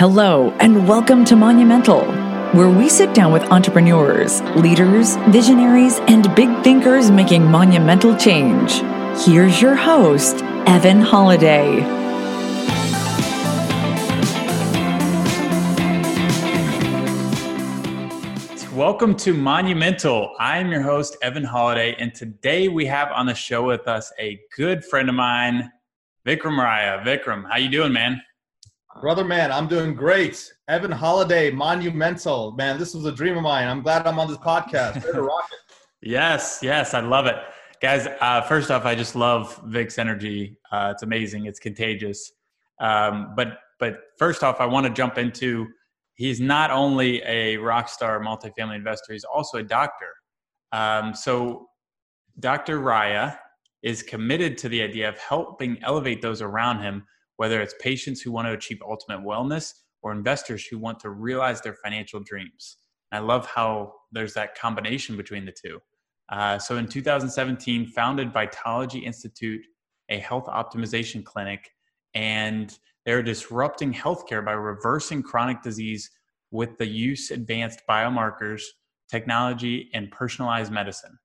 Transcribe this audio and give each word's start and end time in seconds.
Hello, 0.00 0.48
and 0.60 0.88
welcome 0.88 1.26
to 1.26 1.36
Monumental, 1.36 2.00
where 2.54 2.70
we 2.70 2.88
sit 2.88 3.12
down 3.12 3.34
with 3.34 3.42
entrepreneurs, 3.52 4.40
leaders, 4.56 5.16
visionaries, 5.28 5.98
and 6.08 6.34
big 6.34 6.48
thinkers 6.64 7.10
making 7.10 7.44
monumental 7.44 8.16
change. 8.16 8.80
Here's 9.26 9.60
your 9.60 9.74
host, 9.74 10.36
Evan 10.66 11.02
Holladay. 11.02 11.82
Welcome 18.72 19.14
to 19.16 19.34
Monumental. 19.34 20.34
I'm 20.38 20.72
your 20.72 20.80
host, 20.80 21.18
Evan 21.20 21.44
Holladay, 21.44 21.94
and 21.98 22.14
today 22.14 22.68
we 22.68 22.86
have 22.86 23.12
on 23.12 23.26
the 23.26 23.34
show 23.34 23.66
with 23.66 23.86
us 23.86 24.10
a 24.18 24.40
good 24.56 24.82
friend 24.82 25.10
of 25.10 25.14
mine, 25.14 25.70
Vikram 26.26 26.58
Raya. 26.58 27.04
Vikram, 27.04 27.46
how 27.46 27.58
you 27.58 27.68
doing, 27.68 27.92
man? 27.92 28.22
Brother 28.98 29.24
man, 29.24 29.52
I'm 29.52 29.68
doing 29.68 29.94
great. 29.94 30.52
Evan 30.68 30.90
Holladay, 30.90 31.54
monumental. 31.54 32.52
Man, 32.52 32.78
this 32.78 32.92
was 32.92 33.04
a 33.06 33.12
dream 33.12 33.36
of 33.36 33.42
mine. 33.42 33.68
I'm 33.68 33.82
glad 33.82 34.06
I'm 34.06 34.18
on 34.18 34.28
this 34.28 34.36
podcast. 34.36 35.04
yes, 36.02 36.58
yes, 36.60 36.92
I 36.92 37.00
love 37.00 37.26
it. 37.26 37.36
Guys, 37.80 38.08
uh, 38.20 38.42
first 38.42 38.70
off, 38.70 38.84
I 38.84 38.94
just 38.94 39.14
love 39.14 39.58
Vic's 39.66 39.96
energy. 39.96 40.58
Uh, 40.70 40.90
it's 40.92 41.02
amazing. 41.02 41.46
It's 41.46 41.60
contagious. 41.60 42.32
Um, 42.80 43.32
but 43.36 43.58
but 43.78 44.00
first 44.18 44.42
off, 44.42 44.60
I 44.60 44.66
want 44.66 44.86
to 44.86 44.92
jump 44.92 45.16
into 45.16 45.68
he's 46.14 46.40
not 46.40 46.70
only 46.70 47.22
a 47.22 47.56
rock 47.56 47.88
star 47.88 48.20
multifamily 48.20 48.76
investor, 48.76 49.12
he's 49.12 49.24
also 49.24 49.58
a 49.58 49.62
doctor. 49.62 50.08
Um, 50.72 51.14
so 51.14 51.68
Dr. 52.38 52.80
Raya 52.80 53.38
is 53.82 54.02
committed 54.02 54.58
to 54.58 54.68
the 54.68 54.82
idea 54.82 55.08
of 55.08 55.16
helping 55.16 55.82
elevate 55.82 56.20
those 56.20 56.42
around 56.42 56.82
him 56.82 57.04
whether 57.40 57.62
it's 57.62 57.74
patients 57.80 58.20
who 58.20 58.30
want 58.30 58.46
to 58.46 58.52
achieve 58.52 58.82
ultimate 58.86 59.24
wellness 59.24 59.72
or 60.02 60.12
investors 60.12 60.66
who 60.66 60.76
want 60.76 61.00
to 61.00 61.08
realize 61.08 61.62
their 61.62 61.72
financial 61.72 62.20
dreams. 62.20 62.76
I 63.12 63.20
love 63.20 63.46
how 63.46 63.94
there's 64.12 64.34
that 64.34 64.58
combination 64.58 65.16
between 65.16 65.46
the 65.46 65.52
two. 65.52 65.80
Uh, 66.28 66.58
so 66.58 66.76
in 66.76 66.86
2017, 66.86 67.86
founded 67.86 68.30
Vitology 68.30 69.04
Institute, 69.04 69.62
a 70.10 70.18
health 70.18 70.48
optimization 70.48 71.24
clinic, 71.24 71.70
and 72.12 72.78
they're 73.06 73.22
disrupting 73.22 73.94
healthcare 73.94 74.44
by 74.44 74.52
reversing 74.52 75.22
chronic 75.22 75.62
disease 75.62 76.10
with 76.50 76.76
the 76.76 76.86
use 76.86 77.30
advanced 77.30 77.80
biomarkers, 77.88 78.64
technology, 79.10 79.88
and 79.94 80.10
personalized 80.10 80.70
medicine. 80.70 81.18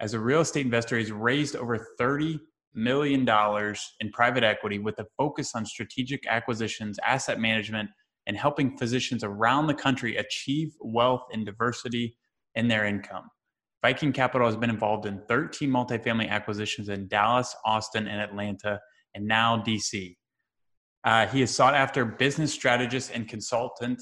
As 0.00 0.12
a 0.12 0.18
real 0.18 0.40
estate 0.40 0.64
investor, 0.64 0.98
he's 0.98 1.12
raised 1.12 1.54
over 1.54 1.78
30 1.98 2.40
million 2.74 3.24
dollars 3.24 3.94
in 4.00 4.10
private 4.10 4.44
equity 4.44 4.78
with 4.78 4.98
a 4.98 5.06
focus 5.16 5.54
on 5.54 5.64
strategic 5.66 6.26
acquisitions, 6.26 6.98
asset 7.06 7.38
management, 7.38 7.90
and 8.26 8.36
helping 8.36 8.76
physicians 8.76 9.24
around 9.24 9.66
the 9.66 9.74
country 9.74 10.16
achieve 10.16 10.72
wealth 10.80 11.22
and 11.32 11.44
diversity 11.44 12.16
in 12.54 12.68
their 12.68 12.84
income. 12.84 13.24
Viking 13.82 14.12
Capital 14.12 14.46
has 14.46 14.56
been 14.56 14.70
involved 14.70 15.06
in 15.06 15.20
13 15.28 15.68
multifamily 15.68 16.28
acquisitions 16.28 16.88
in 16.88 17.08
Dallas, 17.08 17.54
Austin, 17.64 18.06
and 18.06 18.20
Atlanta, 18.20 18.78
and 19.14 19.26
now 19.26 19.62
DC. 19.66 20.16
Uh, 21.04 21.26
he 21.26 21.42
is 21.42 21.52
sought 21.52 21.74
after 21.74 22.04
business 22.04 22.52
strategist 22.52 23.10
and 23.12 23.28
consultant 23.28 24.00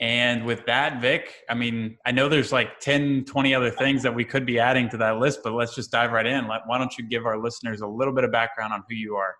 and 0.00 0.46
with 0.46 0.64
that, 0.64 1.02
Vic, 1.02 1.44
I 1.50 1.54
mean, 1.54 1.98
I 2.06 2.12
know 2.12 2.28
there's 2.28 2.52
like 2.52 2.80
10, 2.80 3.26
20 3.26 3.54
other 3.54 3.70
things 3.70 4.02
that 4.02 4.14
we 4.14 4.24
could 4.24 4.46
be 4.46 4.58
adding 4.58 4.88
to 4.90 4.96
that 4.96 5.18
list, 5.18 5.40
but 5.44 5.52
let's 5.52 5.74
just 5.74 5.90
dive 5.90 6.12
right 6.12 6.24
in. 6.24 6.46
Why 6.46 6.78
don't 6.78 6.96
you 6.96 7.06
give 7.06 7.26
our 7.26 7.38
listeners 7.38 7.82
a 7.82 7.86
little 7.86 8.14
bit 8.14 8.24
of 8.24 8.32
background 8.32 8.72
on 8.72 8.82
who 8.88 8.96
you 8.96 9.16
are? 9.16 9.34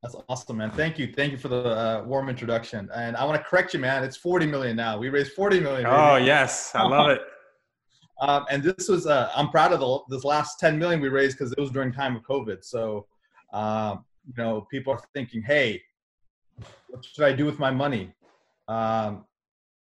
That's 0.00 0.14
awesome, 0.28 0.58
man. 0.58 0.70
Thank 0.70 0.98
you. 0.98 1.12
Thank 1.12 1.32
you 1.32 1.38
for 1.38 1.48
the 1.48 1.64
uh, 1.64 2.04
warm 2.06 2.28
introduction. 2.28 2.88
And 2.94 3.16
I 3.16 3.24
want 3.24 3.36
to 3.36 3.44
correct 3.44 3.74
you, 3.74 3.80
man. 3.80 4.04
It's 4.04 4.16
40 4.16 4.46
million 4.46 4.76
now. 4.76 4.96
We 4.96 5.08
raised 5.08 5.32
40 5.32 5.58
million. 5.58 5.86
Oh, 5.86 6.16
yes. 6.16 6.70
I 6.74 6.86
love 6.86 7.10
it. 7.10 7.20
um, 8.20 8.46
and 8.48 8.62
this 8.62 8.88
was, 8.88 9.06
uh, 9.06 9.30
I'm 9.34 9.50
proud 9.50 9.72
of 9.72 9.80
the, 9.80 9.98
this 10.08 10.24
last 10.24 10.60
10 10.60 10.78
million 10.78 11.00
we 11.00 11.08
raised 11.08 11.36
because 11.36 11.52
it 11.52 11.60
was 11.60 11.70
during 11.70 11.92
time 11.92 12.14
of 12.14 12.22
COVID. 12.22 12.64
So, 12.64 13.06
um, 13.52 14.04
you 14.24 14.42
know, 14.42 14.66
people 14.70 14.92
are 14.92 15.00
thinking, 15.14 15.42
hey, 15.42 15.82
what 16.88 17.04
should 17.04 17.24
I 17.24 17.32
do 17.32 17.44
with 17.44 17.58
my 17.58 17.72
money? 17.72 18.14
Um, 18.68 19.24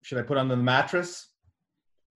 should 0.02 0.18
I 0.18 0.22
put 0.22 0.38
under 0.38 0.56
the 0.56 0.64
mattress? 0.64 1.28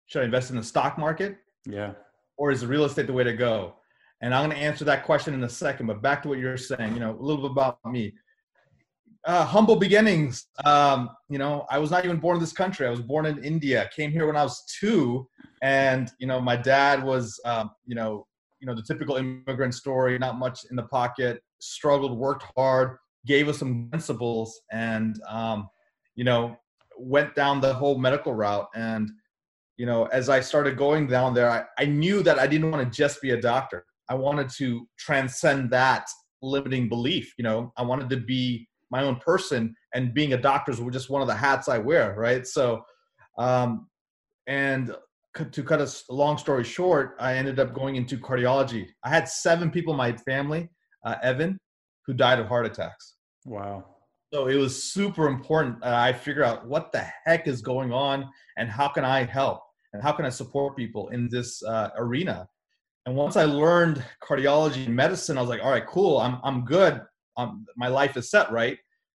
Should 0.07 0.23
I 0.23 0.25
invest 0.25 0.51
in 0.51 0.57
the 0.57 0.63
stock 0.63 0.99
market? 0.99 1.39
Yeah. 1.67 1.93
Or 2.37 2.51
is 2.51 2.65
real 2.67 2.85
estate 2.85 3.07
the 3.07 3.13
way 3.13 3.25
to 3.25 3.33
go? 3.33 3.77
And 4.21 4.33
I'm 4.33 4.49
going 4.49 4.57
to 4.57 4.63
answer 4.63 4.85
that 4.85 5.05
question 5.05 5.35
in 5.35 5.43
a 5.43 5.49
second. 5.49 5.87
But 5.87 6.01
back 6.01 6.23
to 6.23 6.29
what 6.29 6.39
you're 6.39 6.57
saying, 6.57 6.95
you 6.95 7.01
know, 7.01 7.11
a 7.11 7.23
little 7.23 7.43
bit 7.43 7.51
about 7.51 7.79
me. 7.85 8.15
Uh, 9.25 9.45
humble 9.45 9.77
beginnings. 9.77 10.47
Um, 10.65 11.11
you 11.29 11.39
know, 11.39 11.67
I 11.71 11.79
was 11.79 11.91
not 11.91 12.05
even 12.05 12.19
born 12.19 12.37
in 12.37 12.41
this 12.41 12.53
country. 12.53 12.87
I 12.87 12.91
was 12.91 13.01
born 13.01 13.27
in 13.27 13.43
India. 13.45 13.89
Came 13.95 14.11
here 14.11 14.27
when 14.27 14.37
I 14.37 14.43
was 14.43 14.65
two, 14.81 15.29
and 15.63 16.11
you 16.19 16.27
know, 16.27 16.41
my 16.41 16.57
dad 16.57 17.05
was, 17.05 17.39
um, 17.45 17.71
you 17.87 17.95
know, 17.95 18.27
you 18.61 18.67
know, 18.67 18.75
the 18.75 18.83
typical 18.83 19.17
immigrant 19.17 19.75
story. 19.75 20.19
Not 20.19 20.39
much 20.39 20.61
in 20.71 20.77
the 20.77 20.83
pocket. 20.85 21.41
Struggled, 21.61 22.19
worked 22.19 22.45
hard, 22.57 22.97
gave 23.25 23.49
us 23.49 23.59
some 23.59 23.89
principles, 23.91 24.61
and 24.73 25.21
um, 25.29 25.69
you 26.17 26.25
know, 26.25 26.57
went 26.99 27.35
down 27.35 27.61
the 27.61 27.75
whole 27.75 27.99
medical 27.99 28.35
route. 28.35 28.69
And 28.75 29.11
you 29.77 29.87
know 29.87 30.07
as 30.07 30.29
i 30.29 30.41
started 30.41 30.77
going 30.77 31.07
down 31.07 31.35
there 31.35 31.51
i, 31.51 31.65
I 31.79 31.87
knew 31.87 32.23
that 32.23 32.39
i 32.39 32.47
didn't 32.47 32.71
want 32.71 32.85
to 32.85 32.97
just 32.97 33.21
be 33.21 33.31
a 33.31 33.41
doctor. 33.41 33.85
I 34.09 34.15
wanted 34.15 34.49
to 34.59 34.87
transcend 34.99 35.71
that 35.71 36.07
limiting 36.43 36.89
belief 36.89 37.35
you 37.39 37.45
know? 37.45 37.73
I 37.77 37.83
wanted 37.83 38.11
to 38.11 38.19
be 38.19 38.69
my 38.91 39.03
own 39.03 39.17
person 39.17 39.75
and 39.95 40.13
being 40.13 40.35
a 40.35 40.37
doctor 40.37 40.71
is 40.73 40.81
just 40.93 41.11
one 41.11 41.23
of 41.23 41.29
the 41.29 41.35
hats 41.35 41.69
i 41.69 41.79
wear 41.79 42.15
right? 42.17 42.47
So 42.47 42.83
um 43.39 43.89
and 44.47 44.95
to 45.51 45.63
cut 45.63 45.81
a 45.81 45.91
long 46.11 46.37
story 46.37 46.65
short 46.65 47.17
i 47.19 47.35
ended 47.35 47.59
up 47.59 47.75
going 47.75 47.97
into 47.97 48.19
cardiology. 48.19 48.87
I 49.03 49.09
had 49.09 49.29
seven 49.29 49.71
people 49.71 49.95
in 49.95 49.99
my 49.99 50.13
family 50.13 50.69
uh, 51.05 51.17
evan 51.23 51.59
who 52.07 52.13
died 52.13 52.39
of 52.39 52.47
heart 52.47 52.67
attacks. 52.67 53.15
Wow 53.47 53.93
so 54.33 54.47
it 54.47 54.57
was 54.57 54.83
super 54.83 55.29
important. 55.29 55.83
Uh, 55.85 55.95
I 55.95 56.13
figure 56.13 56.43
out 56.43 56.67
what 56.67 56.91
the 56.91 57.05
heck 57.25 57.47
is 57.47 57.61
going 57.61 57.93
on 57.93 58.31
and 58.57 58.71
how 58.71 58.89
can 58.89 59.05
I 59.05 59.25
help 59.25 59.61
and 59.93 60.03
how 60.03 60.13
can 60.13 60.25
I 60.25 60.31
support 60.31 60.77
people 60.77 61.09
in 61.09 61.29
this 61.29 61.63
uh, 61.63 61.91
arena. 61.99 62.49
And 63.05 63.15
once 63.15 63.37
I 63.37 63.45
learned 63.45 64.03
cardiology 64.23 64.87
and 64.87 64.97
medicine, 64.97 65.37
I 65.37 65.43
was 65.43 65.51
like, 65.51 65.63
all 65.63 65.71
right, 65.71 65.87
cool. 65.87 66.19
I'm 66.19 66.39
I'm 66.43 66.65
good. 66.65 67.03
Um, 67.37 67.67
my 67.77 67.89
life 67.89 68.17
is 68.17 68.31
set, 68.31 68.51
right? 68.51 68.79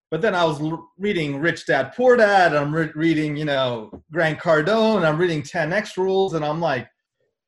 But 0.09 0.22
then 0.22 0.34
I 0.34 0.46
was 0.46 0.62
l- 0.62 0.90
reading 0.97 1.40
Rich 1.40 1.68
Dad 1.68 1.94
Poor 1.95 2.16
Dad. 2.16 2.56
I'm 2.56 2.74
re- 2.74 2.91
reading, 2.95 3.35
you 3.35 3.45
know, 3.45 3.91
Grant 4.12 4.40
Cardone. 4.40 5.06
I'm 5.06 5.18
reading 5.18 5.41
10x 5.41 5.97
Rules, 5.97 6.34
and 6.34 6.45
I'm 6.45 6.62
like, 6.62 6.88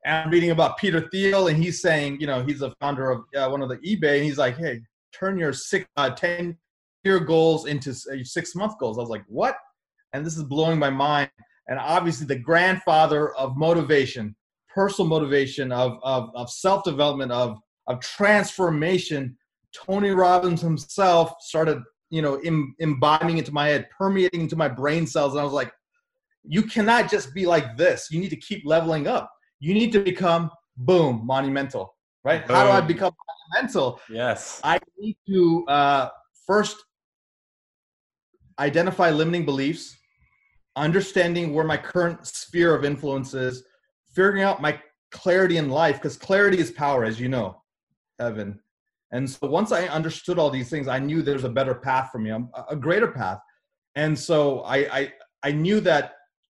I'm 0.04 0.30
reading 0.30 0.50
about 0.50 0.76
Peter 0.76 1.08
Thiel, 1.08 1.48
and 1.48 1.56
he's 1.62 1.80
saying, 1.80 2.20
you 2.20 2.26
know, 2.26 2.42
he's 2.42 2.58
the 2.58 2.72
founder 2.80 3.10
of 3.10 3.24
uh, 3.36 3.48
one 3.48 3.62
of 3.62 3.68
the 3.68 3.78
eBay, 3.78 4.16
and 4.16 4.24
he's 4.24 4.38
like, 4.38 4.56
hey, 4.56 4.80
turn 5.12 5.38
your 5.38 5.52
six, 5.52 5.86
uh, 5.96 6.10
10 6.10 6.56
year 7.06 7.20
goals 7.20 7.66
into 7.66 7.94
six 7.94 8.54
month 8.54 8.78
goals. 8.78 8.98
I 8.98 9.00
was 9.00 9.10
like, 9.10 9.24
what? 9.28 9.56
And 10.12 10.26
this 10.26 10.36
is 10.36 10.42
blowing 10.42 10.78
my 10.78 10.90
mind. 10.90 11.30
And 11.68 11.78
obviously, 11.78 12.26
the 12.26 12.38
grandfather 12.38 13.34
of 13.36 13.56
motivation, 13.56 14.36
personal 14.72 15.08
motivation, 15.08 15.72
of, 15.72 15.98
of, 16.02 16.30
of 16.34 16.50
self 16.50 16.84
development, 16.84 17.32
of, 17.32 17.58
of 17.86 18.00
transformation, 18.00 19.36
Tony 19.74 20.10
Robbins 20.10 20.60
himself 20.60 21.34
started, 21.40 21.78
you 22.10 22.22
know, 22.22 22.40
Im- 22.42 22.74
imbibing 22.78 23.38
into 23.38 23.52
my 23.52 23.68
head, 23.68 23.88
permeating 23.96 24.42
into 24.42 24.56
my 24.56 24.68
brain 24.68 25.06
cells. 25.06 25.32
And 25.32 25.40
I 25.40 25.44
was 25.44 25.52
like, 25.52 25.72
you 26.44 26.62
cannot 26.62 27.10
just 27.10 27.34
be 27.34 27.46
like 27.46 27.76
this. 27.76 28.08
You 28.10 28.20
need 28.20 28.30
to 28.30 28.36
keep 28.36 28.62
leveling 28.64 29.06
up. 29.06 29.30
You 29.58 29.74
need 29.74 29.92
to 29.92 30.00
become, 30.00 30.50
boom, 30.76 31.22
monumental, 31.24 31.96
right? 32.24 32.46
Boom. 32.46 32.56
How 32.56 32.64
do 32.64 32.70
I 32.70 32.80
become 32.80 33.12
monumental? 33.52 34.00
Yes. 34.08 34.60
I 34.62 34.78
need 34.98 35.16
to 35.28 35.64
uh, 35.66 36.08
first 36.46 36.85
identify 38.58 39.10
limiting 39.10 39.44
beliefs, 39.44 39.96
understanding 40.76 41.54
where 41.54 41.64
my 41.64 41.76
current 41.76 42.26
sphere 42.26 42.74
of 42.74 42.84
influence 42.84 43.34
is, 43.34 43.64
figuring 44.14 44.42
out 44.42 44.62
my 44.62 44.80
clarity 45.10 45.56
in 45.56 45.68
life, 45.68 45.96
because 45.96 46.16
clarity 46.16 46.58
is 46.58 46.70
power, 46.70 47.04
as 47.04 47.20
you 47.20 47.28
know, 47.28 47.62
Evan. 48.18 48.58
And 49.12 49.28
so 49.28 49.46
once 49.46 49.72
I 49.72 49.86
understood 49.86 50.38
all 50.38 50.50
these 50.50 50.68
things, 50.68 50.88
I 50.88 50.98
knew 50.98 51.22
there's 51.22 51.44
a 51.44 51.48
better 51.48 51.74
path 51.74 52.10
for 52.10 52.18
me, 52.18 52.32
a 52.68 52.76
greater 52.76 53.08
path. 53.08 53.38
And 53.94 54.18
so 54.18 54.60
I, 54.60 54.76
I, 54.76 55.12
I 55.42 55.52
knew 55.52 55.80
that 55.80 56.14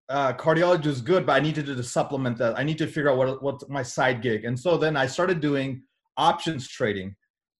uh, 0.10 0.34
cardiology 0.34 0.88
is 0.88 1.02
good, 1.02 1.26
but 1.26 1.34
I 1.34 1.40
needed 1.40 1.66
to 1.66 1.84
supplement 1.84 2.38
that. 2.38 2.60
I 2.60 2.64
need 2.64 2.78
to 2.80 2.88
figure 2.88 3.10
out 3.10 3.18
what, 3.18 3.42
what's 3.42 3.70
my 3.70 3.82
side 3.82 4.22
gig. 4.22 4.44
And 4.44 4.60
so 4.60 4.78
then 4.78 4.98
I 4.98 5.06
started 5.06 5.40
doing 5.40 5.84
options 6.18 6.68
trading. 6.68 7.16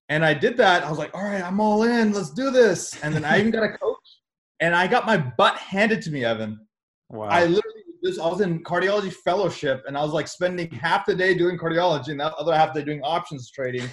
And 0.10 0.26
I 0.26 0.34
did 0.34 0.58
that. 0.58 0.84
I 0.84 0.90
was 0.90 1.00
like, 1.00 1.16
all 1.16 1.24
right, 1.24 1.42
I'm 1.42 1.62
all 1.62 1.84
in. 1.84 2.12
Let's 2.12 2.32
do 2.32 2.52
this. 2.52 3.02
And 3.02 3.16
then 3.16 3.24
I 3.24 3.40
even 3.40 3.52
got 3.52 3.64
a 3.64 3.70
coach 3.70 3.91
and 4.62 4.76
I 4.76 4.88
got 4.88 5.06
my 5.06 5.18
butt 5.18 5.58
handed 5.58 6.02
to 6.04 6.12
me, 6.12 6.24
Evan. 6.24 6.60
Wow. 7.10 7.28
I 7.30 7.42
literally 7.46 7.82
this 8.02 8.20
I 8.20 8.28
was 8.28 8.42
in 8.42 8.64
cardiology 8.64 9.14
fellowship 9.14 9.84
and 9.88 9.98
I 9.98 10.04
was 10.04 10.12
like 10.12 10.28
spending 10.28 10.70
half 10.72 11.06
the 11.06 11.16
day 11.16 11.34
doing 11.34 11.58
cardiology 11.58 12.10
and 12.10 12.20
the 12.20 12.34
other 12.36 12.54
half 12.54 12.74
the 12.74 12.80
day 12.80 12.86
doing 12.86 13.02
options 13.04 13.52
trading. 13.52 13.88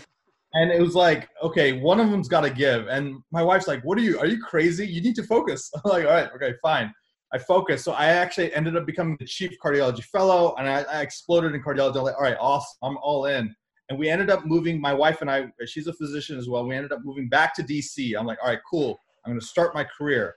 and 0.54 0.70
it 0.72 0.80
was 0.80 0.94
like, 0.94 1.28
okay, 1.42 1.72
one 1.72 2.00
of 2.00 2.10
them's 2.10 2.28
got 2.28 2.40
to 2.42 2.50
give. 2.50 2.88
And 2.88 3.18
my 3.30 3.42
wife's 3.42 3.68
like, 3.68 3.82
what 3.82 3.98
are 3.98 4.02
you? 4.02 4.18
Are 4.18 4.26
you 4.26 4.42
crazy? 4.42 4.86
You 4.86 5.02
need 5.02 5.14
to 5.16 5.22
focus. 5.22 5.70
I'm 5.84 5.90
like, 5.90 6.04
all 6.04 6.12
right, 6.12 6.30
okay, 6.34 6.54
fine. 6.62 6.92
I 7.32 7.38
focused. 7.38 7.84
So 7.84 7.92
I 7.92 8.06
actually 8.06 8.54
ended 8.54 8.76
up 8.76 8.86
becoming 8.86 9.16
the 9.20 9.26
chief 9.26 9.52
cardiology 9.62 10.02
fellow, 10.04 10.54
and 10.56 10.66
I, 10.66 10.80
I 10.84 11.02
exploded 11.02 11.54
in 11.54 11.62
cardiology. 11.62 11.96
I'm 11.96 12.04
like, 12.04 12.16
all 12.16 12.22
right, 12.22 12.38
awesome, 12.40 12.78
I'm 12.82 12.96
all 13.02 13.26
in. 13.26 13.54
And 13.90 13.98
we 13.98 14.08
ended 14.08 14.30
up 14.30 14.46
moving. 14.46 14.80
My 14.80 14.94
wife 14.94 15.20
and 15.20 15.30
I, 15.30 15.48
she's 15.66 15.86
a 15.86 15.92
physician 15.92 16.38
as 16.38 16.48
well. 16.48 16.66
We 16.66 16.74
ended 16.74 16.92
up 16.92 17.00
moving 17.04 17.28
back 17.28 17.54
to 17.56 17.62
DC. 17.62 18.18
I'm 18.18 18.26
like, 18.26 18.38
all 18.42 18.48
right, 18.48 18.60
cool. 18.70 18.98
I'm 19.24 19.32
going 19.32 19.40
to 19.40 19.46
start 19.46 19.74
my 19.74 19.84
career. 19.84 20.34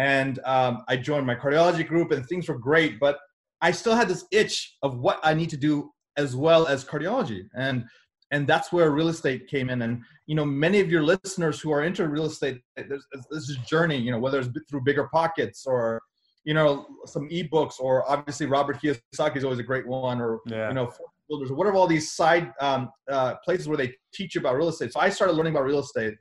And 0.00 0.38
um, 0.46 0.82
I 0.88 0.96
joined 0.96 1.26
my 1.26 1.34
cardiology 1.34 1.86
group, 1.86 2.10
and 2.10 2.24
things 2.26 2.48
were 2.48 2.56
great. 2.58 2.98
But 2.98 3.18
I 3.60 3.70
still 3.70 3.94
had 3.94 4.08
this 4.08 4.24
itch 4.32 4.76
of 4.82 4.96
what 4.96 5.20
I 5.22 5.34
need 5.34 5.50
to 5.50 5.58
do 5.58 5.90
as 6.16 6.34
well 6.34 6.66
as 6.66 6.86
cardiology. 6.86 7.42
And 7.54 7.84
and 8.30 8.46
that's 8.46 8.72
where 8.72 8.90
real 8.92 9.08
estate 9.08 9.48
came 9.48 9.68
in 9.70 9.82
and 9.82 10.02
you 10.26 10.34
know 10.36 10.44
many 10.44 10.78
of 10.80 10.88
your 10.88 11.02
listeners 11.02 11.60
who 11.60 11.72
are 11.72 11.82
into 11.82 12.06
real 12.08 12.26
estate 12.26 12.60
this 12.76 13.48
is 13.48 13.56
journey 13.68 13.96
you 13.96 14.12
know 14.12 14.20
whether 14.20 14.38
it's 14.38 14.48
through 14.68 14.80
bigger 14.82 15.08
pockets 15.12 15.66
or 15.66 16.00
you 16.44 16.54
know 16.54 16.86
some 17.06 17.28
ebooks 17.30 17.80
or 17.80 18.08
obviously 18.08 18.46
robert 18.46 18.80
kiyosaki 18.80 19.36
is 19.36 19.42
always 19.42 19.58
a 19.58 19.64
great 19.64 19.84
one 19.88 20.20
or 20.20 20.38
yeah. 20.46 20.68
you 20.68 20.74
know 20.74 20.88
builders 21.28 21.50
or 21.50 21.54
whatever 21.54 21.76
all 21.76 21.88
these 21.88 22.12
side 22.12 22.52
um, 22.60 22.88
uh, 23.10 23.34
places 23.44 23.66
where 23.66 23.76
they 23.76 23.92
teach 24.14 24.36
you 24.36 24.40
about 24.40 24.54
real 24.54 24.68
estate 24.68 24.92
so 24.92 25.00
i 25.00 25.08
started 25.08 25.32
learning 25.32 25.52
about 25.52 25.64
real 25.64 25.80
estate 25.80 26.14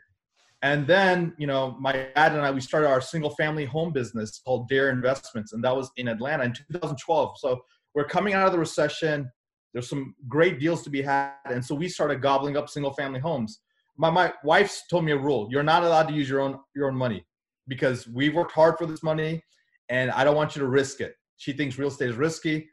and 0.61 0.85
then 0.85 1.33
you 1.37 1.47
know 1.47 1.75
my 1.79 1.91
dad 1.91 2.33
and 2.33 2.41
i 2.41 2.51
we 2.51 2.61
started 2.61 2.87
our 2.87 3.01
single 3.01 3.29
family 3.31 3.65
home 3.65 3.91
business 3.93 4.41
called 4.43 4.67
dare 4.67 4.89
investments 4.89 5.53
and 5.53 5.63
that 5.63 5.75
was 5.75 5.89
in 5.97 6.07
atlanta 6.09 6.43
in 6.43 6.53
2012 6.53 7.37
so 7.39 7.61
we're 7.95 8.03
coming 8.03 8.33
out 8.33 8.45
of 8.45 8.51
the 8.51 8.59
recession 8.59 9.29
there's 9.73 9.89
some 9.89 10.15
great 10.27 10.59
deals 10.59 10.81
to 10.83 10.89
be 10.89 11.01
had. 11.01 11.33
And 11.45 11.63
so 11.63 11.75
we 11.75 11.87
started 11.87 12.21
gobbling 12.21 12.57
up 12.57 12.69
single 12.69 12.93
family 12.93 13.19
homes. 13.19 13.59
My, 13.97 14.09
my 14.09 14.33
wife's 14.43 14.83
told 14.87 15.05
me 15.05 15.11
a 15.11 15.17
rule. 15.17 15.47
You're 15.51 15.63
not 15.63 15.83
allowed 15.83 16.07
to 16.07 16.13
use 16.13 16.29
your 16.29 16.39
own, 16.39 16.59
your 16.75 16.87
own 16.87 16.95
money 16.95 17.25
because 17.67 18.07
we've 18.07 18.33
worked 18.33 18.53
hard 18.53 18.77
for 18.77 18.85
this 18.85 19.03
money 19.03 19.43
and 19.89 20.11
I 20.11 20.23
don't 20.23 20.35
want 20.35 20.55
you 20.55 20.61
to 20.61 20.67
risk 20.67 21.01
it. 21.01 21.15
She 21.37 21.53
thinks 21.53 21.77
real 21.77 21.89
estate 21.89 22.09
is 22.09 22.15
risky. 22.15 22.67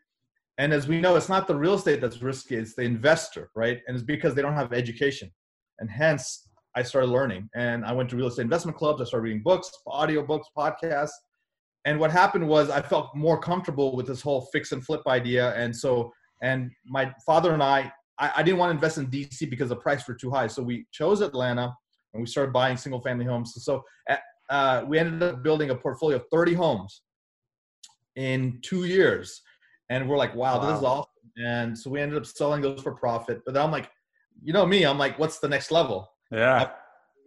And 0.58 0.72
as 0.72 0.88
we 0.88 1.00
know, 1.00 1.16
it's 1.16 1.28
not 1.28 1.46
the 1.46 1.54
real 1.54 1.74
estate 1.74 2.00
that's 2.00 2.22
risky, 2.22 2.56
it's 2.56 2.74
the 2.74 2.82
investor, 2.82 3.50
right? 3.54 3.80
And 3.86 3.94
it's 3.94 4.04
because 4.04 4.34
they 4.34 4.40
don't 4.40 4.54
have 4.54 4.72
education. 4.72 5.30
And 5.80 5.90
hence, 5.90 6.45
I 6.76 6.82
started 6.82 7.08
learning. 7.08 7.48
And 7.54 7.84
I 7.84 7.92
went 7.92 8.10
to 8.10 8.16
real 8.16 8.26
estate 8.26 8.42
investment 8.42 8.76
clubs. 8.76 9.00
I 9.00 9.04
started 9.04 9.24
reading 9.24 9.42
books, 9.42 9.70
audio 9.86 10.24
books, 10.24 10.48
podcasts. 10.56 11.10
And 11.86 11.98
what 11.98 12.10
happened 12.10 12.46
was 12.46 12.68
I 12.68 12.82
felt 12.82 13.16
more 13.16 13.40
comfortable 13.40 13.96
with 13.96 14.06
this 14.06 14.20
whole 14.20 14.42
fix 14.52 14.72
and 14.72 14.84
flip 14.84 15.02
idea. 15.06 15.54
And 15.54 15.74
so 15.74 16.12
and 16.42 16.70
my 16.84 17.12
father 17.24 17.52
and 17.54 17.62
I, 17.62 17.90
I, 18.18 18.32
I 18.36 18.42
didn't 18.42 18.58
want 18.58 18.70
to 18.70 18.74
invest 18.74 18.98
in 18.98 19.06
DC 19.06 19.48
because 19.48 19.70
the 19.70 19.76
price 19.76 20.06
were 20.06 20.14
too 20.14 20.30
high. 20.30 20.48
So 20.48 20.62
we 20.62 20.86
chose 20.92 21.22
Atlanta 21.22 21.74
and 22.12 22.22
we 22.22 22.26
started 22.26 22.52
buying 22.52 22.76
single 22.76 23.00
family 23.00 23.24
homes. 23.24 23.54
So 23.64 23.82
uh, 24.50 24.84
we 24.86 24.98
ended 24.98 25.22
up 25.22 25.42
building 25.42 25.70
a 25.70 25.74
portfolio 25.74 26.16
of 26.18 26.24
30 26.30 26.54
homes 26.54 27.02
in 28.16 28.58
two 28.62 28.84
years. 28.84 29.40
And 29.88 30.08
we're 30.08 30.18
like, 30.18 30.34
wow, 30.34 30.58
wow, 30.58 30.66
this 30.66 30.78
is 30.78 30.84
awesome. 30.84 31.10
And 31.42 31.78
so 31.78 31.90
we 31.90 32.00
ended 32.00 32.18
up 32.18 32.26
selling 32.26 32.60
those 32.60 32.82
for 32.82 32.92
profit. 32.94 33.40
But 33.44 33.54
then 33.54 33.62
I'm 33.62 33.70
like, 33.70 33.90
you 34.42 34.52
know 34.52 34.66
me, 34.66 34.84
I'm 34.84 34.98
like, 34.98 35.18
what's 35.18 35.38
the 35.38 35.48
next 35.48 35.70
level? 35.70 36.08
Yeah. 36.30 36.62
it 36.62 36.70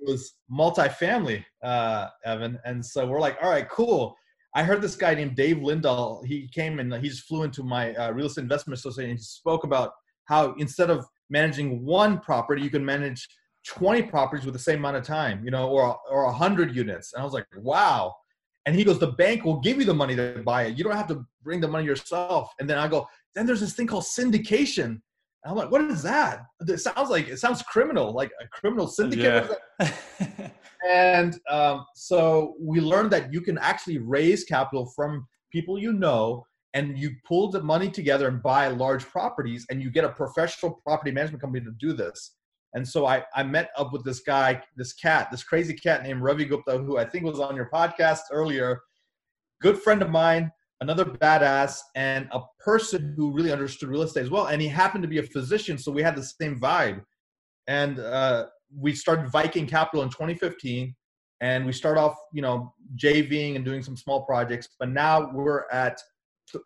was 0.07 0.33
multifamily, 0.51 1.43
uh, 1.63 2.07
Evan. 2.25 2.59
And 2.65 2.85
so 2.85 3.07
we're 3.07 3.19
like, 3.19 3.37
all 3.41 3.49
right, 3.49 3.67
cool. 3.69 4.15
I 4.55 4.63
heard 4.63 4.81
this 4.81 4.95
guy 4.95 5.13
named 5.13 5.35
Dave 5.35 5.57
Lindahl. 5.57 6.25
He 6.25 6.47
came 6.47 6.79
and 6.79 6.93
he 6.95 7.09
just 7.09 7.23
flew 7.23 7.43
into 7.43 7.63
my 7.63 7.93
uh, 7.95 8.11
real 8.11 8.27
estate 8.27 8.43
investment 8.43 8.79
association. 8.79 9.15
He 9.15 9.21
spoke 9.21 9.63
about 9.63 9.91
how 10.25 10.53
instead 10.57 10.89
of 10.89 11.05
managing 11.29 11.85
one 11.85 12.19
property, 12.19 12.61
you 12.61 12.69
can 12.69 12.83
manage 12.83 13.27
20 13.67 14.03
properties 14.03 14.45
with 14.45 14.53
the 14.53 14.59
same 14.59 14.79
amount 14.79 14.97
of 14.97 15.03
time, 15.03 15.43
you 15.43 15.51
know, 15.51 15.69
or 15.69 15.97
or 16.09 16.25
100 16.25 16.75
units. 16.75 17.13
And 17.13 17.21
I 17.21 17.25
was 17.25 17.33
like, 17.33 17.45
wow. 17.57 18.15
And 18.65 18.75
he 18.75 18.83
goes, 18.83 18.99
the 18.99 19.13
bank 19.13 19.45
will 19.45 19.59
give 19.59 19.77
you 19.77 19.85
the 19.85 19.93
money 19.93 20.15
to 20.15 20.41
buy 20.45 20.63
it. 20.63 20.77
You 20.77 20.83
don't 20.83 20.95
have 20.95 21.07
to 21.07 21.25
bring 21.43 21.59
the 21.59 21.67
money 21.67 21.85
yourself. 21.85 22.53
And 22.59 22.69
then 22.69 22.77
I 22.77 22.87
go, 22.87 23.07
then 23.35 23.45
there's 23.45 23.59
this 23.61 23.73
thing 23.73 23.87
called 23.87 24.03
syndication. 24.03 25.01
And 25.43 25.51
I'm 25.51 25.57
like, 25.57 25.71
what 25.71 25.81
is 25.81 26.03
that? 26.03 26.45
It 26.67 26.79
sounds 26.79 27.09
like 27.09 27.27
it 27.27 27.39
sounds 27.39 27.61
criminal, 27.63 28.13
like 28.13 28.31
a 28.41 28.47
criminal 28.47 28.87
syndicate. 28.87 29.49
Yeah. 29.79 30.49
and 30.89 31.39
um, 31.49 31.85
so 31.95 32.55
we 32.59 32.79
learned 32.79 33.11
that 33.11 33.33
you 33.33 33.41
can 33.41 33.57
actually 33.57 33.97
raise 33.97 34.43
capital 34.43 34.91
from 34.95 35.27
people 35.51 35.79
you 35.79 35.93
know 35.93 36.45
and 36.73 36.97
you 36.97 37.11
pull 37.27 37.49
the 37.49 37.61
money 37.61 37.89
together 37.89 38.27
and 38.27 38.43
buy 38.43 38.67
large 38.67 39.05
properties 39.05 39.65
and 39.69 39.81
you 39.81 39.89
get 39.89 40.05
a 40.05 40.09
professional 40.09 40.79
property 40.85 41.11
management 41.11 41.41
company 41.41 41.63
to 41.63 41.71
do 41.79 41.93
this 41.93 42.35
and 42.75 42.87
so 42.87 43.07
I, 43.07 43.23
I 43.35 43.41
met 43.43 43.71
up 43.77 43.91
with 43.91 44.05
this 44.05 44.21
guy 44.21 44.61
this 44.77 44.93
cat 44.93 45.29
this 45.31 45.43
crazy 45.43 45.73
cat 45.73 46.03
named 46.03 46.21
ravi 46.21 46.45
gupta 46.45 46.77
who 46.77 46.97
i 46.97 47.05
think 47.05 47.25
was 47.25 47.39
on 47.39 47.55
your 47.55 47.69
podcast 47.73 48.21
earlier 48.31 48.79
good 49.61 49.79
friend 49.79 50.01
of 50.01 50.09
mine 50.09 50.51
another 50.81 51.05
badass 51.05 51.79
and 51.95 52.27
a 52.31 52.39
person 52.59 53.13
who 53.17 53.31
really 53.31 53.51
understood 53.51 53.89
real 53.89 54.01
estate 54.01 54.23
as 54.23 54.29
well 54.29 54.47
and 54.47 54.61
he 54.61 54.67
happened 54.67 55.01
to 55.01 55.07
be 55.07 55.17
a 55.17 55.23
physician 55.23 55.77
so 55.77 55.91
we 55.91 56.01
had 56.01 56.15
the 56.15 56.23
same 56.23 56.59
vibe 56.59 57.01
and 57.69 57.99
uh, 57.99 58.47
we 58.75 58.93
started 58.93 59.29
Viking 59.29 59.67
Capital 59.67 60.03
in 60.03 60.09
2015, 60.09 60.95
and 61.41 61.65
we 61.65 61.71
start 61.71 61.97
off, 61.97 62.17
you 62.33 62.41
know, 62.41 62.73
JVing 62.97 63.55
and 63.55 63.63
doing 63.63 63.83
some 63.83 63.95
small 63.95 64.25
projects. 64.25 64.69
But 64.79 64.89
now 64.89 65.31
we're 65.31 65.65
at 65.71 66.01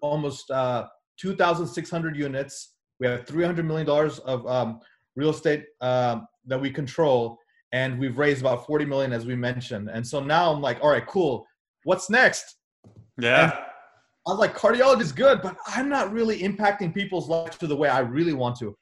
almost 0.02 0.50
uh, 0.50 0.88
2,600 1.18 2.16
units. 2.16 2.76
We 3.00 3.08
have 3.08 3.28
300 3.28 3.66
million 3.66 3.86
dollars 3.86 4.20
of 4.20 4.48
um, 4.48 4.80
real 5.16 5.30
estate 5.30 5.66
um, 5.82 6.28
that 6.46 6.60
we 6.60 6.72
control, 6.72 7.38
and 7.74 8.00
we've 8.00 8.18
raised 8.18 8.42
about 8.42 8.66
40 8.66 8.86
million, 8.86 9.14
as 9.14 9.26
we 9.26 9.36
mentioned. 9.36 9.90
And 9.90 10.06
so 10.06 10.22
now 10.24 10.52
I'm 10.52 10.62
like, 10.62 10.80
all 10.82 10.90
right, 10.90 11.06
cool. 11.06 11.46
What's 11.84 12.10
next? 12.10 12.56
Yeah. 13.20 13.52
And 13.52 13.54
I 14.26 14.32
was 14.32 14.40
like, 14.40 14.56
cardiology 14.56 15.02
is 15.02 15.12
good, 15.12 15.42
but 15.42 15.58
I'm 15.68 15.90
not 15.90 16.14
really 16.14 16.40
impacting 16.40 16.94
people's 16.94 17.28
lives 17.28 17.58
to 17.58 17.68
the 17.68 17.76
way 17.76 17.90
I 17.90 18.00
really 18.00 18.34
want 18.34 18.58
to. 18.60 18.76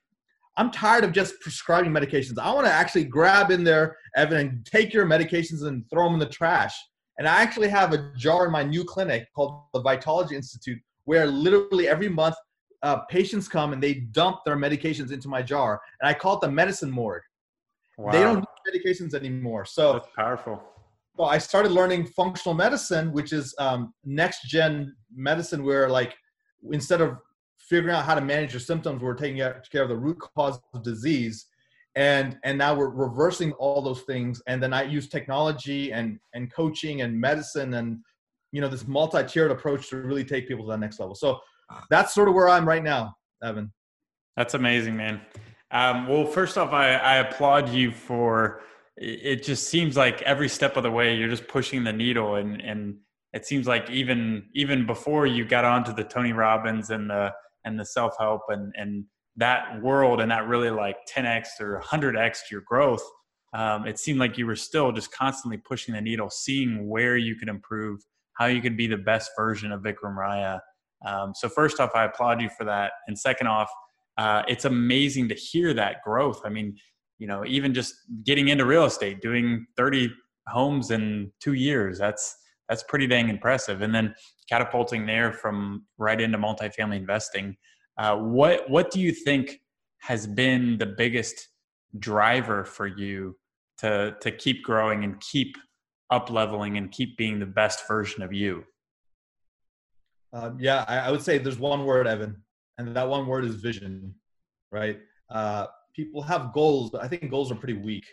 I'm 0.58 0.70
tired 0.70 1.04
of 1.04 1.14
just 1.14 1.40
prescribing 1.40 1.92
medications. 1.92 2.38
I 2.38 2.54
want 2.54 2.68
to 2.68 2.72
actually 2.72 3.06
grab 3.06 3.50
in 3.52 3.64
there, 3.64 3.98
Evan, 4.16 4.38
and 4.38 4.66
take 4.66 4.94
your 4.94 5.06
medications 5.06 5.66
and 5.66 5.84
throw 5.90 6.04
them 6.04 6.14
in 6.14 6.20
the 6.20 6.28
trash. 6.28 6.76
And 7.18 7.28
I 7.28 7.42
actually 7.42 7.70
have 7.70 7.94
a 7.94 8.12
jar 8.16 8.46
in 8.46 8.52
my 8.52 8.64
new 8.64 8.84
clinic 8.84 9.28
called 9.36 9.64
the 9.74 9.82
Vitology 9.82 10.34
Institute, 10.34 10.80
where 11.06 11.26
literally 11.26 11.88
every 11.88 12.10
month 12.10 12.36
uh, 12.84 12.98
patients 13.10 13.48
come 13.48 13.74
and 13.74 13.82
they 13.82 13.94
dump 13.94 14.40
their 14.46 14.58
medications 14.58 15.12
into 15.12 15.28
my 15.28 15.42
jar, 15.42 15.82
and 16.02 16.10
I 16.10 16.14
call 16.14 16.36
it 16.36 16.42
the 16.42 16.52
medicine 16.52 16.92
morgue. 16.92 17.22
Wow. 17.98 18.12
They 18.12 18.22
don't 18.22 18.40
need 18.40 18.80
medications 18.80 19.14
anymore. 19.14 19.66
So 19.66 19.94
that's 19.94 20.08
powerful. 20.16 20.62
So 21.22 21.26
I 21.28 21.38
started 21.38 21.72
learning 21.72 22.08
functional 22.08 22.56
medicine, 22.56 23.12
which 23.12 23.32
is 23.32 23.54
um, 23.60 23.94
next 24.04 24.48
gen 24.48 24.96
medicine, 25.16 25.64
where 25.64 25.88
like 25.88 26.16
instead 26.72 27.00
of 27.00 27.18
figuring 27.60 27.96
out 27.96 28.06
how 28.06 28.16
to 28.16 28.22
manage 28.22 28.54
your 28.54 28.60
symptoms. 28.60 29.04
We're 29.04 29.14
taking 29.14 29.38
care 29.38 29.84
of 29.84 29.90
the 29.90 29.96
root 29.96 30.18
cause 30.36 30.60
of 30.74 30.82
disease, 30.82 31.46
and 31.96 32.40
and 32.44 32.58
now 32.58 32.74
we're 32.74 32.90
reversing 32.90 33.52
all 33.52 33.84
those 33.84 34.02
things. 34.02 34.42
And 34.48 34.64
then 34.64 34.74
I 34.74 34.82
use 34.82 35.10
technology 35.10 35.94
and 35.94 36.18
and 36.34 36.52
coaching 36.52 37.04
and 37.04 37.22
medicine 37.22 37.76
and 37.76 38.00
you 38.52 38.60
know 38.60 38.68
this 38.68 38.88
multi-tiered 38.88 39.52
approach 39.52 39.90
to 39.90 39.98
really 39.98 40.26
take 40.26 40.48
people 40.48 40.66
to 40.66 40.72
that 40.72 40.80
next 40.80 41.00
level. 41.00 41.14
So 41.14 41.40
that's 41.92 42.16
sort 42.16 42.30
of 42.30 42.34
where 42.34 42.50
I'm 42.50 42.68
right 42.68 42.84
now, 42.84 43.16
Evan. 43.44 43.72
That's 44.38 44.56
amazing, 44.56 44.98
man. 44.98 45.22
Um, 45.70 46.08
well, 46.08 46.26
first 46.26 46.58
off, 46.58 46.74
I, 46.74 46.96
I 46.96 47.18
applaud 47.18 47.70
you 47.70 47.92
for. 47.92 48.64
It 49.04 49.44
just 49.44 49.68
seems 49.68 49.98
like 49.98 50.22
every 50.22 50.48
step 50.48 50.78
of 50.78 50.84
the 50.84 50.92
way 50.92 51.16
you're 51.16 51.30
just 51.30 51.48
pushing 51.48 51.84
the 51.84 51.94
needle, 51.94 52.36
and 52.36 52.62
and 52.62 52.98
it 53.34 53.46
seems 53.46 53.68
like 53.68 53.90
even 53.90 54.44
even 54.54 54.86
before 54.86 55.26
you 55.26 55.46
got 55.46 55.66
onto 55.66 55.94
the 55.94 56.04
Tony 56.04 56.34
Robbins 56.34 56.90
and 56.92 57.10
the 57.10 57.34
and 57.66 57.80
the 57.80 57.86
self 57.86 58.16
help 58.20 58.42
and 58.50 58.74
and 58.78 59.06
that 59.38 59.82
world 59.82 60.20
and 60.22 60.30
that 60.30 60.48
really 60.48 60.70
like 60.70 60.98
10x 61.10 61.60
or 61.60 61.82
100x 61.82 62.40
your 62.52 62.62
growth 62.62 63.04
um, 63.54 63.86
it 63.88 64.00
seemed 64.00 64.20
like 64.20 64.38
you 64.38 64.46
were 64.46 64.56
still 64.56 64.92
just 64.92 65.12
constantly 65.12 65.58
pushing 65.58 65.94
the 65.94 66.02
needle 66.02 66.30
seeing 66.30 66.90
where 66.90 67.18
you 67.18 67.36
could 67.36 67.50
improve 67.50 68.02
how 68.34 68.46
you 68.46 68.62
could 68.62 68.78
be 68.78 68.88
the 68.88 68.98
best 68.98 69.32
version 69.38 69.72
of 69.72 69.82
vikram 69.82 70.18
raya. 70.18 70.60
Um, 71.06 71.34
so 71.34 71.50
first 71.50 71.80
off 71.80 71.92
i 71.96 72.06
applaud 72.06 72.42
you 72.42 72.50
for 72.50 72.64
that. 72.66 72.92
And 73.08 73.18
second 73.18 73.48
off 73.48 73.70
uh, 74.18 74.44
it's 74.48 74.66
amazing 74.66 75.30
to 75.30 75.36
hear 75.36 75.74
that 75.74 76.04
growth. 76.04 76.42
I 76.46 76.50
mean 76.50 76.76
you 77.22 77.28
know 77.28 77.44
even 77.46 77.74
just 77.74 77.94
getting 78.26 78.48
into 78.50 78.66
real 78.66 78.86
estate 78.86 79.22
doing 79.22 79.66
30 79.78 80.12
homes 80.48 80.92
in 80.92 81.32
two 81.40 81.54
years 81.54 82.00
that's 82.00 82.36
that's 82.72 82.84
pretty 82.84 83.06
dang 83.06 83.28
impressive. 83.28 83.82
And 83.82 83.94
then 83.94 84.16
catapulting 84.50 85.06
there 85.06 85.34
from 85.34 85.86
right 85.98 86.20
into 86.20 86.38
multifamily 86.38 86.96
investing. 86.96 87.58
Uh, 87.98 88.16
what 88.16 88.68
what 88.70 88.90
do 88.92 89.02
you 89.02 89.12
think 89.12 89.60
has 90.00 90.26
been 90.26 90.78
the 90.78 90.86
biggest 90.86 91.50
driver 92.00 92.64
for 92.64 92.88
you 92.88 93.36
to 93.80 94.16
to 94.22 94.32
keep 94.32 94.64
growing 94.64 95.04
and 95.04 95.20
keep 95.20 95.58
up 96.12 96.30
leveling 96.30 96.78
and 96.78 96.92
keep 96.92 97.18
being 97.18 97.40
the 97.40 97.46
best 97.46 97.86
version 97.90 98.24
of 98.24 98.32
you? 98.32 98.64
Um, 100.32 100.58
yeah, 100.58 100.86
I, 100.88 101.00
I, 101.00 101.12
would 101.12 101.22
say 101.22 101.40
there's 101.40 101.60
one 101.60 101.84
word, 101.84 102.08
Evan, 102.08 102.42
and 102.78 102.96
that 102.96 103.10
one 103.10 103.28
word 103.28 103.44
is 103.44 103.56
vision, 103.56 104.16
right? 104.72 104.98
Uh, 105.30 105.68
people 105.96 106.22
have 106.22 106.54
goals, 106.54 106.90
but 106.92 107.04
I 107.04 107.08
think 107.08 107.30
goals 107.30 107.52
are 107.52 107.56
pretty 107.56 107.80
weak. 107.80 108.06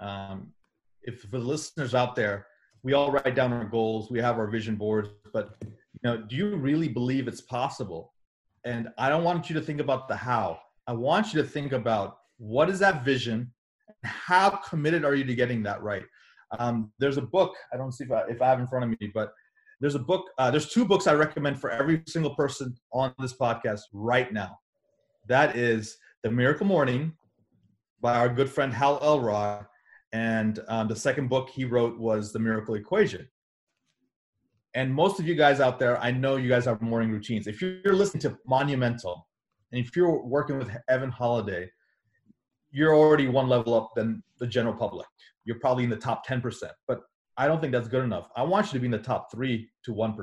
Um, 0.00 0.52
if 1.02 1.20
for 1.20 1.26
the 1.28 1.38
listeners 1.38 1.94
out 1.94 2.16
there, 2.16 2.46
we 2.82 2.92
all 2.92 3.10
write 3.12 3.34
down 3.34 3.52
our 3.52 3.64
goals, 3.64 4.10
we 4.10 4.20
have 4.20 4.38
our 4.38 4.48
vision 4.48 4.76
boards, 4.76 5.08
but 5.32 5.54
you 5.62 6.00
know, 6.04 6.16
do 6.16 6.36
you 6.36 6.56
really 6.56 6.88
believe 6.88 7.28
it's 7.28 7.40
possible? 7.40 8.12
And 8.64 8.88
I 8.98 9.08
don't 9.08 9.24
want 9.24 9.48
you 9.48 9.54
to 9.54 9.60
think 9.60 9.80
about 9.80 10.08
the 10.08 10.16
how. 10.16 10.58
I 10.86 10.92
want 10.92 11.32
you 11.32 11.42
to 11.42 11.48
think 11.48 11.72
about 11.72 12.18
what 12.38 12.68
is 12.68 12.78
that 12.80 13.04
vision, 13.04 13.52
how 14.02 14.50
committed 14.50 15.04
are 15.04 15.14
you 15.14 15.24
to 15.24 15.34
getting 15.34 15.62
that 15.64 15.82
right? 15.82 16.04
Um, 16.58 16.92
there's 16.98 17.16
a 17.16 17.22
book 17.22 17.54
I 17.72 17.76
don't 17.76 17.92
see 17.92 18.04
if 18.04 18.12
I, 18.12 18.22
if 18.28 18.42
I 18.42 18.48
have 18.48 18.60
in 18.60 18.66
front 18.66 18.84
of 18.84 18.90
me, 18.90 19.10
but 19.14 19.32
there's 19.80 19.94
a 19.96 20.00
book. 20.00 20.26
Uh, 20.38 20.50
there's 20.50 20.68
two 20.68 20.84
books 20.84 21.06
I 21.06 21.14
recommend 21.14 21.60
for 21.60 21.70
every 21.70 22.02
single 22.06 22.34
person 22.36 22.74
on 22.92 23.12
this 23.18 23.34
podcast 23.36 23.80
right 23.92 24.32
now. 24.32 24.58
That 25.28 25.56
is 25.56 25.96
The 26.22 26.30
Miracle 26.30 26.66
Morning 26.66 27.12
by 28.00 28.14
our 28.14 28.28
good 28.28 28.48
friend 28.48 28.72
Hal 28.72 29.00
Elrod, 29.02 29.66
and 30.12 30.60
um, 30.68 30.86
the 30.86 30.94
second 30.94 31.28
book 31.28 31.50
he 31.50 31.64
wrote 31.64 31.98
was 31.98 32.32
The 32.32 32.38
Miracle 32.38 32.76
Equation. 32.76 33.26
And 34.74 34.94
most 34.94 35.18
of 35.18 35.26
you 35.26 35.34
guys 35.34 35.58
out 35.58 35.80
there, 35.80 35.98
I 35.98 36.12
know 36.12 36.36
you 36.36 36.48
guys 36.48 36.64
have 36.66 36.80
morning 36.80 37.10
routines. 37.10 37.48
If 37.48 37.60
you're 37.60 37.96
listening 37.96 38.20
to 38.20 38.38
Monumental, 38.46 39.26
and 39.72 39.84
if 39.84 39.96
you're 39.96 40.22
working 40.22 40.58
with 40.58 40.70
Evan 40.88 41.10
Holladay, 41.10 41.68
you're 42.70 42.94
already 42.94 43.26
one 43.26 43.48
level 43.48 43.74
up 43.74 43.90
than 43.96 44.22
the 44.38 44.46
general 44.46 44.74
public. 44.74 45.08
You're 45.44 45.58
probably 45.58 45.82
in 45.82 45.90
the 45.90 45.96
top 45.96 46.24
10%. 46.24 46.70
But 46.86 47.00
I 47.36 47.48
don't 47.48 47.60
think 47.60 47.72
that's 47.72 47.88
good 47.88 48.04
enough. 48.04 48.28
I 48.36 48.44
want 48.44 48.66
you 48.66 48.72
to 48.74 48.78
be 48.78 48.86
in 48.86 48.92
the 48.92 48.98
top 48.98 49.32
three 49.32 49.68
to 49.84 49.92
1%. 49.92 50.16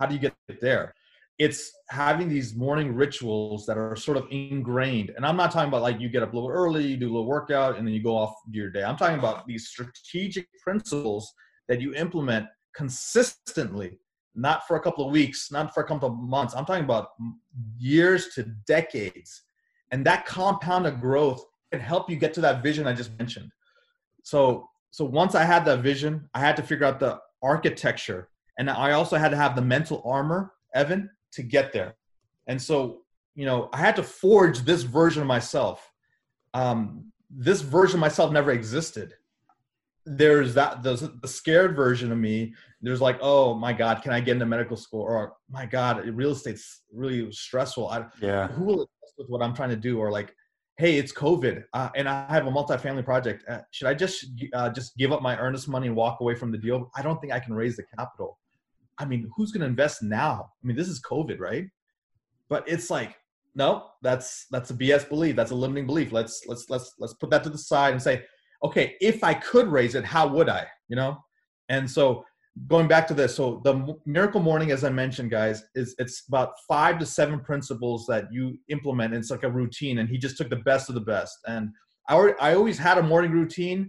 How 0.00 0.06
do 0.06 0.14
you 0.14 0.20
get 0.20 0.34
there? 0.60 0.94
It's 1.38 1.72
having 1.88 2.28
these 2.28 2.54
morning 2.54 2.94
rituals 2.94 3.64
that 3.66 3.78
are 3.78 3.94
sort 3.94 4.16
of 4.16 4.26
ingrained. 4.30 5.10
And 5.16 5.24
I'm 5.24 5.36
not 5.36 5.52
talking 5.52 5.68
about 5.68 5.82
like 5.82 6.00
you 6.00 6.08
get 6.08 6.22
up 6.22 6.32
a 6.32 6.36
little 6.36 6.50
early, 6.50 6.86
you 6.86 6.96
do 6.96 7.06
a 7.06 7.12
little 7.12 7.26
workout, 7.26 7.76
and 7.76 7.86
then 7.86 7.94
you 7.94 8.02
go 8.02 8.16
off 8.16 8.34
your 8.50 8.70
day. 8.70 8.82
I'm 8.82 8.96
talking 8.96 9.18
about 9.18 9.46
these 9.46 9.68
strategic 9.68 10.48
principles 10.62 11.32
that 11.68 11.80
you 11.80 11.94
implement 11.94 12.46
consistently, 12.74 13.98
not 14.34 14.66
for 14.66 14.76
a 14.76 14.80
couple 14.80 15.04
of 15.06 15.12
weeks, 15.12 15.52
not 15.52 15.72
for 15.72 15.82
a 15.82 15.86
couple 15.86 16.08
of 16.08 16.18
months. 16.18 16.54
I'm 16.54 16.64
talking 16.64 16.84
about 16.84 17.10
years 17.78 18.28
to 18.34 18.44
decades. 18.66 19.42
And 19.92 20.04
that 20.06 20.26
compound 20.26 20.86
of 20.86 21.00
growth 21.00 21.44
can 21.70 21.80
help 21.80 22.10
you 22.10 22.16
get 22.16 22.34
to 22.34 22.40
that 22.40 22.62
vision 22.62 22.86
I 22.86 22.94
just 22.94 23.16
mentioned. 23.18 23.50
So 24.24 24.68
so 24.90 25.04
once 25.04 25.34
I 25.34 25.44
had 25.44 25.64
that 25.66 25.80
vision, 25.80 26.28
I 26.34 26.40
had 26.40 26.56
to 26.56 26.62
figure 26.62 26.86
out 26.86 26.98
the 26.98 27.20
architecture, 27.42 28.28
and 28.58 28.70
I 28.70 28.92
also 28.92 29.16
had 29.16 29.30
to 29.30 29.36
have 29.36 29.54
the 29.54 29.62
mental 29.62 30.02
armor, 30.04 30.54
Evan, 30.74 31.10
to 31.32 31.42
get 31.42 31.72
there. 31.72 31.96
And 32.46 32.60
so, 32.60 33.02
you 33.34 33.46
know, 33.46 33.68
I 33.72 33.78
had 33.78 33.96
to 33.96 34.02
forge 34.02 34.60
this 34.60 34.82
version 34.82 35.22
of 35.22 35.28
myself. 35.28 35.92
Um, 36.54 37.12
this 37.30 37.60
version 37.60 37.96
of 37.96 38.00
myself 38.00 38.32
never 38.32 38.50
existed. 38.50 39.14
There's 40.06 40.54
that 40.54 40.82
the, 40.82 41.12
the 41.20 41.28
scared 41.28 41.76
version 41.76 42.10
of 42.10 42.18
me. 42.18 42.54
There's 42.80 43.00
like, 43.00 43.18
oh 43.20 43.54
my 43.54 43.72
God, 43.72 44.02
can 44.02 44.12
I 44.12 44.20
get 44.20 44.32
into 44.32 44.46
medical 44.46 44.76
school? 44.76 45.02
Or 45.02 45.34
my 45.50 45.66
God, 45.66 46.06
real 46.06 46.30
estate's 46.30 46.82
really 46.92 47.30
stressful. 47.30 47.88
I, 47.88 48.06
yeah. 48.20 48.48
Who 48.48 48.64
will 48.64 48.88
with 49.18 49.28
what 49.28 49.42
I'm 49.42 49.54
trying 49.54 49.70
to 49.70 49.76
do? 49.76 49.98
Or 49.98 50.10
like, 50.10 50.34
hey, 50.78 50.96
it's 50.96 51.12
COVID, 51.12 51.64
uh, 51.72 51.88
and 51.96 52.08
I 52.08 52.32
have 52.32 52.46
a 52.46 52.50
multifamily 52.50 53.04
project. 53.04 53.44
Uh, 53.48 53.58
should 53.72 53.88
I 53.88 53.94
just 53.94 54.26
uh, 54.54 54.70
just 54.70 54.96
give 54.96 55.12
up 55.12 55.22
my 55.22 55.36
earnest 55.38 55.68
money 55.68 55.88
and 55.88 55.96
walk 55.96 56.20
away 56.20 56.34
from 56.34 56.52
the 56.52 56.58
deal? 56.58 56.90
I 56.96 57.02
don't 57.02 57.20
think 57.20 57.32
I 57.32 57.40
can 57.40 57.52
raise 57.52 57.76
the 57.76 57.84
capital. 57.98 58.38
I 58.98 59.04
mean, 59.04 59.30
who's 59.36 59.52
going 59.52 59.60
to 59.60 59.66
invest 59.66 60.02
now? 60.02 60.50
I 60.62 60.66
mean, 60.66 60.76
this 60.76 60.88
is 60.88 61.00
COVID, 61.00 61.38
right? 61.38 61.66
But 62.48 62.68
it's 62.68 62.90
like, 62.90 63.16
no, 63.54 63.90
that's 64.02 64.46
that's 64.50 64.70
a 64.70 64.74
BS 64.74 65.08
belief. 65.08 65.36
That's 65.36 65.50
a 65.50 65.54
limiting 65.54 65.86
belief. 65.86 66.12
Let's 66.12 66.44
let's 66.46 66.66
let's 66.68 66.94
let's 66.98 67.14
put 67.14 67.30
that 67.30 67.44
to 67.44 67.50
the 67.50 67.58
side 67.58 67.92
and 67.92 68.02
say, 68.02 68.24
okay, 68.62 68.96
if 69.00 69.24
I 69.24 69.34
could 69.34 69.68
raise 69.68 69.94
it, 69.94 70.04
how 70.04 70.28
would 70.28 70.48
I? 70.48 70.66
You 70.88 70.96
know, 70.96 71.18
and 71.68 71.90
so 71.90 72.24
going 72.66 72.88
back 72.88 73.06
to 73.06 73.14
this 73.14 73.36
so 73.36 73.60
the 73.62 73.96
miracle 74.04 74.40
morning 74.40 74.72
as 74.72 74.82
i 74.82 74.88
mentioned 74.88 75.30
guys 75.30 75.62
is 75.76 75.94
it's 75.98 76.24
about 76.26 76.54
five 76.66 76.98
to 76.98 77.06
seven 77.06 77.38
principles 77.38 78.04
that 78.06 78.24
you 78.32 78.58
implement 78.68 79.14
it's 79.14 79.30
like 79.30 79.44
a 79.44 79.50
routine 79.50 79.98
and 79.98 80.08
he 80.08 80.18
just 80.18 80.36
took 80.36 80.50
the 80.50 80.56
best 80.56 80.88
of 80.88 80.96
the 80.96 81.00
best 81.00 81.38
and 81.46 81.70
i, 82.08 82.16
I 82.40 82.54
always 82.54 82.76
had 82.76 82.98
a 82.98 83.02
morning 83.02 83.30
routine 83.30 83.88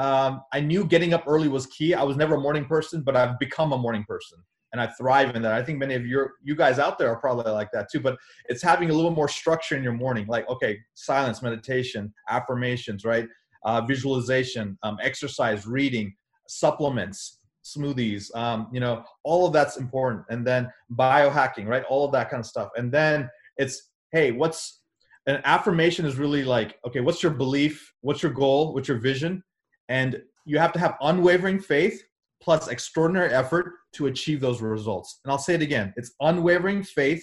um, 0.00 0.42
i 0.52 0.60
knew 0.60 0.84
getting 0.84 1.12
up 1.14 1.24
early 1.26 1.48
was 1.48 1.66
key. 1.66 1.94
I 1.94 2.02
was 2.02 2.16
never 2.16 2.34
a 2.36 2.40
morning 2.40 2.64
person 2.64 3.02
but 3.02 3.16
i've 3.16 3.38
become 3.38 3.72
a 3.72 3.78
morning 3.78 4.04
person 4.08 4.38
and 4.72 4.80
i 4.80 4.86
thrive 4.86 5.34
in 5.34 5.42
that. 5.42 5.52
I 5.52 5.62
think 5.62 5.78
many 5.78 5.94
of 5.94 6.06
your 6.06 6.34
you 6.42 6.54
guys 6.54 6.78
out 6.78 6.98
there 6.98 7.10
are 7.10 7.20
probably 7.20 7.50
like 7.52 7.70
that 7.72 7.90
too 7.90 8.00
but 8.00 8.16
it's 8.46 8.62
having 8.62 8.90
a 8.90 8.94
little 8.94 9.10
more 9.10 9.28
structure 9.28 9.76
in 9.76 9.82
your 9.82 9.92
morning. 9.92 10.26
Like 10.26 10.48
okay 10.48 10.78
silence 10.94 11.42
meditation 11.42 12.12
affirmations 12.28 13.04
right? 13.04 13.26
Uh, 13.64 13.80
visualization 13.82 14.78
um, 14.82 14.96
exercise 15.02 15.66
reading 15.66 16.14
supplements 16.48 17.38
smoothies 17.62 18.34
um, 18.34 18.68
you 18.72 18.80
know 18.80 19.04
all 19.24 19.46
of 19.46 19.52
that's 19.52 19.76
important. 19.76 20.24
And 20.30 20.46
then 20.46 20.70
biohacking 20.94 21.66
right? 21.66 21.84
All 21.84 22.04
of 22.04 22.12
that 22.12 22.30
kind 22.30 22.40
of 22.40 22.46
stuff. 22.46 22.70
And 22.76 22.90
then 22.92 23.28
it's 23.56 23.90
hey 24.12 24.32
what's 24.32 24.80
an 25.26 25.40
affirmation 25.44 26.06
is 26.06 26.16
really 26.16 26.44
like 26.44 26.78
okay 26.86 27.00
what's 27.00 27.22
your 27.22 27.32
belief? 27.32 27.92
What's 28.00 28.22
your 28.22 28.32
goal? 28.32 28.72
What's 28.72 28.88
your 28.88 28.98
vision 28.98 29.42
and 29.90 30.22
you 30.46 30.58
have 30.58 30.72
to 30.72 30.78
have 30.78 30.96
unwavering 31.02 31.60
faith 31.60 32.02
plus 32.42 32.68
extraordinary 32.68 33.30
effort 33.34 33.74
to 33.92 34.06
achieve 34.06 34.40
those 34.40 34.62
results. 34.62 35.20
And 35.24 35.30
i'll 35.30 35.38
say 35.38 35.54
it 35.54 35.62
again 35.62 35.92
it's 35.96 36.12
unwavering 36.20 36.82
faith 36.82 37.22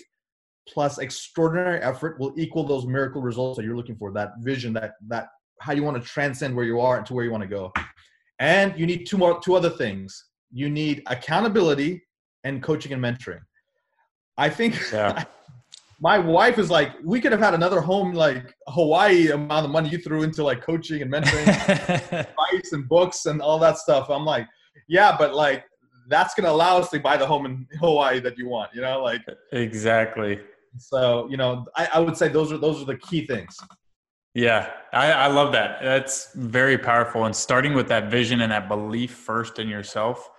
plus 0.70 1.00
extraordinary 1.00 1.80
effort 1.80 2.20
will 2.20 2.34
equal 2.38 2.64
those 2.64 2.86
miracle 2.86 3.22
results 3.22 3.58
that 3.58 3.64
you're 3.64 3.76
looking 3.76 3.96
for 3.96 4.12
that 4.12 4.34
vision 4.40 4.74
that 4.74 4.92
that 5.08 5.30
how 5.62 5.74
you 5.74 5.84
want 5.84 6.02
to 6.02 6.08
transcend 6.08 6.56
where 6.56 6.66
you 6.66 6.80
are 6.80 7.02
to 7.02 7.14
where 7.14 7.26
you 7.26 7.32
want 7.32 7.42
to 7.42 7.48
go. 7.48 7.74
And 8.40 8.78
you 8.78 8.86
need 8.86 9.08
two 9.08 9.18
more 9.18 9.40
two 9.40 9.56
other 9.56 9.72
things. 9.72 10.26
You 10.52 10.70
need 10.70 11.04
accountability 11.08 12.04
and 12.44 12.62
coaching 12.62 12.94
and 12.94 13.02
mentoring. 13.04 13.42
I 14.38 14.50
think 14.50 14.80
yeah. 14.92 15.24
my 16.00 16.18
wife 16.18 16.60
is 16.60 16.70
like 16.70 16.92
we 17.04 17.20
could 17.20 17.32
have 17.32 17.42
had 17.42 17.54
another 17.54 17.82
home 17.82 18.14
like 18.14 18.54
hawaii 18.68 19.32
amount 19.32 19.66
of 19.66 19.72
money 19.72 19.90
you 19.90 19.98
threw 19.98 20.24
into 20.24 20.44
like 20.44 20.62
coaching 20.62 21.02
and 21.02 21.12
mentoring 21.12 21.48
advice 22.12 22.72
and 22.72 22.88
books 22.88 23.26
and 23.26 23.42
all 23.42 23.58
that 23.60 23.78
stuff 23.78 24.10
i'm 24.10 24.26
like 24.26 24.48
yeah 24.88 25.16
but 25.18 25.34
like 25.34 25.66
that's 26.10 26.34
going 26.36 26.46
to 26.46 26.52
allow 26.52 26.78
us 26.78 26.90
to 26.90 27.00
buy 27.00 27.18
the 27.18 27.26
home 27.26 27.46
in 27.46 27.68
hawaii 27.80 28.20
that 28.20 28.38
you 28.38 28.48
want 28.48 28.70
you 28.74 28.82
know 28.82 29.02
like 29.02 29.22
exactly 29.52 30.40
so 30.78 31.28
you 31.30 31.38
know 31.38 31.66
I, 31.76 31.90
I 31.96 32.00
would 32.00 32.16
say 32.16 32.28
those 32.28 32.52
are 32.52 32.58
those 32.58 32.82
are 32.82 32.86
the 32.86 32.98
key 32.98 33.26
things 33.26 33.58
yeah, 34.38 34.70
I, 34.94 35.12
I, 35.14 35.28
love 35.30 35.52
that. 35.54 35.80
That's 35.82 36.32
very 36.36 36.78
powerful. 36.78 37.26
And 37.26 37.36
starting 37.36 37.74
with 37.74 37.88
that 37.88 38.12
vision 38.12 38.42
and 38.42 38.52
that 38.52 38.68
belief 38.68 39.12
first 39.12 39.58
in 39.58 39.68
yourself 39.68 40.30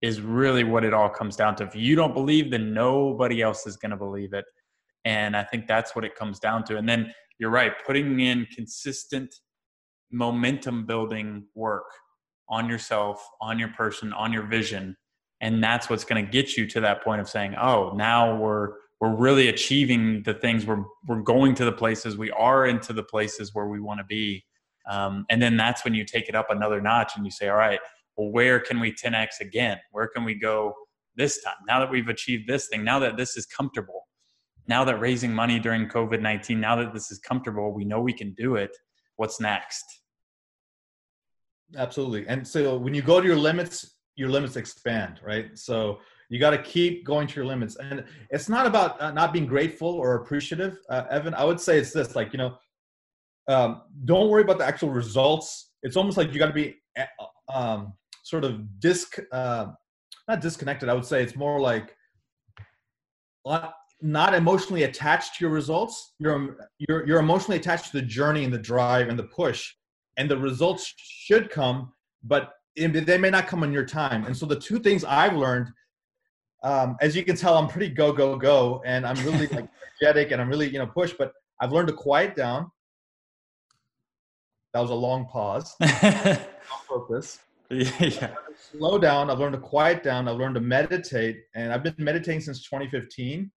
is 0.00 0.20
really 0.20 0.62
what 0.62 0.84
it 0.84 0.94
all 0.94 1.08
comes 1.08 1.34
down 1.34 1.56
to. 1.56 1.64
If 1.64 1.74
you 1.74 1.96
don't 1.96 2.14
believe, 2.14 2.52
then 2.52 2.72
nobody 2.72 3.42
else 3.42 3.66
is 3.66 3.76
going 3.76 3.90
to 3.90 3.96
believe 3.96 4.32
it. 4.32 4.44
And 5.08 5.34
I 5.34 5.42
think 5.42 5.66
that's 5.66 5.96
what 5.96 6.04
it 6.04 6.14
comes 6.14 6.38
down 6.38 6.64
to. 6.64 6.76
And 6.76 6.86
then 6.86 7.14
you're 7.38 7.48
right, 7.48 7.72
putting 7.86 8.20
in 8.20 8.46
consistent 8.54 9.34
momentum 10.12 10.84
building 10.84 11.46
work 11.54 11.86
on 12.50 12.68
yourself, 12.68 13.26
on 13.40 13.58
your 13.58 13.68
person, 13.68 14.12
on 14.12 14.34
your 14.34 14.46
vision. 14.46 14.94
And 15.40 15.64
that's 15.64 15.88
what's 15.88 16.04
going 16.04 16.22
to 16.22 16.30
get 16.30 16.58
you 16.58 16.66
to 16.66 16.80
that 16.82 17.02
point 17.02 17.22
of 17.22 17.28
saying, 17.28 17.54
oh, 17.58 17.94
now 17.96 18.36
we're 18.36 18.74
we're 19.00 19.16
really 19.16 19.48
achieving 19.48 20.24
the 20.24 20.34
things. 20.34 20.66
We're 20.66 20.84
we're 21.06 21.22
going 21.22 21.54
to 21.54 21.64
the 21.64 21.72
places. 21.72 22.18
We 22.18 22.30
are 22.32 22.66
into 22.66 22.92
the 22.92 23.04
places 23.04 23.54
where 23.54 23.66
we 23.66 23.80
want 23.80 24.00
to 24.00 24.04
be. 24.04 24.44
Um, 24.90 25.24
and 25.30 25.40
then 25.40 25.56
that's 25.56 25.84
when 25.84 25.94
you 25.94 26.04
take 26.04 26.28
it 26.28 26.34
up 26.34 26.50
another 26.50 26.82
notch 26.82 27.12
and 27.16 27.24
you 27.24 27.30
say 27.30 27.48
all 27.48 27.56
right 27.56 27.80
well 28.16 28.30
where 28.30 28.60
can 28.60 28.78
we 28.78 28.92
10x 28.92 29.40
again? 29.40 29.78
Where 29.92 30.08
can 30.08 30.24
we 30.24 30.34
go 30.34 30.74
this 31.16 31.42
time? 31.42 31.54
Now 31.66 31.78
that 31.80 31.90
we've 31.90 32.08
achieved 32.08 32.46
this 32.46 32.68
thing 32.68 32.84
now 32.84 32.98
that 32.98 33.16
this 33.16 33.38
is 33.38 33.46
comfortable 33.46 34.07
now 34.68 34.84
that 34.84 35.00
raising 35.00 35.32
money 35.32 35.58
during 35.58 35.88
covid-19 35.88 36.58
now 36.58 36.76
that 36.76 36.92
this 36.92 37.10
is 37.10 37.18
comfortable 37.18 37.72
we 37.72 37.84
know 37.84 38.00
we 38.00 38.12
can 38.12 38.32
do 38.34 38.56
it. 38.56 38.76
What's 39.16 39.40
next? 39.40 39.84
Absolutely. 41.76 42.26
And 42.28 42.46
so 42.46 42.78
when 42.78 42.94
you 42.94 43.02
go 43.02 43.20
to 43.20 43.26
your 43.26 43.36
limits 43.36 43.96
your 44.16 44.28
limits 44.28 44.56
expand 44.56 45.20
right? 45.24 45.56
So 45.56 45.98
you 46.28 46.38
got 46.38 46.50
to 46.50 46.62
keep 46.62 47.04
going 47.04 47.26
to 47.26 47.36
your 47.36 47.46
limits. 47.46 47.76
And 47.76 48.04
it's 48.30 48.48
not 48.48 48.66
about 48.66 49.00
uh, 49.00 49.12
not 49.12 49.32
being 49.32 49.46
grateful 49.46 49.88
or 49.88 50.16
appreciative 50.16 50.78
uh, 50.90 51.04
evan. 51.10 51.34
I 51.34 51.44
would 51.44 51.60
say 51.60 51.78
it's 51.78 51.92
this 51.92 52.14
like 52.14 52.32
you 52.32 52.38
know 52.38 52.56
um, 53.48 53.82
don't 54.04 54.28
worry 54.28 54.42
about 54.42 54.58
the 54.58 54.66
actual 54.66 54.90
results. 54.90 55.70
It's 55.82 55.96
almost 55.96 56.16
like 56.16 56.32
you 56.32 56.38
got 56.38 56.48
to 56.48 56.52
be 56.52 56.76
uh, 56.98 57.04
um, 57.52 57.94
sort 58.24 58.44
of 58.44 58.80
disc 58.80 59.16
uh, 59.32 59.68
not 60.28 60.40
disconnected. 60.40 60.88
I 60.88 60.94
would 60.94 61.06
say 61.06 61.22
it's 61.22 61.36
more 61.36 61.60
like 61.60 61.96
not 64.00 64.34
emotionally 64.34 64.84
attached 64.84 65.36
to 65.36 65.44
your 65.44 65.52
results 65.52 66.14
you're 66.18 66.56
you're 66.78 67.06
you're 67.06 67.18
emotionally 67.18 67.58
attached 67.58 67.90
to 67.90 68.00
the 68.00 68.06
journey 68.06 68.44
and 68.44 68.52
the 68.52 68.58
drive 68.58 69.08
and 69.08 69.18
the 69.18 69.24
push 69.24 69.74
and 70.16 70.30
the 70.30 70.36
results 70.38 70.94
should 70.96 71.50
come 71.50 71.92
but 72.22 72.52
they 72.76 73.18
may 73.18 73.30
not 73.30 73.48
come 73.48 73.64
on 73.64 73.72
your 73.72 73.84
time 73.84 74.24
and 74.24 74.36
so 74.36 74.46
the 74.46 74.58
two 74.58 74.78
things 74.78 75.04
i've 75.04 75.34
learned 75.34 75.68
um, 76.62 76.96
as 77.00 77.14
you 77.14 77.24
can 77.24 77.36
tell, 77.36 77.56
I'm 77.56 77.68
pretty 77.68 77.88
go 77.88 78.12
go 78.12 78.36
go, 78.36 78.82
and 78.84 79.06
I'm 79.06 79.16
really 79.24 79.46
like 79.48 79.68
energetic 80.02 80.32
and 80.32 80.40
I'm 80.40 80.48
really 80.48 80.68
you 80.68 80.78
know 80.78 80.86
push. 80.86 81.12
But 81.16 81.32
I've 81.60 81.72
learned 81.72 81.88
to 81.88 81.94
quiet 81.94 82.34
down, 82.36 82.70
That 84.74 84.80
was 84.80 84.90
a 84.90 84.94
long 84.94 85.26
pause 85.26 85.74
on 85.80 86.38
purpose. 86.88 87.38
yeah. 87.70 88.34
Slow 88.72 88.98
down. 88.98 89.30
I've 89.30 89.38
learned 89.38 89.54
to 89.54 89.60
quiet 89.60 90.02
down. 90.02 90.26
I've 90.26 90.36
learned 90.36 90.56
to 90.56 90.60
meditate, 90.60 91.42
and 91.54 91.72
I've 91.72 91.82
been 91.82 91.94
meditating 91.98 92.40
since 92.40 92.64
2015. 92.64 93.50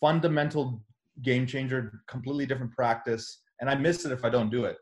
Fundamental 0.00 0.82
game 1.22 1.46
changer, 1.46 2.02
completely 2.08 2.46
different 2.46 2.72
practice, 2.72 3.42
and 3.60 3.70
I 3.70 3.74
miss 3.74 4.04
it 4.04 4.12
if 4.12 4.24
I 4.24 4.30
don't 4.30 4.50
do 4.50 4.64
it. 4.64 4.76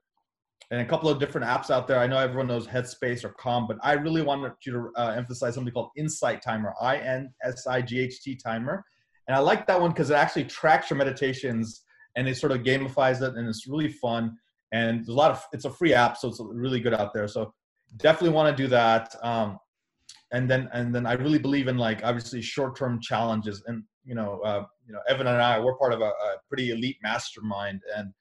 And 0.71 0.81
a 0.81 0.87
couple 0.87 1.11
of 1.11 1.19
different 1.19 1.47
apps 1.47 1.71
out 1.71 1.87
there. 1.87 1.99
I 1.99 2.07
know 2.07 2.17
everyone 2.17 2.47
knows 2.47 2.67
Headspace 2.67 3.25
or 3.25 3.31
Calm, 3.31 3.67
but 3.67 3.77
I 3.83 3.93
really 3.93 4.23
wanted 4.23 4.53
you 4.65 4.73
to 4.73 4.91
uh, 4.97 5.13
emphasize 5.15 5.55
something 5.55 5.73
called 5.73 5.91
Insight 5.97 6.41
Timer, 6.41 6.73
I 6.81 6.97
N 6.97 7.33
S 7.45 7.67
I 7.67 7.83
G 7.83 8.01
H 8.01 8.23
T 8.23 8.37
Timer. 8.37 8.83
And 9.29 9.37
I 9.37 9.41
like 9.41 9.67
that 9.67 9.81
one 9.81 9.91
because 9.91 10.11
it 10.11 10.15
actually 10.15 10.45
tracks 10.45 10.89
your 10.89 10.97
meditations 10.97 11.85
and 12.17 12.27
it 12.27 12.37
sort 12.37 12.53
of 12.53 12.63
gamifies 12.63 13.21
it, 13.21 13.37
and 13.37 13.49
it's 13.49 13.67
really 13.67 13.89
fun. 13.89 14.37
And 14.73 15.01
there's 15.01 15.09
a 15.09 15.13
lot 15.13 15.31
of 15.31 15.45
it's 15.53 15.67
a 15.67 15.71
free 15.71 15.93
app, 15.93 16.17
so 16.17 16.29
it's 16.29 16.41
really 16.41 16.81
good 16.81 16.95
out 16.95 17.13
there. 17.13 17.29
So 17.29 17.53
definitely 17.99 18.35
want 18.35 18.57
to 18.57 18.63
do 18.63 18.69
that. 18.69 19.15
Um, 19.23 19.59
and 20.33 20.51
then 20.51 20.69
and 20.73 20.95
then 20.95 21.07
I 21.07 21.13
really 21.13 21.39
believe 21.39 21.69
in 21.69 21.77
like 21.77 22.03
obviously 22.03 22.43
short 22.43 22.77
term 22.77 23.01
challenges. 23.01 23.63
And 23.67 23.85
you 24.05 24.15
know, 24.15 24.41
uh, 24.41 24.65
you 24.87 24.93
know, 24.93 25.01
Evan 25.09 25.27
and 25.27 25.41
I 25.41 25.61
we're 25.61 25.77
part 25.77 25.93
of 25.93 26.01
a, 26.01 26.07
a 26.07 26.37
pretty 26.49 26.71
elite 26.71 26.97
mastermind, 27.03 27.83
and 27.97 28.13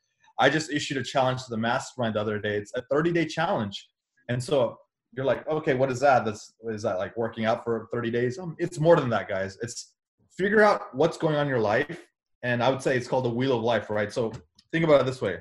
I 0.42 0.50
just 0.50 0.72
issued 0.72 0.98
a 0.98 1.04
challenge 1.04 1.44
to 1.44 1.50
the 1.50 1.58
mastermind 1.58 2.16
the 2.16 2.22
other 2.22 2.40
day. 2.40 2.58
It's 2.58 2.74
a 2.76 2.82
30 2.92 3.12
day 3.12 3.26
challenge. 3.26 3.88
And 4.28 4.44
so 4.44 4.78
you're 5.14 5.26
like, 5.26 5.48
okay, 5.48 5.76
what 5.76 5.92
is 5.92 6.00
that? 6.00 6.26
That's 6.26 6.54
what 6.60 6.74
is 6.74 6.82
that 6.82 6.98
like 6.98 7.16
working 7.16 7.46
out 7.46 7.64
for 7.64 7.88
30 7.94 8.12
days? 8.12 8.40
Um, 8.40 8.56
it's 8.58 8.80
more 8.80 8.96
than 8.96 9.10
that, 9.10 9.30
guys. 9.30 9.58
It's 9.62 9.94
figure 10.38 10.62
out 10.62 10.96
what's 10.96 11.18
going 11.18 11.36
on 11.36 11.44
in 11.44 11.48
your 11.48 11.60
life. 11.60 12.08
And 12.44 12.64
I 12.64 12.70
would 12.70 12.82
say 12.82 12.98
it's 12.98 13.08
called 13.08 13.26
the 13.26 13.30
wheel 13.30 13.56
of 13.56 13.64
life, 13.64 13.92
right? 13.92 14.12
So 14.12 14.32
think 14.72 14.84
about 14.84 15.02
it 15.02 15.06
this 15.06 15.22
way. 15.22 15.38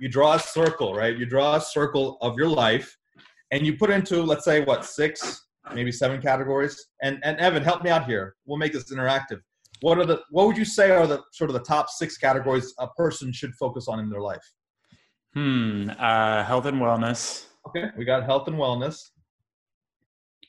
You 0.00 0.08
draw 0.08 0.34
a 0.34 0.40
circle, 0.40 0.94
right? 0.94 1.16
You 1.16 1.26
draw 1.26 1.56
a 1.56 1.60
circle 1.60 2.18
of 2.20 2.36
your 2.36 2.48
life 2.48 2.97
and 3.50 3.66
you 3.66 3.76
put 3.76 3.90
into, 3.90 4.22
let's 4.22 4.44
say, 4.44 4.64
what, 4.64 4.84
six, 4.84 5.46
maybe 5.74 5.92
seven 5.92 6.20
categories. 6.20 6.86
And 7.02 7.18
and 7.22 7.38
Evan, 7.38 7.62
help 7.62 7.82
me 7.82 7.90
out 7.90 8.06
here. 8.06 8.36
We'll 8.46 8.58
make 8.58 8.72
this 8.72 8.92
interactive. 8.92 9.40
What 9.80 9.98
are 9.98 10.06
the 10.06 10.22
what 10.30 10.46
would 10.46 10.56
you 10.56 10.64
say 10.64 10.90
are 10.90 11.06
the 11.06 11.22
sort 11.32 11.50
of 11.50 11.54
the 11.54 11.62
top 11.62 11.88
six 11.88 12.18
categories 12.18 12.74
a 12.78 12.88
person 12.88 13.32
should 13.32 13.54
focus 13.54 13.88
on 13.88 14.00
in 14.00 14.10
their 14.10 14.20
life? 14.20 14.44
Hmm 15.34 15.90
uh, 15.98 16.42
health 16.44 16.66
and 16.66 16.78
wellness. 16.78 17.46
Okay 17.68 17.90
we 17.96 18.04
got 18.04 18.24
health 18.24 18.48
and 18.48 18.56
wellness. 18.56 19.10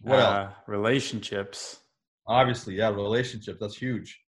What 0.01 0.19
uh, 0.19 0.43
else? 0.45 0.53
relationships. 0.67 1.79
Obviously 2.27 2.75
yeah 2.75 2.89
relationships 2.89 3.59
that's 3.61 3.77
huge. 3.77 4.19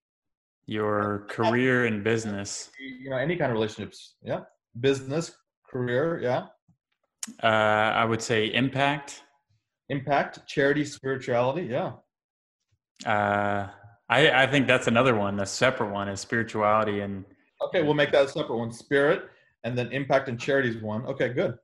Your 0.68 1.26
career 1.30 1.86
and 1.86 2.04
business. 2.04 2.70
You 2.80 3.10
know 3.10 3.18
any 3.18 3.36
kind 3.36 3.52
of 3.52 3.56
relationships 3.56 4.16
yeah. 4.22 4.42
Business 4.80 5.32
career 5.68 6.20
yeah 6.22 6.48
uh, 7.44 7.48
i 7.48 8.04
would 8.04 8.22
say 8.22 8.48
impact 8.54 9.24
impact 9.90 10.46
charity 10.48 10.86
spirituality 10.86 11.64
yeah 11.64 11.94
uh 13.06 13.68
I, 14.10 14.44
I 14.44 14.48
think 14.48 14.68
that's 14.68 14.88
another 14.88 15.16
one, 15.16 15.40
a 15.40 15.46
separate 15.46 15.90
one 15.90 16.10
is 16.10 16.20
spirituality 16.20 17.00
and 17.00 17.24
Okay, 17.62 17.84
we'll 17.84 17.94
make 17.94 18.12
that 18.12 18.26
a 18.26 18.28
separate 18.28 18.58
one. 18.58 18.72
Spirit 18.72 19.30
and 19.64 19.78
then 19.78 19.92
impact 19.92 20.28
and 20.28 20.40
charities 20.40 20.82
one. 20.82 21.06
Okay, 21.06 21.30
good. 21.30 21.56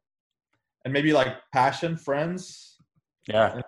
And 0.85 0.93
maybe 0.93 1.11
like 1.11 1.35
passion, 1.51 1.97
friends. 1.97 2.77
Yeah. 3.27 3.59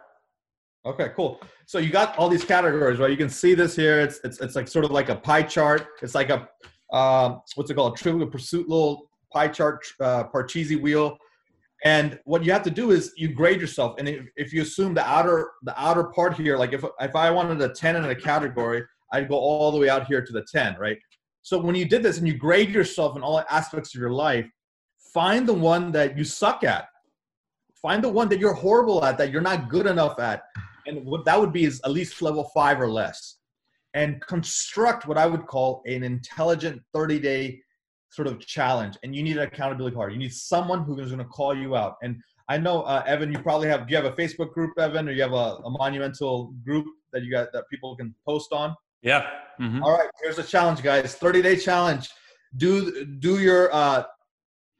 Okay, 0.86 1.10
cool. 1.15 1.41
So 1.65 1.79
you 1.79 1.89
got 1.89 2.17
all 2.17 2.29
these 2.29 2.46
categories, 2.46 3.00
right? 3.00 3.12
You 3.12 3.17
can 3.17 3.29
see 3.29 3.53
this 3.53 3.75
here. 3.75 4.00
It's 4.00 4.19
it's 4.24 4.39
it's 4.39 4.55
like 4.55 4.67
sort 4.67 4.86
of 4.86 4.91
like 4.91 5.10
a 5.10 5.15
pie 5.15 5.41
chart. 5.41 5.88
It's 6.01 6.15
like 6.15 6.29
a 6.29 6.48
um, 6.96 7.41
what's 7.55 7.69
it 7.69 7.74
called? 7.74 7.93
A 7.93 8.01
trivial 8.01 8.27
pursuit 8.27 8.69
little 8.69 9.10
pie 9.34 9.50
chart, 9.50 9.86
uh, 10.00 10.24
Parcheesi 10.25 10.79
wheel. 10.79 11.17
And 11.86 12.19
what 12.25 12.43
you 12.43 12.51
have 12.51 12.63
to 12.63 12.71
do 12.71 12.91
is 12.91 13.13
you 13.15 13.29
grade 13.29 13.62
yourself. 13.62 13.95
And 14.00 14.09
if, 14.09 14.25
if 14.36 14.53
you 14.53 14.62
assume 14.63 14.93
the 14.93 15.07
outer 15.07 15.51
the 15.63 15.79
outer 15.81 16.05
part 16.05 16.36
here, 16.36 16.57
like 16.57 16.74
if 16.74 16.83
if 17.00 17.15
I 17.15 17.31
wanted 17.31 17.62
a 17.62 17.74
10 17.74 17.95
in 17.95 18.05
a 18.05 18.15
category, 18.15 18.83
I'd 19.13 19.29
go 19.29 19.36
all 19.36 19.71
the 19.71 19.77
way 19.77 19.89
out 19.89 20.05
here 20.05 20.24
to 20.24 20.33
the 20.33 20.45
10, 20.51 20.75
right? 20.77 20.97
So 21.41 21.58
when 21.58 21.75
you 21.75 21.86
did 21.86 22.04
this 22.04 22.17
and 22.17 22.27
you 22.27 22.36
grade 22.36 22.69
yourself 22.69 23.15
in 23.15 23.23
all 23.23 23.43
aspects 23.49 23.95
of 23.95 24.01
your 24.01 24.12
life, 24.12 24.45
find 25.13 25.47
the 25.47 25.54
one 25.54 25.91
that 25.93 26.17
you 26.17 26.23
suck 26.23 26.63
at. 26.63 26.88
Find 27.82 28.04
the 28.04 28.10
one 28.10 28.27
that 28.30 28.39
you're 28.39 28.54
horrible 28.54 29.04
at, 29.06 29.17
that 29.17 29.32
you're 29.32 29.41
not 29.41 29.69
good 29.69 29.88
enough 29.88 30.19
at. 30.19 30.43
And 30.86 31.06
what 31.06 31.23
that 31.25 31.39
would 31.39 31.54
be 31.54 31.63
is 31.63 31.80
at 31.86 31.91
least 31.91 32.21
level 32.21 32.51
five 32.54 32.82
or 32.82 32.89
less. 32.89 33.38
And 33.93 34.21
construct 34.21 35.08
what 35.08 35.17
I 35.17 35.25
would 35.25 35.47
call 35.47 35.82
an 35.86 36.04
intelligent 36.04 36.82
30 36.93 37.19
day 37.19 37.62
sort 38.10 38.28
of 38.28 38.39
challenge 38.39 38.98
and 39.04 39.15
you 39.15 39.24
need 39.24 39.38
an 39.38 39.43
accountability 39.43 39.95
partner. 39.95 40.13
You 40.13 40.19
need 40.19 40.34
someone 40.34 40.84
who 40.84 41.00
is 41.00 41.12
going 41.12 41.19
to 41.19 41.26
call 41.26 41.56
you 41.56 41.76
out. 41.76 41.95
And 42.02 42.22
I 42.48 42.58
know, 42.58 42.82
uh, 42.82 43.04
Evan, 43.06 43.32
you 43.32 43.39
probably 43.39 43.67
have, 43.67 43.88
do 43.88 43.91
you 43.91 44.02
have 44.02 44.12
a 44.12 44.15
Facebook 44.15 44.54
group, 44.54 44.78
Evan, 44.80 45.08
or 45.08 45.12
you 45.12 45.22
have 45.22 45.34
a, 45.34 45.58
a 45.63 45.69
monumental 45.69 46.54
group 46.65 46.86
that 47.13 47.24
you 47.24 47.32
got 47.32 47.52
that 47.54 47.65
people 47.69 47.95
can 47.95 48.13
post 48.26 48.52
on? 48.52 48.76
Yeah. 49.02 49.30
Mm-hmm. 49.60 49.84
All 49.84 49.98
right. 49.98 50.10
Here's 50.22 50.39
a 50.39 50.43
challenge, 50.43 50.82
guys. 50.82 51.15
30 51.15 51.41
day 51.41 51.56
challenge. 51.56 52.10
Do, 52.58 53.06
do 53.06 53.39
your 53.39 53.74
uh, 53.74 54.04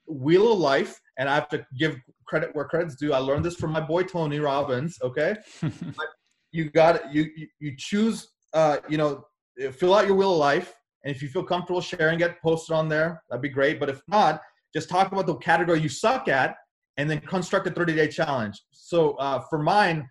wheel 0.08 0.54
of 0.54 0.60
life. 0.60 1.00
And 1.18 1.30
I 1.30 1.36
have 1.36 1.50
to 1.50 1.66
give 1.78 1.98
credit 2.28 2.50
where 2.54 2.66
credit's 2.66 2.96
due. 2.96 3.14
I 3.14 3.20
learned 3.20 3.46
this 3.46 3.56
from 3.56 3.72
my 3.72 3.82
boy, 3.82 4.04
Tony 4.04 4.40
Robbins. 4.40 4.98
Okay. 5.04 5.36
you 6.52 6.70
got 6.72 6.96
it. 6.96 7.04
You, 7.12 7.28
you, 7.36 7.48
you 7.60 7.74
choose, 7.78 8.30
uh, 8.54 8.78
you 8.88 8.98
know, 8.98 9.26
fill 9.74 9.94
out 9.94 10.08
your 10.08 10.16
wheel 10.16 10.32
of 10.32 10.40
life 10.40 10.74
and 11.04 11.16
if 11.16 11.22
you 11.22 11.30
feel 11.30 11.44
comfortable 11.44 11.82
sharing 11.82 12.20
it, 12.20 12.42
post 12.42 12.70
it 12.70 12.74
on 12.74 12.90
there. 12.90 13.24
That'd 13.30 13.42
be 13.42 13.50
great. 13.50 13.80
But 13.80 13.90
if 13.90 14.02
not, 14.08 14.42
just 14.74 14.90
talk 14.90 15.12
about 15.12 15.26
the 15.26 15.36
category 15.36 15.80
you 15.80 15.90
suck 15.90 16.28
at 16.28 16.56
and 16.98 17.10
then 17.10 17.20
construct 17.22 17.68
a 17.68 17.72
30 17.72 17.96
day 17.96 18.08
challenge. 18.08 18.62
So 18.72 19.12
uh, 19.14 19.40
for 19.50 19.60
mine, 19.60 20.08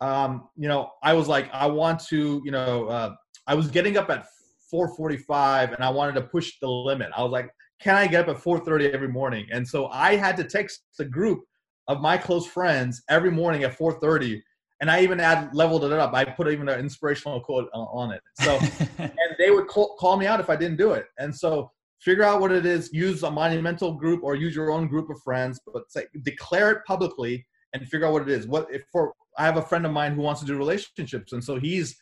um, 0.00 0.48
you 0.56 0.68
know, 0.68 0.90
I 1.02 1.14
was 1.14 1.28
like, 1.28 1.48
I 1.52 1.66
want 1.66 2.00
to, 2.06 2.42
you 2.44 2.50
know, 2.50 2.86
uh, 2.86 3.14
I 3.46 3.54
was 3.54 3.70
getting 3.70 3.96
up 3.96 4.10
at 4.10 4.26
4:45 4.72 5.74
and 5.74 5.84
I 5.84 5.90
wanted 5.90 6.14
to 6.14 6.22
push 6.22 6.58
the 6.60 6.68
limit. 6.68 7.10
I 7.16 7.22
was 7.22 7.32
like, 7.32 7.50
can 7.80 7.96
I 7.96 8.06
get 8.06 8.28
up 8.28 8.36
at 8.36 8.42
4:30 8.42 8.92
every 8.92 9.08
morning? 9.08 9.46
And 9.50 9.66
so 9.66 9.88
I 9.88 10.16
had 10.16 10.36
to 10.38 10.44
text 10.44 10.82
the 10.98 11.04
group 11.04 11.40
of 11.88 12.00
my 12.00 12.16
close 12.16 12.46
friends 12.46 13.02
every 13.08 13.30
morning 13.30 13.64
at 13.64 13.76
4:30 13.76 14.42
and 14.82 14.90
I 14.90 15.00
even 15.00 15.20
add 15.20 15.54
leveled 15.54 15.84
it 15.84 15.92
up. 15.92 16.12
I 16.12 16.24
put 16.24 16.48
even 16.48 16.68
an 16.68 16.80
inspirational 16.80 17.40
quote 17.40 17.70
on 17.72 18.10
it. 18.10 18.20
So, 18.40 18.58
and 18.98 19.12
they 19.38 19.52
would 19.52 19.68
call, 19.68 19.94
call 19.96 20.16
me 20.16 20.26
out 20.26 20.40
if 20.40 20.50
I 20.50 20.56
didn't 20.56 20.76
do 20.76 20.90
it. 20.92 21.06
And 21.18 21.34
so, 21.34 21.70
figure 22.00 22.24
out 22.24 22.40
what 22.40 22.50
it 22.50 22.66
is. 22.66 22.92
Use 22.92 23.22
a 23.22 23.30
monumental 23.30 23.92
group 23.92 24.24
or 24.24 24.34
use 24.34 24.56
your 24.56 24.72
own 24.72 24.88
group 24.88 25.08
of 25.08 25.22
friends, 25.22 25.60
but 25.72 25.84
say 25.88 26.06
declare 26.24 26.72
it 26.72 26.78
publicly 26.84 27.46
and 27.72 27.88
figure 27.88 28.08
out 28.08 28.12
what 28.12 28.22
it 28.22 28.28
is. 28.28 28.48
What 28.48 28.66
if 28.72 28.82
for 28.90 29.14
I 29.38 29.44
have 29.44 29.56
a 29.56 29.62
friend 29.62 29.86
of 29.86 29.92
mine 29.92 30.14
who 30.16 30.20
wants 30.20 30.40
to 30.40 30.46
do 30.46 30.56
relationships, 30.56 31.32
and 31.32 31.42
so 31.42 31.60
he's 31.60 31.96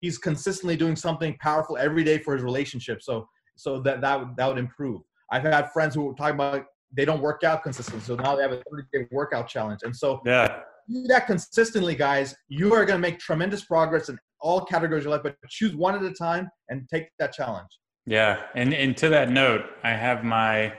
he's 0.00 0.18
consistently 0.18 0.76
doing 0.76 0.96
something 0.96 1.36
powerful 1.40 1.78
every 1.78 2.02
day 2.02 2.18
for 2.18 2.34
his 2.34 2.42
relationship. 2.42 3.00
So 3.00 3.28
so 3.54 3.78
that 3.82 4.00
that 4.00 4.18
would, 4.18 4.36
that 4.36 4.48
would 4.48 4.58
improve. 4.58 5.02
I've 5.30 5.44
had 5.44 5.70
friends 5.72 5.94
who 5.94 6.02
were 6.02 6.14
talking 6.14 6.34
about 6.34 6.66
they 6.92 7.04
don't 7.04 7.22
work 7.22 7.44
out 7.44 7.62
consistently, 7.62 8.02
so 8.02 8.16
now 8.16 8.34
they 8.34 8.42
have 8.42 8.52
a 8.52 8.62
30 8.68 8.82
day 8.92 9.06
workout 9.12 9.46
challenge, 9.46 9.80
and 9.84 9.94
so 9.94 10.20
yeah 10.26 10.62
do 10.88 11.02
that 11.08 11.26
consistently, 11.26 11.94
guys, 11.94 12.34
you 12.48 12.74
are 12.74 12.84
going 12.84 12.98
to 12.98 13.02
make 13.02 13.18
tremendous 13.18 13.64
progress 13.64 14.08
in 14.08 14.18
all 14.40 14.60
categories 14.60 15.06
of 15.06 15.12
life. 15.12 15.22
But 15.22 15.36
choose 15.48 15.74
one 15.74 15.94
at 15.94 16.02
a 16.02 16.12
time 16.12 16.48
and 16.68 16.88
take 16.88 17.08
that 17.18 17.32
challenge. 17.32 17.68
Yeah, 18.06 18.42
and 18.54 18.74
and 18.74 18.96
to 18.98 19.08
that 19.10 19.30
note, 19.30 19.62
I 19.82 19.90
have 19.90 20.24
my, 20.24 20.74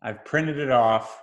I've 0.00 0.24
printed 0.24 0.58
it 0.58 0.70
off. 0.70 1.20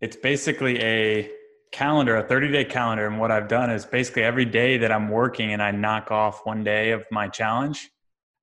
It's 0.00 0.16
basically 0.16 0.78
a 0.82 1.30
calendar, 1.72 2.16
a 2.16 2.22
30 2.22 2.52
day 2.52 2.64
calendar. 2.64 3.06
And 3.06 3.18
what 3.18 3.30
I've 3.30 3.48
done 3.48 3.70
is 3.70 3.84
basically 3.84 4.22
every 4.22 4.44
day 4.44 4.78
that 4.78 4.92
I'm 4.92 5.08
working 5.08 5.52
and 5.52 5.62
I 5.62 5.70
knock 5.70 6.10
off 6.10 6.44
one 6.44 6.64
day 6.64 6.92
of 6.92 7.04
my 7.10 7.28
challenge, 7.28 7.90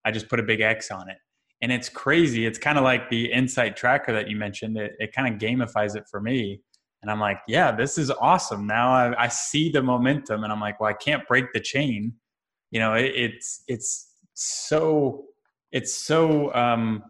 I 0.05 0.11
just 0.11 0.29
put 0.29 0.39
a 0.39 0.43
big 0.43 0.61
X 0.61 0.91
on 0.91 1.09
it. 1.09 1.17
And 1.61 1.71
it's 1.71 1.89
crazy. 1.89 2.45
It's 2.45 2.59
kind 2.59 2.77
of 2.77 2.83
like 2.83 3.09
the 3.09 3.31
insight 3.31 3.77
tracker 3.77 4.11
that 4.13 4.29
you 4.29 4.35
mentioned. 4.35 4.77
It, 4.77 4.93
it 4.99 5.13
kind 5.13 5.33
of 5.33 5.39
gamifies 5.39 5.95
it 5.95 6.03
for 6.09 6.19
me 6.19 6.61
and 7.03 7.11
I'm 7.11 7.19
like, 7.19 7.41
yeah, 7.49 7.71
this 7.71 7.97
is 7.97 8.09
awesome. 8.09 8.65
Now 8.65 8.93
I, 8.93 9.25
I, 9.25 9.27
see 9.27 9.69
the 9.69 9.83
momentum, 9.83 10.45
and 10.45 10.53
I'm 10.53 10.61
like, 10.61 10.79
well, 10.79 10.89
I 10.89 10.93
can't 10.93 11.27
break 11.27 11.51
the 11.53 11.59
chain. 11.59 12.13
You 12.71 12.79
know, 12.79 12.93
it, 12.93 13.11
it's 13.13 13.63
it's 13.67 14.13
so 14.33 15.25
it's 15.73 15.93
so 15.93 16.53
um, 16.55 17.03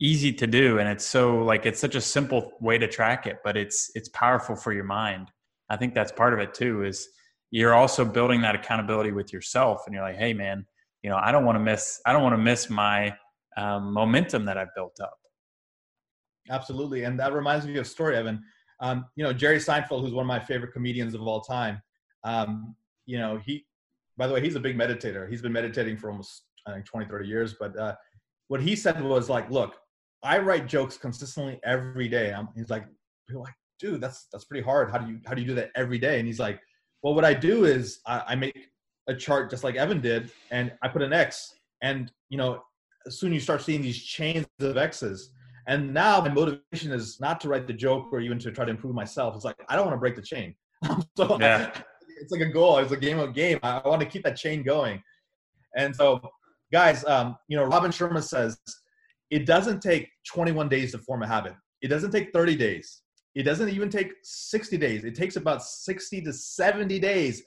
easy 0.00 0.32
to 0.32 0.46
do, 0.46 0.78
and 0.78 0.88
it's 0.88 1.04
so 1.04 1.38
like 1.38 1.66
it's 1.66 1.80
such 1.80 1.96
a 1.96 2.00
simple 2.00 2.52
way 2.60 2.78
to 2.78 2.86
track 2.86 3.26
it, 3.26 3.38
but 3.42 3.56
it's 3.56 3.90
it's 3.96 4.08
powerful 4.10 4.54
for 4.54 4.72
your 4.72 4.84
mind. 4.84 5.32
I 5.68 5.76
think 5.76 5.92
that's 5.92 6.12
part 6.12 6.32
of 6.34 6.38
it 6.38 6.54
too. 6.54 6.84
Is 6.84 7.08
you're 7.50 7.74
also 7.74 8.04
building 8.04 8.42
that 8.42 8.54
accountability 8.54 9.10
with 9.10 9.32
yourself, 9.32 9.82
and 9.86 9.94
you're 9.94 10.04
like, 10.04 10.16
hey, 10.16 10.32
man, 10.32 10.64
you 11.02 11.10
know, 11.10 11.16
I 11.16 11.32
don't 11.32 11.44
want 11.44 11.56
to 11.56 11.64
miss 11.64 12.00
I 12.06 12.12
don't 12.12 12.22
want 12.22 12.34
to 12.34 12.42
miss 12.42 12.70
my 12.70 13.12
um, 13.56 13.92
momentum 13.92 14.44
that 14.44 14.56
I've 14.56 14.72
built 14.76 14.98
up. 15.02 15.18
Absolutely, 16.48 17.02
and 17.02 17.18
that 17.18 17.32
reminds 17.32 17.66
me 17.66 17.76
of 17.76 17.84
a 17.84 17.88
story, 17.88 18.16
Evan 18.16 18.40
um, 18.82 19.06
you 19.14 19.24
know, 19.24 19.32
Jerry 19.32 19.58
Seinfeld, 19.58 20.02
who's 20.02 20.12
one 20.12 20.24
of 20.24 20.28
my 20.28 20.40
favorite 20.40 20.72
comedians 20.72 21.14
of 21.14 21.22
all 21.22 21.40
time. 21.40 21.80
Um, 22.24 22.74
you 23.06 23.16
know, 23.16 23.38
he, 23.38 23.64
by 24.16 24.26
the 24.26 24.34
way, 24.34 24.40
he's 24.40 24.56
a 24.56 24.60
big 24.60 24.76
meditator. 24.76 25.30
He's 25.30 25.40
been 25.40 25.52
meditating 25.52 25.96
for 25.96 26.10
almost, 26.10 26.42
I 26.66 26.72
think, 26.72 26.84
20, 26.84 27.06
30 27.06 27.28
years. 27.28 27.54
But 27.58 27.78
uh, 27.78 27.94
what 28.48 28.60
he 28.60 28.74
said 28.76 29.02
was 29.02 29.30
like, 29.30 29.48
look, 29.50 29.76
I 30.24 30.38
write 30.38 30.66
jokes 30.66 30.96
consistently 30.98 31.60
every 31.64 32.08
day. 32.08 32.32
I'm, 32.32 32.48
he's 32.56 32.70
like, 32.70 32.84
like, 33.32 33.54
dude, 33.78 34.00
that's 34.00 34.26
that's 34.30 34.44
pretty 34.44 34.64
hard. 34.64 34.90
How 34.90 34.98
do 34.98 35.10
you 35.10 35.20
how 35.26 35.34
do 35.34 35.40
you 35.40 35.48
do 35.48 35.54
that 35.54 35.70
every 35.74 35.98
day? 35.98 36.18
And 36.18 36.26
he's 36.26 36.38
like, 36.38 36.60
well, 37.02 37.14
what 37.14 37.24
I 37.24 37.34
do 37.34 37.64
is 37.64 38.00
I, 38.06 38.22
I 38.28 38.34
make 38.34 38.68
a 39.08 39.14
chart 39.14 39.48
just 39.48 39.64
like 39.64 39.76
Evan 39.76 40.00
did, 40.00 40.30
and 40.50 40.72
I 40.82 40.88
put 40.88 41.02
an 41.02 41.12
X, 41.12 41.54
and 41.82 42.12
you 42.28 42.36
know, 42.36 42.62
as 43.06 43.18
soon 43.18 43.30
as 43.30 43.34
you 43.34 43.40
start 43.40 43.62
seeing 43.62 43.80
these 43.80 44.02
chains 44.02 44.46
of 44.60 44.76
X's. 44.76 45.30
And 45.66 45.94
now 45.94 46.20
my 46.20 46.28
motivation 46.28 46.92
is 46.92 47.20
not 47.20 47.40
to 47.42 47.48
write 47.48 47.66
the 47.66 47.72
joke 47.72 48.08
or 48.12 48.20
even 48.20 48.38
to 48.40 48.50
try 48.50 48.64
to 48.64 48.70
improve 48.70 48.94
myself. 48.94 49.34
It's 49.36 49.44
like 49.44 49.56
I 49.68 49.76
don't 49.76 49.86
want 49.86 49.96
to 49.96 50.00
break 50.00 50.16
the 50.16 50.22
chain. 50.22 50.54
so 51.16 51.38
yeah. 51.40 51.70
it's 52.20 52.32
like 52.32 52.40
a 52.40 52.50
goal. 52.50 52.78
It's 52.78 52.92
a 52.92 52.96
game 52.96 53.18
of 53.18 53.34
game. 53.34 53.58
I 53.62 53.80
want 53.84 54.00
to 54.00 54.06
keep 54.06 54.24
that 54.24 54.36
chain 54.36 54.62
going. 54.62 55.02
And 55.76 55.94
so, 55.94 56.20
guys, 56.72 57.04
um, 57.04 57.36
you 57.48 57.56
know, 57.56 57.64
Robin 57.64 57.90
Sharma 57.90 58.22
says 58.22 58.58
it 59.30 59.46
doesn't 59.46 59.80
take 59.80 60.08
21 60.32 60.68
days 60.68 60.92
to 60.92 60.98
form 60.98 61.22
a 61.22 61.26
habit. 61.26 61.54
It 61.80 61.88
doesn't 61.88 62.10
take 62.10 62.32
30 62.32 62.56
days. 62.56 63.02
It 63.34 63.44
doesn't 63.44 63.70
even 63.70 63.88
take 63.88 64.12
60 64.22 64.76
days. 64.76 65.04
It 65.04 65.14
takes 65.14 65.36
about 65.36 65.62
60 65.62 66.20
to 66.22 66.32
70 66.32 66.98
days, 66.98 67.42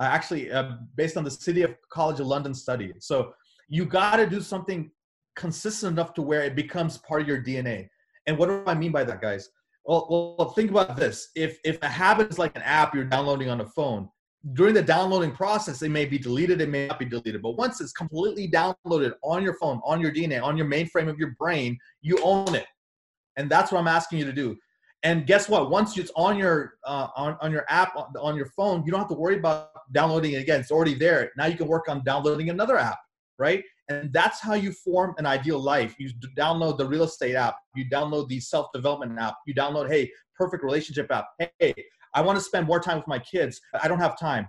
uh, 0.00 0.04
actually, 0.04 0.52
uh, 0.52 0.72
based 0.96 1.16
on 1.16 1.24
the 1.24 1.30
City 1.30 1.62
of 1.62 1.74
College 1.90 2.20
of 2.20 2.26
London 2.26 2.54
study. 2.54 2.92
So 2.98 3.32
you 3.68 3.86
got 3.86 4.16
to 4.16 4.26
do 4.26 4.40
something 4.40 4.90
consistent 5.36 5.92
enough 5.92 6.14
to 6.14 6.22
where 6.22 6.42
it 6.42 6.54
becomes 6.54 6.98
part 6.98 7.22
of 7.22 7.28
your 7.28 7.42
DNA. 7.42 7.88
And 8.26 8.38
what 8.38 8.48
do 8.48 8.62
I 8.66 8.74
mean 8.74 8.92
by 8.92 9.04
that, 9.04 9.20
guys? 9.20 9.48
Well, 9.84 10.34
well, 10.38 10.50
think 10.50 10.70
about 10.70 10.96
this. 10.96 11.28
If 11.34 11.58
if 11.64 11.78
a 11.82 11.88
habit 11.88 12.30
is 12.30 12.38
like 12.38 12.56
an 12.56 12.62
app 12.62 12.94
you're 12.94 13.04
downloading 13.04 13.50
on 13.50 13.60
a 13.60 13.66
phone, 13.66 14.08
during 14.52 14.74
the 14.74 14.82
downloading 14.82 15.32
process, 15.32 15.82
it 15.82 15.90
may 15.90 16.04
be 16.04 16.18
deleted, 16.18 16.60
it 16.60 16.68
may 16.68 16.86
not 16.86 16.98
be 16.98 17.04
deleted. 17.04 17.42
But 17.42 17.52
once 17.52 17.80
it's 17.80 17.92
completely 17.92 18.48
downloaded 18.48 19.14
on 19.22 19.42
your 19.42 19.54
phone, 19.54 19.80
on 19.84 20.00
your 20.00 20.12
DNA, 20.12 20.42
on 20.42 20.56
your 20.56 20.66
mainframe 20.66 21.08
of 21.08 21.18
your 21.18 21.34
brain, 21.38 21.78
you 22.02 22.18
own 22.22 22.54
it. 22.54 22.66
And 23.36 23.50
that's 23.50 23.72
what 23.72 23.78
I'm 23.78 23.88
asking 23.88 24.18
you 24.18 24.24
to 24.26 24.32
do. 24.32 24.56
And 25.02 25.26
guess 25.26 25.48
what? 25.50 25.70
Once 25.70 25.96
it's 25.98 26.10
on 26.16 26.38
your 26.38 26.74
uh, 26.84 27.08
on, 27.16 27.36
on 27.40 27.52
your 27.52 27.64
app 27.68 27.94
on, 27.96 28.12
on 28.18 28.36
your 28.36 28.46
phone, 28.46 28.84
you 28.84 28.90
don't 28.90 29.00
have 29.00 29.08
to 29.08 29.14
worry 29.14 29.36
about 29.36 29.70
downloading 29.92 30.32
it 30.32 30.42
again. 30.42 30.60
It's 30.60 30.70
already 30.70 30.94
there. 30.94 31.30
Now 31.36 31.46
you 31.46 31.56
can 31.56 31.66
work 31.66 31.88
on 31.88 32.02
downloading 32.04 32.48
another 32.48 32.78
app, 32.78 32.98
right? 33.38 33.62
And 33.88 34.12
that's 34.12 34.40
how 34.40 34.54
you 34.54 34.72
form 34.72 35.14
an 35.18 35.26
ideal 35.26 35.58
life. 35.58 35.94
You 35.98 36.10
download 36.38 36.78
the 36.78 36.86
real 36.86 37.04
estate 37.04 37.34
app, 37.34 37.56
you 37.74 37.84
download 37.90 38.28
the 38.28 38.40
self 38.40 38.68
development 38.72 39.18
app, 39.18 39.36
you 39.46 39.54
download, 39.54 39.88
hey, 39.88 40.10
perfect 40.36 40.64
relationship 40.64 41.10
app. 41.10 41.26
Hey, 41.58 41.74
I 42.14 42.22
want 42.22 42.38
to 42.38 42.44
spend 42.44 42.66
more 42.66 42.80
time 42.80 42.96
with 42.96 43.06
my 43.06 43.18
kids. 43.18 43.60
I 43.82 43.88
don't 43.88 43.98
have 43.98 44.18
time. 44.18 44.48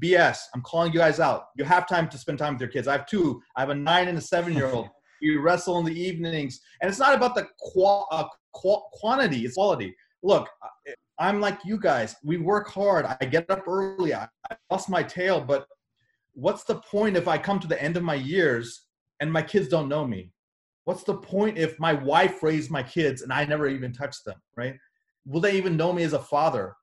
BS. 0.00 0.38
I'm 0.54 0.62
calling 0.62 0.92
you 0.92 0.98
guys 0.98 1.20
out. 1.20 1.46
You 1.56 1.64
have 1.64 1.88
time 1.88 2.08
to 2.08 2.18
spend 2.18 2.38
time 2.38 2.54
with 2.54 2.60
your 2.60 2.70
kids. 2.70 2.88
I 2.88 2.92
have 2.92 3.06
two. 3.06 3.40
I 3.56 3.60
have 3.60 3.70
a 3.70 3.74
nine 3.74 4.08
and 4.08 4.18
a 4.18 4.20
seven 4.20 4.52
year 4.52 4.66
old. 4.66 4.88
you 5.20 5.40
wrestle 5.40 5.78
in 5.78 5.84
the 5.84 5.98
evenings, 5.98 6.60
and 6.80 6.90
it's 6.90 6.98
not 6.98 7.14
about 7.14 7.34
the 7.34 7.48
qual- 7.58 8.08
uh, 8.10 8.24
qual- 8.52 8.90
quantity; 8.92 9.44
it's 9.44 9.54
quality. 9.54 9.94
Look, 10.22 10.48
I'm 11.18 11.40
like 11.40 11.58
you 11.64 11.78
guys. 11.78 12.16
We 12.24 12.36
work 12.36 12.68
hard. 12.68 13.06
I 13.20 13.24
get 13.24 13.48
up 13.50 13.66
early. 13.66 14.12
I, 14.12 14.28
I 14.50 14.56
lost 14.70 14.90
my 14.90 15.02
tail, 15.02 15.40
but 15.40 15.66
what's 16.36 16.64
the 16.64 16.76
point 16.76 17.16
if 17.16 17.26
I 17.26 17.38
come 17.38 17.58
to 17.60 17.66
the 17.66 17.82
end 17.82 17.96
of 17.96 18.02
my 18.02 18.14
years 18.14 18.82
and 19.20 19.32
my 19.32 19.42
kids 19.42 19.68
don't 19.68 19.88
know 19.88 20.06
me? 20.06 20.30
What's 20.84 21.02
the 21.02 21.16
point 21.16 21.58
if 21.58 21.80
my 21.80 21.94
wife 21.94 22.42
raised 22.42 22.70
my 22.70 22.82
kids 22.82 23.22
and 23.22 23.32
I 23.32 23.44
never 23.44 23.66
even 23.66 23.92
touched 23.92 24.24
them, 24.24 24.36
right? 24.56 24.76
Will 25.24 25.40
they 25.40 25.56
even 25.56 25.76
know 25.76 25.92
me 25.92 26.04
as 26.04 26.12
a 26.12 26.20
father? 26.20 26.76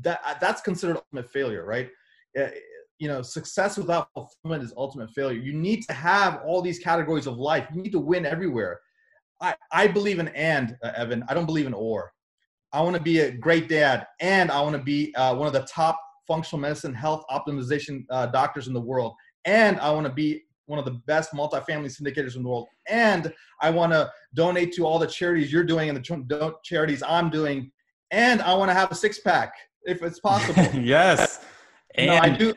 That 0.00 0.38
that's 0.40 0.62
considered 0.62 0.96
ultimate 0.96 1.30
failure, 1.30 1.66
right? 1.66 1.90
Eh, 2.36 2.50
you 2.98 3.08
know, 3.08 3.20
success 3.20 3.76
without 3.76 4.08
fulfillment 4.14 4.62
is 4.62 4.72
ultimate 4.76 5.10
failure. 5.10 5.40
You 5.40 5.52
need 5.52 5.82
to 5.88 5.92
have 5.92 6.40
all 6.46 6.62
these 6.62 6.78
categories 6.78 7.26
of 7.26 7.36
life. 7.36 7.66
You 7.74 7.82
need 7.82 7.92
to 7.92 8.00
win 8.00 8.24
everywhere. 8.24 8.80
I, 9.40 9.54
I 9.72 9.86
believe 9.88 10.18
in 10.18 10.28
and, 10.28 10.76
uh, 10.82 10.92
Evan. 10.96 11.24
I 11.28 11.34
don't 11.34 11.46
believe 11.46 11.66
in 11.66 11.74
or. 11.74 12.12
I 12.72 12.82
want 12.82 12.96
to 12.96 13.02
be 13.02 13.20
a 13.20 13.30
great 13.30 13.68
dad, 13.68 14.06
and 14.20 14.50
I 14.50 14.60
want 14.60 14.76
to 14.76 14.82
be 14.82 15.14
uh, 15.14 15.34
one 15.34 15.46
of 15.46 15.52
the 15.52 15.62
top 15.62 15.98
functional 16.28 16.60
medicine 16.60 16.94
health 16.94 17.24
optimization 17.30 18.04
uh, 18.10 18.26
doctors 18.26 18.68
in 18.68 18.74
the 18.74 18.80
world. 18.80 19.14
And 19.44 19.80
I 19.80 19.90
want 19.90 20.06
to 20.06 20.12
be 20.12 20.42
one 20.66 20.78
of 20.78 20.84
the 20.84 21.00
best 21.06 21.32
multifamily 21.32 21.90
syndicators 21.90 22.36
in 22.36 22.42
the 22.42 22.48
world. 22.48 22.68
And 22.86 23.32
I 23.60 23.70
want 23.70 23.92
to 23.92 24.10
donate 24.34 24.72
to 24.74 24.86
all 24.86 24.98
the 24.98 25.06
charities 25.06 25.50
you're 25.50 25.64
doing 25.64 25.88
and 25.88 25.96
the 25.96 26.54
charities 26.62 27.02
I'm 27.02 27.30
doing. 27.30 27.72
And 28.10 28.42
I 28.42 28.54
want 28.54 28.70
to 28.70 28.74
have 28.74 28.92
a 28.92 28.94
six 28.94 29.18
pack 29.18 29.54
if 29.84 30.02
it's 30.02 30.20
possible. 30.20 30.62
yes. 30.80 31.44
And 31.94 32.06
you 32.06 32.12
know, 32.12 32.20
I, 32.22 32.28
do, 32.28 32.54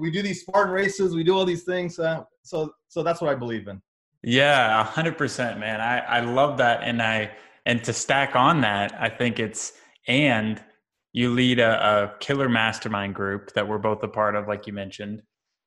We 0.00 0.10
do 0.10 0.22
these 0.22 0.40
Spartan 0.40 0.72
races. 0.72 1.14
We 1.14 1.22
do 1.22 1.34
all 1.34 1.44
these 1.44 1.62
things. 1.62 1.98
Uh, 1.98 2.24
so, 2.42 2.72
so 2.88 3.02
that's 3.02 3.20
what 3.20 3.30
I 3.30 3.36
believe 3.36 3.68
in. 3.68 3.80
Yeah, 4.22 4.80
a 4.80 4.84
hundred 4.84 5.16
percent, 5.16 5.58
man. 5.58 5.80
I, 5.80 6.00
I 6.00 6.20
love 6.20 6.58
that. 6.58 6.82
And 6.82 7.00
I, 7.00 7.30
and 7.64 7.82
to 7.84 7.92
stack 7.92 8.36
on 8.36 8.60
that, 8.62 8.92
I 9.00 9.08
think 9.08 9.38
it's, 9.38 9.74
and 10.08 10.62
you 11.12 11.30
lead 11.30 11.58
a, 11.58 12.04
a 12.04 12.18
killer 12.20 12.48
mastermind 12.48 13.14
group 13.14 13.52
that 13.54 13.66
we're 13.66 13.78
both 13.78 14.02
a 14.02 14.08
part 14.08 14.36
of, 14.36 14.46
like 14.46 14.66
you 14.66 14.72
mentioned, 14.72 15.22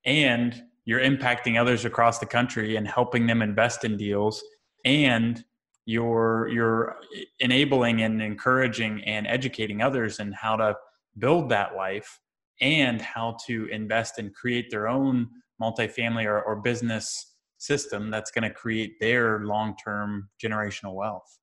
and 0.05 0.63
you're 0.85 1.01
impacting 1.01 1.59
others 1.59 1.85
across 1.85 2.19
the 2.19 2.25
country 2.25 2.75
and 2.75 2.87
helping 2.87 3.27
them 3.27 3.41
invest 3.41 3.83
in 3.83 3.97
deals 3.97 4.43
and 4.85 5.43
you're 5.85 6.47
you're 6.47 6.95
enabling 7.39 8.01
and 8.01 8.21
encouraging 8.21 9.03
and 9.03 9.27
educating 9.27 9.81
others 9.81 10.19
in 10.19 10.31
how 10.31 10.55
to 10.55 10.75
build 11.17 11.49
that 11.49 11.75
life 11.75 12.19
and 12.61 13.01
how 13.01 13.35
to 13.45 13.65
invest 13.67 14.17
and 14.17 14.33
create 14.33 14.69
their 14.71 14.87
own 14.87 15.27
multifamily 15.61 16.25
or, 16.25 16.41
or 16.41 16.55
business 16.61 17.33
system 17.57 18.09
that's 18.09 18.31
going 18.31 18.43
to 18.43 18.49
create 18.49 18.93
their 18.99 19.39
long-term 19.45 20.29
generational 20.41 20.93
wealth. 20.93 21.37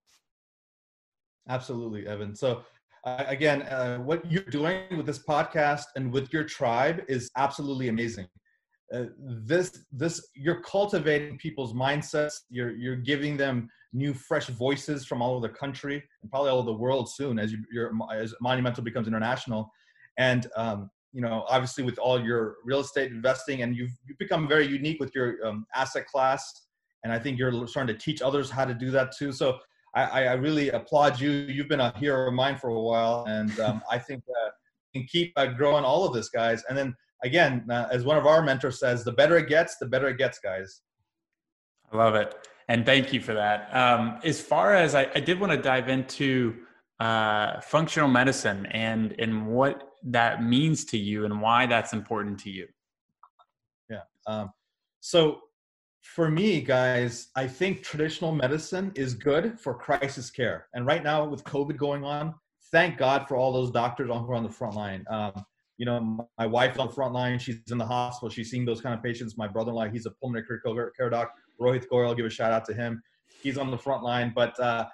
Absolutely 1.48 2.06
evan. 2.06 2.34
So 2.34 2.62
uh, 3.04 3.24
again, 3.26 3.62
uh, 3.62 3.98
what 3.98 4.30
you're 4.30 4.42
doing 4.44 4.82
with 4.96 5.06
this 5.06 5.22
podcast 5.24 5.84
and 5.96 6.12
with 6.12 6.32
your 6.32 6.44
tribe 6.44 7.02
is 7.08 7.30
absolutely 7.36 7.88
amazing. 7.88 8.26
Uh, 8.92 9.04
this, 9.18 9.84
this, 9.92 10.28
you're 10.34 10.60
cultivating 10.62 11.38
people's 11.38 11.72
mindsets. 11.72 12.34
You're, 12.50 12.72
you're 12.72 12.96
giving 12.96 13.36
them 13.36 13.68
new, 13.92 14.12
fresh 14.14 14.46
voices 14.46 15.06
from 15.06 15.22
all 15.22 15.36
over 15.36 15.46
the 15.46 15.54
country 15.54 16.02
and 16.22 16.30
probably 16.30 16.50
all 16.50 16.58
over 16.58 16.66
the 16.66 16.76
world 16.76 17.08
soon 17.10 17.38
as 17.38 17.52
you, 17.52 17.58
your 17.72 17.92
as 18.12 18.34
Monumental 18.40 18.84
becomes 18.84 19.08
international. 19.08 19.70
And 20.18 20.46
um, 20.56 20.90
you 21.12 21.20
know, 21.20 21.44
obviously, 21.48 21.82
with 21.82 21.98
all 21.98 22.24
your 22.24 22.56
real 22.64 22.80
estate 22.80 23.10
investing, 23.10 23.62
and 23.62 23.74
you've, 23.74 23.90
you've 24.06 24.18
become 24.18 24.46
very 24.46 24.66
unique 24.66 25.00
with 25.00 25.12
your 25.14 25.44
um, 25.44 25.66
asset 25.74 26.06
class. 26.06 26.66
And 27.02 27.12
I 27.12 27.18
think 27.18 27.38
you're 27.38 27.66
starting 27.66 27.94
to 27.96 28.00
teach 28.00 28.22
others 28.22 28.50
how 28.50 28.64
to 28.64 28.74
do 28.74 28.90
that 28.92 29.16
too. 29.16 29.32
So 29.32 29.58
I, 29.94 30.24
I, 30.24 30.32
really 30.34 30.70
applaud 30.70 31.20
you. 31.20 31.30
You've 31.30 31.68
been 31.68 31.80
a 31.80 31.96
hero 31.98 32.28
of 32.28 32.34
mine 32.34 32.56
for 32.56 32.68
a 32.68 32.80
while, 32.80 33.24
and 33.28 33.58
um, 33.60 33.82
I 33.90 33.98
think 33.98 34.22
uh, 34.28 34.50
can 34.94 35.04
keep 35.04 35.32
uh, 35.36 35.46
growing 35.46 35.84
all 35.84 36.06
of 36.06 36.14
this, 36.14 36.28
guys. 36.28 36.62
And 36.68 36.78
then 36.78 36.94
again, 37.24 37.66
uh, 37.70 37.88
as 37.90 38.04
one 38.04 38.16
of 38.16 38.26
our 38.26 38.42
mentors 38.42 38.78
says, 38.78 39.04
the 39.04 39.12
better 39.12 39.36
it 39.36 39.48
gets, 39.48 39.76
the 39.78 39.86
better 39.86 40.08
it 40.08 40.18
gets, 40.18 40.38
guys. 40.38 40.82
I 41.92 41.96
love 41.96 42.14
it, 42.14 42.34
and 42.68 42.86
thank 42.86 43.12
you 43.12 43.20
for 43.20 43.34
that. 43.34 43.74
Um, 43.74 44.20
as 44.22 44.40
far 44.40 44.74
as 44.74 44.94
I, 44.94 45.08
I 45.14 45.20
did 45.20 45.40
want 45.40 45.52
to 45.52 45.58
dive 45.58 45.88
into 45.88 46.56
uh, 47.00 47.60
functional 47.60 48.08
medicine 48.08 48.66
and 48.66 49.14
and 49.18 49.46
what 49.46 49.90
that 50.02 50.42
means 50.42 50.84
to 50.86 50.98
you 50.98 51.24
and 51.24 51.40
why 51.40 51.66
that's 51.66 51.92
important 51.92 52.38
to 52.40 52.50
you. 52.50 52.66
Yeah. 53.88 54.02
Um, 54.26 54.50
so 55.00 55.40
for 56.02 56.30
me, 56.30 56.60
guys, 56.60 57.28
I 57.36 57.46
think 57.46 57.82
traditional 57.82 58.32
medicine 58.32 58.92
is 58.94 59.14
good 59.14 59.58
for 59.60 59.74
crisis 59.74 60.30
care. 60.30 60.66
And 60.74 60.86
right 60.86 61.02
now, 61.02 61.24
with 61.24 61.44
COVID 61.44 61.76
going 61.76 62.04
on, 62.04 62.34
thank 62.72 62.98
God 62.98 63.26
for 63.28 63.36
all 63.36 63.52
those 63.52 63.70
doctors 63.70 64.08
who 64.08 64.12
are 64.14 64.34
on 64.34 64.42
the 64.42 64.48
front 64.48 64.74
line. 64.74 65.04
Um, 65.10 65.44
you 65.76 65.86
know, 65.86 66.28
my 66.38 66.46
wife's 66.46 66.78
on 66.78 66.88
the 66.88 66.92
front 66.92 67.14
line. 67.14 67.38
She's 67.38 67.60
in 67.70 67.78
the 67.78 67.86
hospital. 67.86 68.28
She's 68.28 68.50
seeing 68.50 68.64
those 68.64 68.80
kind 68.80 68.94
of 68.94 69.02
patients. 69.02 69.36
My 69.36 69.48
brother-in-law, 69.48 69.88
he's 69.88 70.06
a 70.06 70.10
pulmonary 70.10 70.46
care 70.96 71.10
doc. 71.10 71.32
Rohit 71.60 71.86
Goyal, 71.88 72.08
I'll 72.08 72.14
give 72.14 72.26
a 72.26 72.30
shout 72.30 72.52
out 72.52 72.64
to 72.66 72.74
him. 72.74 73.02
He's 73.42 73.56
on 73.56 73.70
the 73.70 73.78
front 73.78 74.02
line. 74.02 74.32
But, 74.34 74.58
uh, 74.60 74.86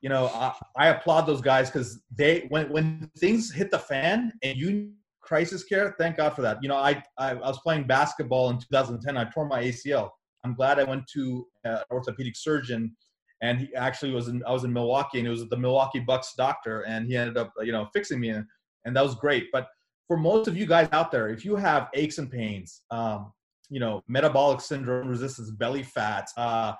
you 0.00 0.08
know, 0.08 0.26
I, 0.26 0.54
I 0.76 0.88
applaud 0.88 1.22
those 1.22 1.40
guys 1.40 1.70
because 1.70 2.00
they, 2.14 2.46
when, 2.50 2.68
when 2.70 3.10
things 3.18 3.52
hit 3.52 3.70
the 3.70 3.78
fan 3.78 4.32
and 4.42 4.56
you 4.56 4.92
crisis 5.20 5.64
care, 5.64 5.94
thank 5.98 6.16
God 6.16 6.34
for 6.34 6.42
that. 6.42 6.58
You 6.62 6.68
know, 6.68 6.76
I, 6.76 7.02
I, 7.18 7.30
I 7.30 7.34
was 7.34 7.58
playing 7.60 7.86
basketball 7.86 8.50
in 8.50 8.58
2010. 8.58 9.16
I 9.16 9.24
tore 9.24 9.46
my 9.46 9.62
ACL 9.62 10.10
I'm 10.44 10.54
glad 10.54 10.78
I 10.78 10.84
went 10.84 11.06
to 11.14 11.46
uh, 11.64 11.68
an 11.68 11.84
orthopedic 11.90 12.36
surgeon, 12.36 12.94
and 13.42 13.60
he 13.60 13.74
actually 13.74 14.12
was 14.12 14.28
in. 14.28 14.42
I 14.46 14.52
was 14.52 14.64
in 14.64 14.72
Milwaukee, 14.72 15.18
and 15.18 15.26
it 15.26 15.30
was 15.30 15.48
the 15.48 15.56
Milwaukee 15.56 16.00
Bucks 16.00 16.34
doctor, 16.36 16.82
and 16.82 17.06
he 17.06 17.16
ended 17.16 17.36
up, 17.36 17.52
you 17.62 17.72
know, 17.72 17.88
fixing 17.92 18.20
me, 18.20 18.30
and, 18.30 18.44
and 18.84 18.96
that 18.96 19.04
was 19.04 19.14
great. 19.14 19.46
But 19.52 19.68
for 20.06 20.16
most 20.16 20.48
of 20.48 20.56
you 20.56 20.66
guys 20.66 20.88
out 20.92 21.10
there, 21.10 21.28
if 21.28 21.44
you 21.44 21.56
have 21.56 21.88
aches 21.94 22.18
and 22.18 22.30
pains, 22.30 22.82
um, 22.90 23.32
you 23.68 23.80
know, 23.80 24.02
metabolic 24.08 24.60
syndrome, 24.60 25.08
resistance, 25.08 25.50
belly 25.50 25.82
fat, 25.82 26.28
uh, 26.36 26.72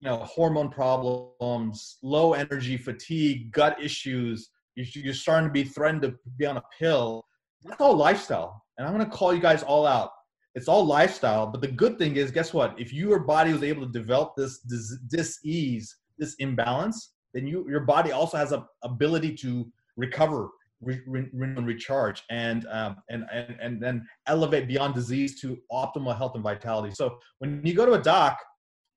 you 0.00 0.08
know, 0.08 0.18
hormone 0.18 0.68
problems, 0.68 1.98
low 2.02 2.34
energy, 2.34 2.76
fatigue, 2.76 3.50
gut 3.52 3.82
issues, 3.82 4.50
you're 4.74 5.14
starting 5.14 5.48
to 5.48 5.52
be 5.52 5.64
threatened 5.64 6.02
to 6.02 6.14
be 6.36 6.44
on 6.44 6.58
a 6.58 6.62
pill. 6.78 7.24
That's 7.62 7.80
all 7.80 7.96
lifestyle. 7.96 8.62
And 8.76 8.86
I'm 8.86 8.94
going 8.94 9.08
to 9.08 9.16
call 9.16 9.32
you 9.34 9.40
guys 9.40 9.62
all 9.62 9.86
out 9.86 10.10
it's 10.56 10.68
all 10.68 10.84
lifestyle. 10.84 11.46
But 11.46 11.60
the 11.60 11.68
good 11.68 11.98
thing 11.98 12.16
is, 12.16 12.30
guess 12.30 12.52
what? 12.52 12.74
If 12.80 12.92
your 12.92 13.20
body 13.20 13.52
was 13.52 13.62
able 13.62 13.86
to 13.86 13.92
develop 13.92 14.34
this 14.36 14.58
dis-ease 15.08 15.94
this 16.18 16.34
imbalance, 16.38 17.12
then 17.34 17.46
you 17.46 17.66
your 17.68 17.80
body 17.80 18.10
also 18.10 18.38
has 18.38 18.52
a 18.52 18.66
ability 18.82 19.34
to 19.34 19.70
recover, 19.96 20.48
re, 20.80 20.98
re, 21.06 21.28
recharge, 21.34 22.22
and, 22.30 22.66
um, 22.70 22.96
and 23.10 23.26
and 23.30 23.56
and 23.60 23.82
then 23.82 24.06
elevate 24.26 24.66
beyond 24.66 24.94
disease 24.94 25.38
to 25.42 25.58
optimal 25.70 26.16
health 26.16 26.34
and 26.34 26.42
vitality. 26.42 26.94
So 26.94 27.18
when 27.38 27.60
you 27.62 27.74
go 27.74 27.84
to 27.84 27.92
a 27.92 28.02
doc, 28.02 28.38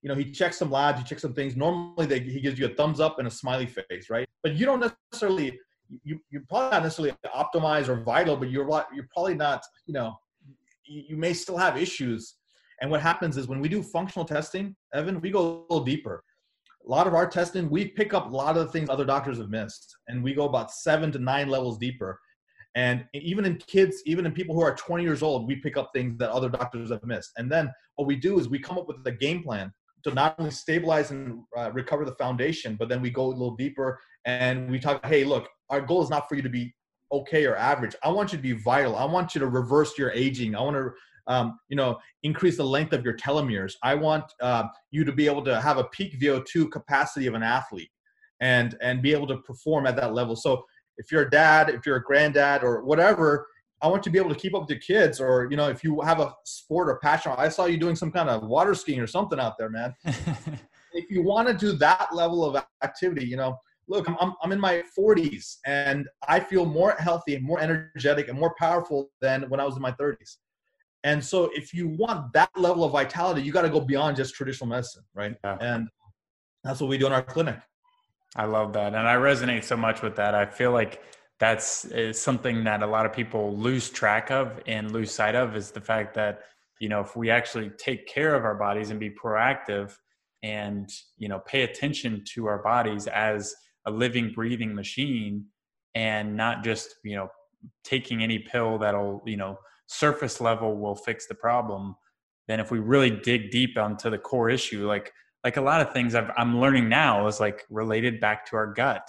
you 0.02 0.08
know 0.08 0.16
he 0.16 0.32
checks 0.32 0.58
some 0.58 0.72
labs, 0.72 1.00
he 1.00 1.06
checks 1.06 1.22
some 1.22 1.34
things. 1.34 1.58
Normally, 1.58 2.06
they, 2.06 2.22
he 2.22 2.40
gives 2.40 2.58
you 2.58 2.68
a 2.68 2.74
thumbs 2.74 3.02
up 3.02 3.20
and 3.20 3.28
a 3.28 3.32
smiley 3.32 3.66
face, 3.66 4.10
right? 4.10 4.28
But 4.44 4.56
you 4.56 4.66
don't 4.66 4.80
necessarily 4.80 5.60
you 6.06 6.22
you're 6.30 6.44
probably 6.48 6.72
not 6.72 6.84
necessarily 6.84 7.14
optimized 7.36 7.90
or 7.90 8.02
vital, 8.02 8.38
but 8.38 8.50
you're 8.50 8.66
you're 8.94 9.10
probably 9.14 9.36
not 9.36 9.62
you 9.88 9.94
know 9.94 10.16
you, 10.90 11.16
may 11.16 11.34
still 11.34 11.58
have 11.58 11.78
issues. 11.78 12.36
And 12.82 12.90
what 12.90 13.02
happens 13.02 13.38
is 13.38 13.48
when 13.48 13.62
we 13.62 13.70
do 13.70 13.84
functional 13.84 14.26
testing, 14.26 14.76
Evan, 14.94 15.22
we 15.22 15.32
go 15.32 15.40
a 15.40 15.74
little 15.74 15.86
deeper 15.86 16.24
a 16.86 16.90
lot 16.90 17.08
of 17.08 17.14
our 17.14 17.28
testing, 17.28 17.70
we 17.70 17.88
pick 17.88 18.14
up 18.14 18.32
a 18.32 18.36
lot 18.36 18.58
of 18.58 18.66
the 18.66 18.72
things 18.72 18.90
other 18.90 19.06
doctors 19.06 19.38
have 19.38 19.50
missed, 19.50 19.96
and 20.08 20.24
we 20.24 20.34
go 20.34 20.46
about 20.46 20.72
seven 20.72 21.12
to 21.12 21.20
nine 21.20 21.50
levels 21.50 21.78
deeper. 21.78 22.20
And 22.76 23.06
even 23.14 23.46
in 23.46 23.58
kids, 23.58 24.02
even 24.06 24.26
in 24.26 24.32
people 24.32 24.56
who 24.56 24.62
are 24.62 24.76
20 24.76 25.04
years 25.04 25.22
old, 25.22 25.48
we 25.48 25.56
pick 25.56 25.76
up 25.76 25.92
things 25.94 26.18
that 26.20 26.30
other 26.30 26.50
doctors 26.50 26.92
have 26.92 27.04
missed. 27.04 27.32
And 27.38 27.52
then 27.52 27.72
what 27.96 28.08
we 28.08 28.16
do 28.16 28.40
is 28.40 28.48
we 28.48 28.60
come 28.60 28.78
up 28.78 28.88
with 28.88 28.98
a 29.06 29.12
game 29.12 29.44
plan 29.44 29.72
to 30.04 30.14
not 30.14 30.36
only 30.40 30.52
stabilize 30.52 31.12
and 31.12 31.42
uh, 31.58 31.72
recover 31.74 32.06
the 32.06 32.16
foundation, 32.16 32.76
but 32.76 32.88
then 32.88 33.02
we 33.02 33.10
go 33.10 33.26
a 33.26 33.28
little 33.28 33.56
deeper 33.56 34.00
and 34.26 34.70
we 34.70 34.80
talk, 34.80 35.04
hey, 35.06 35.24
look, 35.24 35.50
our 35.70 35.82
goal 35.82 36.04
is 36.04 36.10
not 36.10 36.30
for 36.30 36.36
you 36.36 36.42
to 36.42 36.50
be 36.50 36.74
okay 37.12 37.46
or 37.46 37.56
average. 37.56 37.96
I 38.04 38.10
want 38.10 38.32
you 38.32 38.38
to 38.38 38.42
be 38.42 38.54
vital. 38.54 38.96
I 38.96 39.06
want 39.06 39.36
you 39.36 39.40
to 39.40 39.48
reverse 39.48 39.98
your 39.98 40.12
aging. 40.12 40.56
I 40.56 40.62
want 40.62 40.76
to 40.76 40.92
um, 41.30 41.60
you 41.70 41.76
know, 41.76 42.00
increase 42.24 42.58
the 42.58 42.64
length 42.64 42.92
of 42.92 43.06
your 43.06 43.16
telomeres. 43.16 43.74
I 43.84 43.94
want 43.94 44.26
uh, 44.42 44.64
you 44.90 45.06
to 45.06 45.12
be 45.12 45.28
able 45.28 45.44
to 45.46 45.62
have 45.62 45.78
a 45.78 45.84
peak 45.86 46.20
VO2 46.20 46.72
capacity 46.72 47.28
of 47.28 47.36
an 47.36 47.44
athlete 47.44 47.92
and 48.42 48.76
and 48.82 49.02
be 49.02 49.14
able 49.14 49.28
to 49.28 49.38
perform 49.38 49.86
at 49.86 49.96
that 49.98 50.14
level. 50.14 50.36
So 50.36 50.66
if 50.98 51.12
you're 51.12 51.22
a 51.22 51.30
dad, 51.30 51.70
if 51.70 51.86
you're 51.86 51.98
a 51.98 52.04
granddad 52.04 52.64
or 52.64 52.84
whatever, 52.84 53.48
I 53.82 53.88
want 53.88 54.06
you 54.06 54.12
to 54.12 54.14
be 54.14 54.20
able 54.20 54.34
to 54.34 54.40
keep 54.40 54.56
up 54.56 54.62
with 54.62 54.70
your 54.70 54.80
kids 54.80 55.22
or, 55.22 55.48
you 55.50 55.56
know, 55.56 55.70
if 55.70 55.84
you 55.84 56.02
have 56.02 56.20
a 56.20 56.34
sport 56.44 56.90
or 56.90 57.00
passion, 57.00 57.34
I 57.38 57.48
saw 57.48 57.66
you 57.66 57.78
doing 57.78 57.96
some 57.96 58.12
kind 58.12 58.30
of 58.30 58.44
water 58.44 58.74
skiing 58.74 59.00
or 59.00 59.08
something 59.08 59.40
out 59.40 59.58
there, 59.58 59.70
man. 59.70 59.96
if 60.04 61.10
you 61.10 61.24
want 61.24 61.48
to 61.48 61.54
do 61.54 61.74
that 61.74 62.14
level 62.14 62.44
of 62.44 62.62
activity, 62.84 63.26
you 63.26 63.38
know, 63.38 63.58
look, 63.90 64.08
I'm, 64.08 64.34
I'm 64.42 64.52
in 64.52 64.60
my 64.60 64.84
40s 64.98 65.58
and 65.66 66.08
I 66.28 66.40
feel 66.40 66.66
more 66.66 66.96
healthy 67.00 67.36
and 67.36 67.44
more 67.44 67.60
energetic 67.60 68.30
and 68.30 68.40
more 68.40 68.54
powerful 68.58 69.10
than 69.20 69.50
when 69.50 69.60
I 69.60 69.66
was 69.66 69.76
in 69.76 69.82
my 69.82 69.92
30s. 69.92 70.38
And 71.04 71.24
so 71.24 71.50
if 71.54 71.74
you 71.74 71.90
want 71.90 72.32
that 72.34 72.52
level 72.56 72.84
of 72.84 72.92
vitality, 72.92 73.42
you 73.42 73.52
got 73.52 73.64
to 73.64 73.70
go 73.70 73.82
beyond 73.82 74.16
just 74.16 74.36
traditional 74.36 74.70
medicine, 74.70 75.04
right? 75.16 75.36
Yeah. 75.44 75.58
And 75.60 75.88
that's 76.64 76.80
what 76.80 76.90
we 76.90 76.98
do 76.98 77.08
in 77.08 77.14
our 77.14 77.24
clinic. 77.24 77.58
I 78.36 78.46
love 78.46 78.74
that. 78.74 78.94
And 78.94 79.08
I 79.08 79.16
resonate 79.16 79.64
so 79.64 79.76
much 79.76 80.04
with 80.04 80.16
that. 80.18 80.36
I 80.36 80.46
feel 80.46 80.72
like 80.72 81.02
that's 81.40 81.86
is 81.86 82.22
something 82.22 82.64
that 82.66 82.84
a 82.84 82.88
lot 82.88 83.06
of 83.06 83.14
people 83.14 83.58
lose 83.58 83.90
track 83.90 84.30
of 84.30 84.62
and 84.68 84.92
lose 84.92 85.12
sight 85.12 85.36
of 85.36 85.56
is 85.56 85.72
the 85.72 85.82
fact 85.82 86.14
that, 86.16 86.42
you 86.80 86.90
know, 86.90 87.00
if 87.00 87.16
we 87.16 87.32
actually 87.32 87.72
take 87.78 88.08
care 88.08 88.36
of 88.36 88.44
our 88.44 88.56
bodies 88.56 88.92
and 88.92 89.00
be 89.00 89.10
proactive 89.10 89.96
and, 90.44 90.90
you 91.18 91.28
know, 91.28 91.40
pay 91.40 91.64
attention 91.64 92.24
to 92.34 92.46
our 92.46 92.62
bodies 92.62 93.08
as 93.08 93.56
a 93.90 93.92
living, 93.92 94.32
breathing 94.34 94.74
machine 94.74 95.46
and 95.96 96.36
not 96.36 96.64
just, 96.64 96.96
you 97.04 97.16
know, 97.16 97.28
taking 97.84 98.24
any 98.24 98.40
pill 98.40 98.78
that'll, 98.78 99.22
you 99.26 99.38
know, 99.38 99.58
surface 99.88 100.40
level 100.40 100.78
will 100.78 100.96
fix 100.96 101.26
the 101.26 101.34
problem 101.36 101.96
then 102.48 102.60
if 102.60 102.72
we 102.72 102.80
really 102.80 103.10
dig 103.10 103.50
deep 103.50 103.78
onto 103.78 104.08
the 104.10 104.20
core 104.20 104.48
issue 104.48 104.88
like 104.88 105.12
like 105.44 105.58
a 105.58 105.62
lot 105.62 105.82
of 105.82 105.92
things 105.92 106.14
i 106.14 106.32
am 106.38 106.60
learning 106.60 106.88
now 106.88 107.26
is 107.26 107.40
like 107.40 107.66
related 107.72 108.20
back 108.20 108.46
to 108.46 108.56
our 108.56 108.72
gut 108.72 109.02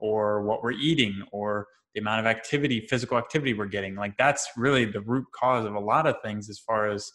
or 0.00 0.42
what 0.42 0.62
we're 0.62 0.72
eating 0.72 1.22
or 1.32 1.68
the 1.94 2.00
amount 2.00 2.20
of 2.20 2.26
activity 2.26 2.80
physical 2.80 3.16
activity 3.16 3.54
we're 3.54 3.66
getting. 3.66 3.94
Like 3.94 4.16
that's 4.16 4.48
really 4.56 4.84
the 4.84 5.00
root 5.00 5.24
cause 5.32 5.64
of 5.64 5.74
a 5.74 5.80
lot 5.80 6.06
of 6.06 6.16
things 6.22 6.50
as 6.50 6.58
far 6.58 6.90
as 6.90 7.10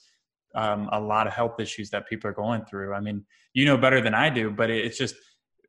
um, 0.55 0.89
a 0.91 0.99
lot 0.99 1.27
of 1.27 1.33
health 1.33 1.59
issues 1.59 1.89
that 1.91 2.07
people 2.07 2.29
are 2.29 2.33
going 2.33 2.65
through. 2.65 2.93
I 2.93 2.99
mean 2.99 3.25
you 3.53 3.65
know 3.65 3.77
better 3.77 4.01
than 4.01 4.13
i 4.13 4.29
do 4.29 4.51
but 4.51 4.69
it's 4.69 4.97
just 4.97 5.15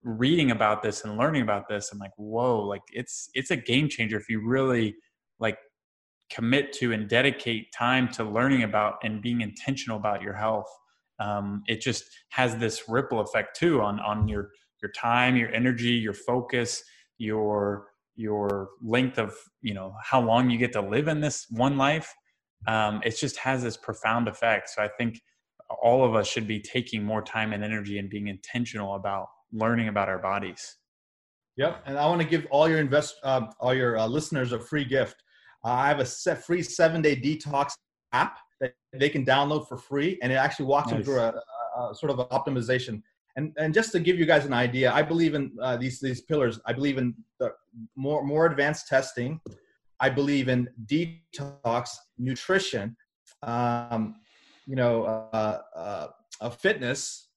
reading 0.03 0.51
about 0.51 0.83
this 0.83 1.05
and 1.05 1.19
learning 1.19 1.43
about 1.43 1.69
this 1.69 1.91
i'm 1.93 1.99
like 1.99 2.13
whoa 2.17 2.61
like 2.61 2.83
it's 2.93 3.29
it's 3.35 3.51
a 3.51 3.57
game 3.57 3.89
changer 3.89 4.17
if 4.17 4.29
you 4.29 4.41
really 4.45 4.97
like 5.39 5.59
commit 6.31 6.73
to 6.73 6.93
and 6.93 7.09
dedicate 7.09 7.73
time 7.73 8.09
to 8.09 8.25
learning 8.25 8.63
about 8.63 8.95
and 9.03 9.21
being 9.21 9.41
intentional 9.41 9.99
about 9.99 10.23
your 10.23 10.33
health. 10.33 10.69
Um, 11.19 11.63
it 11.67 11.81
just 11.81 12.05
has 12.31 12.57
this 12.57 12.85
ripple 12.89 13.21
effect 13.21 13.59
too 13.59 13.83
on 13.83 14.01
on 14.01 14.27
your 14.29 14.51
your 14.81 14.91
time 14.93 15.37
your 15.37 15.51
energy 15.51 15.91
your 15.91 16.15
focus 16.15 16.83
your 17.19 17.89
your 18.17 18.71
length 18.83 19.19
of 19.19 19.35
you 19.61 19.75
know 19.75 19.93
how 20.03 20.23
long 20.23 20.49
you 20.49 20.57
get 20.57 20.73
to 20.73 20.81
live 20.81 21.09
in 21.09 21.21
this 21.21 21.47
one 21.51 21.77
life. 21.77 22.15
Um, 22.67 23.01
it 23.05 23.19
just 23.19 23.37
has 23.39 23.63
this 23.63 23.77
profound 23.77 24.29
effect. 24.29 24.71
So 24.71 24.83
i 24.83 24.89
think 24.89 25.21
all 25.83 26.05
of 26.05 26.15
us 26.17 26.27
should 26.27 26.49
be 26.49 26.61
taking 26.61 27.03
more 27.03 27.23
time 27.23 27.53
and 27.53 27.63
energy 27.63 27.99
and 27.99 28.11
being 28.11 28.27
intentional 28.27 28.97
about 28.97 29.29
learning 29.53 29.89
about 29.89 30.09
our 30.09 30.19
bodies 30.19 30.77
yep 31.57 31.83
and 31.87 31.99
i 31.99 32.07
want 32.07 32.21
to 32.21 32.27
give 32.27 32.47
all 32.51 32.69
your 32.69 32.79
invest 32.79 33.17
uh, 33.25 33.47
all 33.61 33.75
your 33.75 33.99
uh, 33.99 34.07
listeners 34.07 34.53
a 34.53 34.61
free 34.61 34.85
gift 34.85 35.17
uh, 35.65 35.69
I 35.69 35.89
have 35.89 36.01
a 36.01 36.07
set 36.07 36.45
free 36.45 36.63
seven 36.63 37.03
day 37.03 37.17
detox 37.17 37.73
app 38.13 38.39
that 38.61 38.75
they 38.93 39.09
can 39.09 39.25
download 39.25 39.69
for 39.69 39.77
free, 39.77 40.19
and 40.23 40.33
it 40.33 40.37
actually 40.37 40.67
walks 40.67 40.91
nice. 40.91 40.97
them 40.97 41.05
through 41.05 41.21
a, 41.21 41.33
a, 41.79 41.91
a, 41.91 41.95
sort 41.95 42.11
of 42.11 42.29
optimization. 42.31 43.03
And, 43.37 43.53
and 43.59 43.73
just 43.73 43.93
to 43.93 44.01
give 44.01 44.19
you 44.19 44.27
guys 44.27 44.45
an 44.45 44.53
idea, 44.53 44.93
I 44.93 45.03
believe 45.03 45.35
in 45.35 45.53
uh, 45.63 45.77
these 45.77 46.01
these 46.01 46.23
pillars. 46.23 46.61
I 46.67 46.73
believe 46.73 46.99
in 46.99 47.15
the 47.39 47.53
more 47.97 48.25
more 48.25 48.47
advanced 48.47 48.89
testing. 48.89 49.41
I 50.01 50.09
believe 50.09 50.49
in 50.49 50.67
detox, 50.87 51.91
nutrition, 52.17 52.97
um, 53.43 54.17
you 54.67 54.75
know, 54.75 55.05
uh, 55.05 55.61
uh, 55.77 56.07
uh, 56.41 56.51
fitness, 56.51 57.29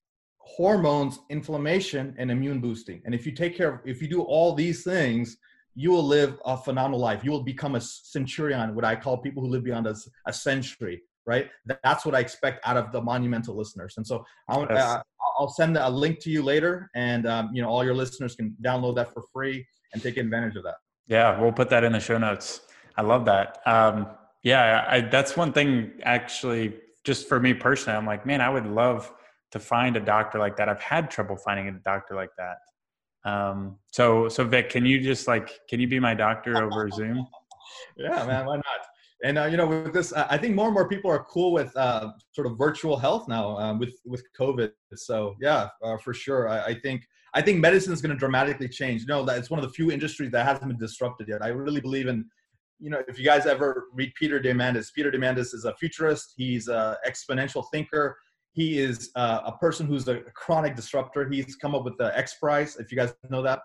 hormones, 0.46 1.20
inflammation, 1.30 2.14
and 2.18 2.30
immune 2.30 2.60
boosting. 2.60 3.02
And 3.06 3.16
if 3.16 3.26
you 3.26 3.32
take 3.32 3.58
care 3.58 3.76
of, 3.76 3.80
if 3.86 4.02
you 4.02 4.08
do 4.08 4.22
all 4.22 4.54
these 4.54 4.84
things, 4.84 5.38
you 5.76 5.90
will 5.90 6.04
live 6.04 6.38
a 6.46 6.56
phenomenal 6.56 7.00
life. 7.00 7.24
You 7.24 7.32
will 7.32 7.44
become 7.44 7.76
a 7.76 7.82
centurion, 7.82 8.76
what 8.76 8.86
I 8.86 8.96
call 8.96 9.18
people 9.18 9.42
who 9.42 9.50
live 9.50 9.64
beyond 9.64 9.88
a, 9.88 9.96
a 10.28 10.34
century, 10.34 11.02
right? 11.26 11.50
That's 11.84 12.06
what 12.06 12.14
I 12.14 12.20
expect 12.20 12.66
out 12.68 12.78
of 12.78 12.92
the 12.92 13.02
monumental 13.02 13.56
listeners. 13.56 13.96
And 13.98 14.06
so 14.06 14.24
I 14.48 14.58
want, 14.58 14.72
uh, 14.72 15.02
I'll 15.40 15.50
send 15.50 15.78
a 15.78 15.90
link 15.90 16.20
to 16.20 16.30
you 16.30 16.44
later, 16.44 16.92
and 16.94 17.26
um, 17.26 17.50
you 17.54 17.62
know 17.62 17.70
all 17.70 17.84
your 17.84 17.96
listeners 17.96 18.36
can 18.36 18.56
download 18.64 18.96
that 18.98 19.14
for 19.14 19.24
free 19.34 19.66
and 19.94 20.02
take 20.02 20.18
advantage 20.18 20.56
of 20.56 20.64
that. 20.64 20.76
Yeah, 21.08 21.40
we'll 21.40 21.52
put 21.52 21.70
that 21.70 21.84
in 21.84 21.94
the 21.94 22.00
show 22.00 22.18
notes. 22.18 22.62
I 22.96 23.02
love 23.02 23.26
that. 23.26 23.60
Um, 23.66 24.08
yeah, 24.44 24.86
I, 24.88 25.02
that's 25.02 25.36
one 25.36 25.54
thing 25.54 25.94
actually. 26.04 26.76
Just 27.04 27.28
for 27.28 27.40
me 27.40 27.54
personally, 27.54 27.98
I'm 27.98 28.06
like, 28.06 28.26
man, 28.26 28.40
I 28.40 28.50
would 28.50 28.68
love 28.68 29.12
to 29.54 29.60
find 29.60 29.96
a 29.96 30.00
doctor 30.00 30.40
like 30.40 30.58
that. 30.58 30.68
I've 30.68 30.82
had 30.82 31.12
trouble 31.12 31.36
finding 31.36 31.68
a 31.68 31.74
doctor 31.74 32.16
like 32.16 32.32
that. 32.40 32.58
Um, 33.24 33.78
so, 33.92 34.28
so 34.28 34.44
Vic, 34.44 34.72
can 34.72 34.84
you 34.84 35.00
just 35.00 35.28
like, 35.28 35.60
can 35.70 35.80
you 35.80 35.88
be 35.88 36.00
my 36.00 36.16
doctor 36.16 36.64
over 36.64 36.90
Zoom? 36.94 37.28
yeah, 37.96 38.26
man, 38.26 38.48
why 38.48 38.56
not? 38.56 38.66
And 39.24 39.38
uh, 39.38 39.46
you 39.46 39.56
know, 39.56 39.68
with 39.68 39.94
this, 39.94 40.12
I 40.12 40.40
think 40.40 40.56
more 40.56 40.66
and 40.66 40.74
more 40.74 40.90
people 40.90 41.10
are 41.12 41.24
cool 41.26 41.54
with 41.54 41.72
uh, 41.78 42.10
sort 42.32 42.48
of 42.48 42.58
virtual 42.58 42.98
health 42.98 43.28
now 43.28 43.56
um, 43.58 43.80
with 43.80 43.94
with 44.06 44.24
COVID. 44.38 44.72
So 44.96 45.36
yeah, 45.40 45.70
uh, 45.84 45.98
for 45.98 46.16
sure. 46.16 46.50
I, 46.50 46.66
I, 46.66 46.80
think 46.80 47.08
I 47.36 47.42
think 47.42 47.60
medicine 47.60 47.94
is 47.94 48.02
going 48.02 48.12
to 48.12 48.18
dramatically 48.18 48.68
change. 48.68 49.02
You 49.02 49.08
know, 49.08 49.24
that 49.24 49.38
it's 49.38 49.52
one 49.52 49.60
of 49.60 49.66
the 49.66 49.72
few 49.72 49.92
industries 49.92 50.32
that 50.32 50.46
hasn't 50.46 50.68
been 50.68 50.78
disrupted 50.78 51.30
yet. 51.30 51.42
I 51.42 51.50
really 51.50 51.80
believe 51.80 52.08
in. 52.08 52.26
You 52.80 52.90
know, 52.90 53.02
if 53.08 53.18
you 53.18 53.24
guys 53.24 53.46
ever 53.46 53.86
read 53.94 54.12
Peter 54.16 54.42
Diamandis, 54.42 54.94
Peter 54.94 55.10
Diamandis 55.10 55.54
is 55.54 55.64
a 55.64 55.74
futurist. 55.76 56.34
He's 56.36 56.68
an 56.68 56.96
exponential 57.08 57.64
thinker 57.72 58.18
he 58.54 58.80
is 58.80 59.12
uh, 59.16 59.42
a 59.46 59.52
person 59.58 59.88
who's 59.88 60.08
a 60.08 60.22
chronic 60.36 60.76
disruptor. 60.76 61.28
He's 61.30 61.56
come 61.56 61.74
up 61.74 61.84
with 61.84 61.98
the 61.98 62.16
X 62.18 62.36
Prize, 62.36 62.78
if 62.78 62.92
you 62.92 62.98
guys 62.98 63.14
know 63.30 63.42
that. 63.42 63.62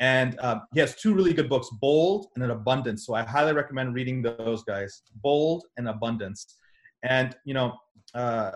And 0.00 0.38
uh, 0.40 0.60
he 0.72 0.80
has 0.80 0.96
two 0.96 1.12
really 1.12 1.34
good 1.34 1.50
books, 1.50 1.68
Bold 1.78 2.28
and 2.34 2.42
an 2.42 2.50
Abundance. 2.50 3.04
So 3.04 3.12
I 3.12 3.22
highly 3.22 3.52
recommend 3.52 3.94
reading 3.94 4.22
those 4.22 4.64
guys, 4.64 5.02
Bold 5.16 5.64
and 5.76 5.88
Abundance. 5.88 6.56
And, 7.02 7.36
you 7.44 7.52
know, 7.52 7.74
uh, 8.14 8.52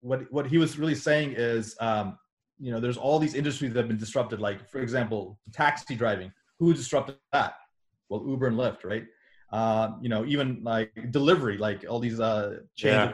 what, 0.00 0.22
what 0.32 0.46
he 0.46 0.56
was 0.56 0.78
really 0.78 0.94
saying 0.94 1.34
is, 1.36 1.76
um, 1.80 2.18
you 2.58 2.72
know, 2.72 2.80
there's 2.80 2.96
all 2.96 3.18
these 3.18 3.34
industries 3.34 3.74
that 3.74 3.80
have 3.80 3.88
been 3.88 3.98
disrupted. 3.98 4.40
Like, 4.40 4.66
for 4.70 4.80
example, 4.80 5.38
taxi 5.52 5.94
driving. 5.94 6.32
Who 6.58 6.72
disrupted 6.72 7.16
that? 7.32 7.54
Well, 8.08 8.24
Uber 8.26 8.46
and 8.46 8.56
Lyft, 8.56 8.84
right? 8.84 9.04
Uh, 9.52 9.96
you 10.00 10.08
know, 10.08 10.24
even 10.24 10.62
like 10.62 11.10
delivery, 11.10 11.58
like 11.58 11.84
all 11.86 11.98
these 11.98 12.20
uh, 12.20 12.60
chains 12.74 13.10
yeah 13.10 13.12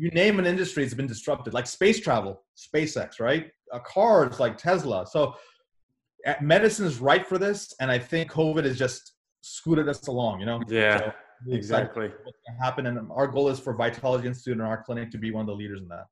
you 0.00 0.10
name 0.12 0.38
an 0.38 0.46
industry 0.46 0.82
that's 0.82 0.94
been 0.94 1.06
disrupted, 1.06 1.52
like 1.52 1.66
space 1.66 2.00
travel, 2.00 2.42
SpaceX, 2.56 3.20
right? 3.20 3.50
Uh, 3.70 3.80
cars 3.80 4.40
like 4.40 4.56
Tesla. 4.56 5.06
So 5.06 5.34
medicine 6.40 6.86
is 6.86 7.00
right 7.00 7.26
for 7.26 7.36
this, 7.36 7.74
and 7.80 7.90
I 7.90 7.98
think 7.98 8.30
COVID 8.30 8.64
has 8.64 8.78
just 8.78 9.12
scooted 9.42 9.90
us 9.90 10.06
along. 10.06 10.40
You 10.40 10.46
know? 10.46 10.62
Yeah. 10.68 10.98
So 10.98 11.12
exactly. 11.50 12.08
What's 12.08 12.38
going 12.46 12.56
to 12.58 12.64
happen, 12.64 12.86
and 12.86 13.10
our 13.12 13.26
goal 13.26 13.50
is 13.50 13.60
for 13.60 13.76
Vitology 13.76 14.24
Institute 14.24 14.54
and 14.54 14.62
our 14.62 14.82
clinic 14.82 15.10
to 15.10 15.18
be 15.18 15.32
one 15.32 15.42
of 15.42 15.48
the 15.48 15.54
leaders 15.54 15.82
in 15.82 15.88
that. 15.88 16.06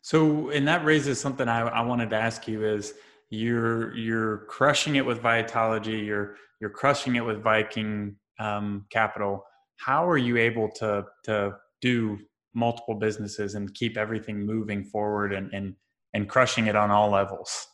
So, 0.00 0.48
and 0.48 0.66
that 0.66 0.86
raises 0.86 1.20
something 1.20 1.48
I, 1.48 1.60
I 1.68 1.82
wanted 1.82 2.08
to 2.10 2.16
ask 2.16 2.48
you 2.48 2.64
is 2.64 2.94
you're 3.28 3.94
you're 3.94 4.38
crushing 4.46 4.96
it 4.96 5.04
with 5.04 5.20
Vitology, 5.20 6.02
you're 6.06 6.36
you're 6.62 6.70
crushing 6.70 7.16
it 7.16 7.24
with 7.26 7.42
Viking 7.42 8.16
um, 8.40 8.86
Capital. 8.90 9.44
How 9.76 10.08
are 10.08 10.16
you 10.16 10.38
able 10.38 10.70
to 10.76 11.04
to 11.24 11.56
do 11.82 12.18
multiple 12.58 12.94
businesses 12.94 13.54
and 13.54 13.72
keep 13.74 13.96
everything 13.96 14.44
moving 14.44 14.84
forward 14.84 15.32
and 15.32 15.52
and 15.52 15.74
and 16.14 16.28
crushing 16.28 16.66
it 16.66 16.76
on 16.76 16.90
all 16.90 17.10
levels? 17.10 17.66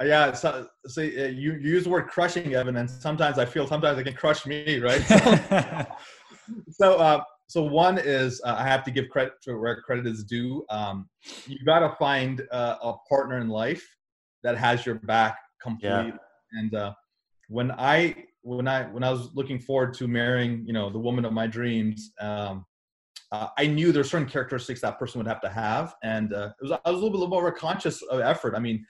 Uh, 0.00 0.04
yeah, 0.04 0.32
so, 0.32 0.66
so 0.86 1.02
uh, 1.02 1.04
you, 1.04 1.52
you 1.52 1.70
use 1.70 1.84
the 1.84 1.90
word 1.90 2.08
crushing, 2.08 2.54
Evan, 2.54 2.76
and 2.76 2.90
sometimes 2.90 3.38
I 3.38 3.44
feel 3.44 3.64
sometimes 3.66 3.96
it 3.96 4.04
can 4.04 4.14
crush 4.14 4.44
me, 4.44 4.80
right? 4.80 5.00
So, 5.02 5.86
so, 6.70 6.96
uh, 6.96 7.22
so 7.46 7.62
one 7.62 7.98
is 7.98 8.40
uh, 8.44 8.56
I 8.58 8.66
have 8.66 8.82
to 8.84 8.90
give 8.90 9.08
credit 9.08 9.34
to 9.42 9.56
where 9.56 9.80
credit 9.82 10.06
is 10.08 10.24
due. 10.24 10.64
Um, 10.68 11.08
you 11.46 11.58
got 11.64 11.80
to 11.80 11.94
find 11.96 12.42
uh, 12.50 12.76
a 12.82 12.94
partner 13.08 13.38
in 13.38 13.48
life 13.48 13.86
that 14.42 14.56
has 14.56 14.84
your 14.84 14.96
back 14.96 15.38
completely. 15.62 16.12
Yeah. 16.12 16.58
And 16.58 16.74
uh, 16.74 16.94
when 17.48 17.70
I 17.72 18.24
when 18.42 18.66
I 18.66 18.84
when 18.84 19.04
I 19.04 19.10
was 19.10 19.34
looking 19.34 19.60
forward 19.60 19.94
to 19.94 20.08
marrying, 20.08 20.64
you 20.66 20.72
know, 20.72 20.90
the 20.90 20.98
woman 20.98 21.24
of 21.24 21.32
my 21.32 21.46
dreams, 21.46 22.12
um, 22.20 22.64
uh, 23.34 23.48
I 23.58 23.66
knew 23.66 23.90
there's 23.90 24.10
certain 24.10 24.28
characteristics 24.28 24.80
that 24.82 24.98
person 24.98 25.18
would 25.18 25.26
have 25.26 25.40
to 25.40 25.48
have, 25.48 25.94
and 26.02 26.32
uh, 26.32 26.50
it 26.60 26.62
was 26.62 26.72
I 26.72 26.90
was 26.90 27.00
a 27.00 27.04
little 27.04 27.18
bit 27.18 27.28
more 27.28 27.50
conscious 27.50 28.00
of 28.02 28.20
effort. 28.20 28.54
I 28.54 28.60
mean, 28.60 28.86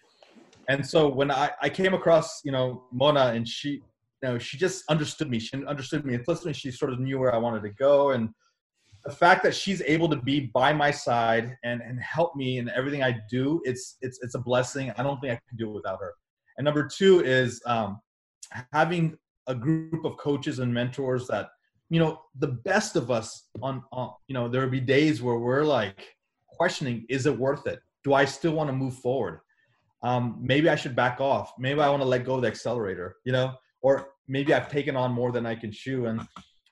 and 0.68 0.86
so 0.86 1.08
when 1.08 1.30
I 1.30 1.50
I 1.62 1.70
came 1.70 1.94
across 1.94 2.42
you 2.44 2.52
know 2.52 2.84
Mona 2.92 3.26
and 3.34 3.48
she 3.48 3.70
you 3.70 3.82
know 4.22 4.38
she 4.38 4.58
just 4.58 4.84
understood 4.90 5.30
me, 5.30 5.38
she 5.38 5.64
understood 5.64 6.04
me 6.04 6.14
implicitly. 6.14 6.52
She 6.52 6.70
sort 6.70 6.92
of 6.92 7.00
knew 7.00 7.18
where 7.18 7.34
I 7.34 7.38
wanted 7.38 7.62
to 7.62 7.70
go, 7.70 8.10
and 8.10 8.28
the 9.06 9.12
fact 9.12 9.42
that 9.44 9.54
she's 9.54 9.80
able 9.82 10.08
to 10.10 10.16
be 10.16 10.50
by 10.52 10.74
my 10.74 10.90
side 10.90 11.56
and 11.64 11.80
and 11.80 11.98
help 12.00 12.36
me 12.36 12.58
in 12.58 12.68
everything 12.68 13.02
I 13.02 13.16
do, 13.30 13.62
it's 13.64 13.96
it's 14.02 14.18
it's 14.22 14.34
a 14.34 14.40
blessing. 14.40 14.92
I 14.98 15.02
don't 15.02 15.18
think 15.22 15.32
I 15.32 15.40
can 15.48 15.56
do 15.56 15.70
it 15.70 15.74
without 15.74 16.00
her. 16.00 16.12
And 16.58 16.66
number 16.66 16.86
two 16.86 17.24
is 17.24 17.62
um, 17.64 17.98
having 18.72 19.16
a 19.46 19.54
group 19.54 20.04
of 20.04 20.18
coaches 20.18 20.58
and 20.58 20.72
mentors 20.72 21.26
that 21.28 21.48
you 21.90 22.00
know 22.00 22.20
the 22.38 22.48
best 22.48 22.96
of 22.96 23.10
us 23.10 23.48
on, 23.62 23.82
on 23.92 24.12
you 24.28 24.34
know 24.34 24.48
there 24.48 24.62
will 24.62 24.70
be 24.70 24.80
days 24.80 25.22
where 25.22 25.38
we're 25.38 25.64
like 25.64 26.14
questioning 26.48 27.04
is 27.08 27.26
it 27.26 27.36
worth 27.36 27.66
it? 27.66 27.80
Do 28.04 28.14
i 28.14 28.24
still 28.24 28.52
want 28.52 28.68
to 28.68 28.72
move 28.72 28.94
forward? 28.94 29.40
Um, 30.02 30.38
maybe 30.40 30.68
i 30.68 30.76
should 30.76 30.96
back 30.96 31.20
off. 31.20 31.52
Maybe 31.58 31.80
i 31.80 31.88
want 31.88 32.02
to 32.02 32.08
let 32.08 32.24
go 32.24 32.36
of 32.36 32.42
the 32.42 32.48
accelerator 32.48 33.16
you 33.24 33.32
know? 33.32 33.54
Or 33.82 34.08
maybe 34.28 34.54
i've 34.54 34.70
taken 34.70 34.96
on 34.96 35.12
more 35.12 35.32
than 35.32 35.46
i 35.46 35.54
can 35.54 35.72
chew 35.72 36.06
and 36.06 36.20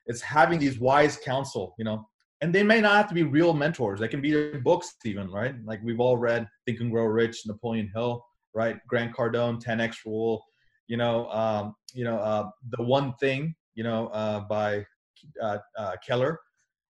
it's 0.07 0.21
having 0.21 0.59
these 0.59 0.79
wise 0.79 1.17
counsel 1.17 1.75
you 1.79 1.85
know? 1.85 2.07
And 2.41 2.53
they 2.53 2.65
may 2.65 2.81
not 2.81 2.97
have 2.97 3.09
to 3.09 3.15
be 3.15 3.23
real 3.23 3.55
mentors. 3.55 4.01
They 4.01 4.09
can 4.09 4.21
be 4.21 4.59
books 4.59 4.95
even 5.05 5.31
right? 5.31 5.55
Like 5.65 5.81
we've 5.85 6.01
all 6.01 6.17
read 6.17 6.49
think 6.67 6.81
and 6.81 6.91
grow 6.91 7.05
rich 7.05 7.47
napoleon 7.47 7.91
hill 7.95 8.25
right? 8.55 8.77
Grant 8.89 9.15
cardone 9.15 9.63
10x 9.63 10.05
rule 10.05 10.45
you 10.93 10.97
know 10.97 11.29
um, 11.31 11.75
you 11.95 12.05
know 12.05 12.19
uh, 12.19 12.51
the 12.77 12.83
one 12.83 13.15
thing 13.15 13.55
you 13.75 13.85
know 13.85 14.09
uh, 14.09 14.41
by 14.41 14.85
uh, 15.41 15.59
uh, 15.79 15.97
Keller. 16.07 16.39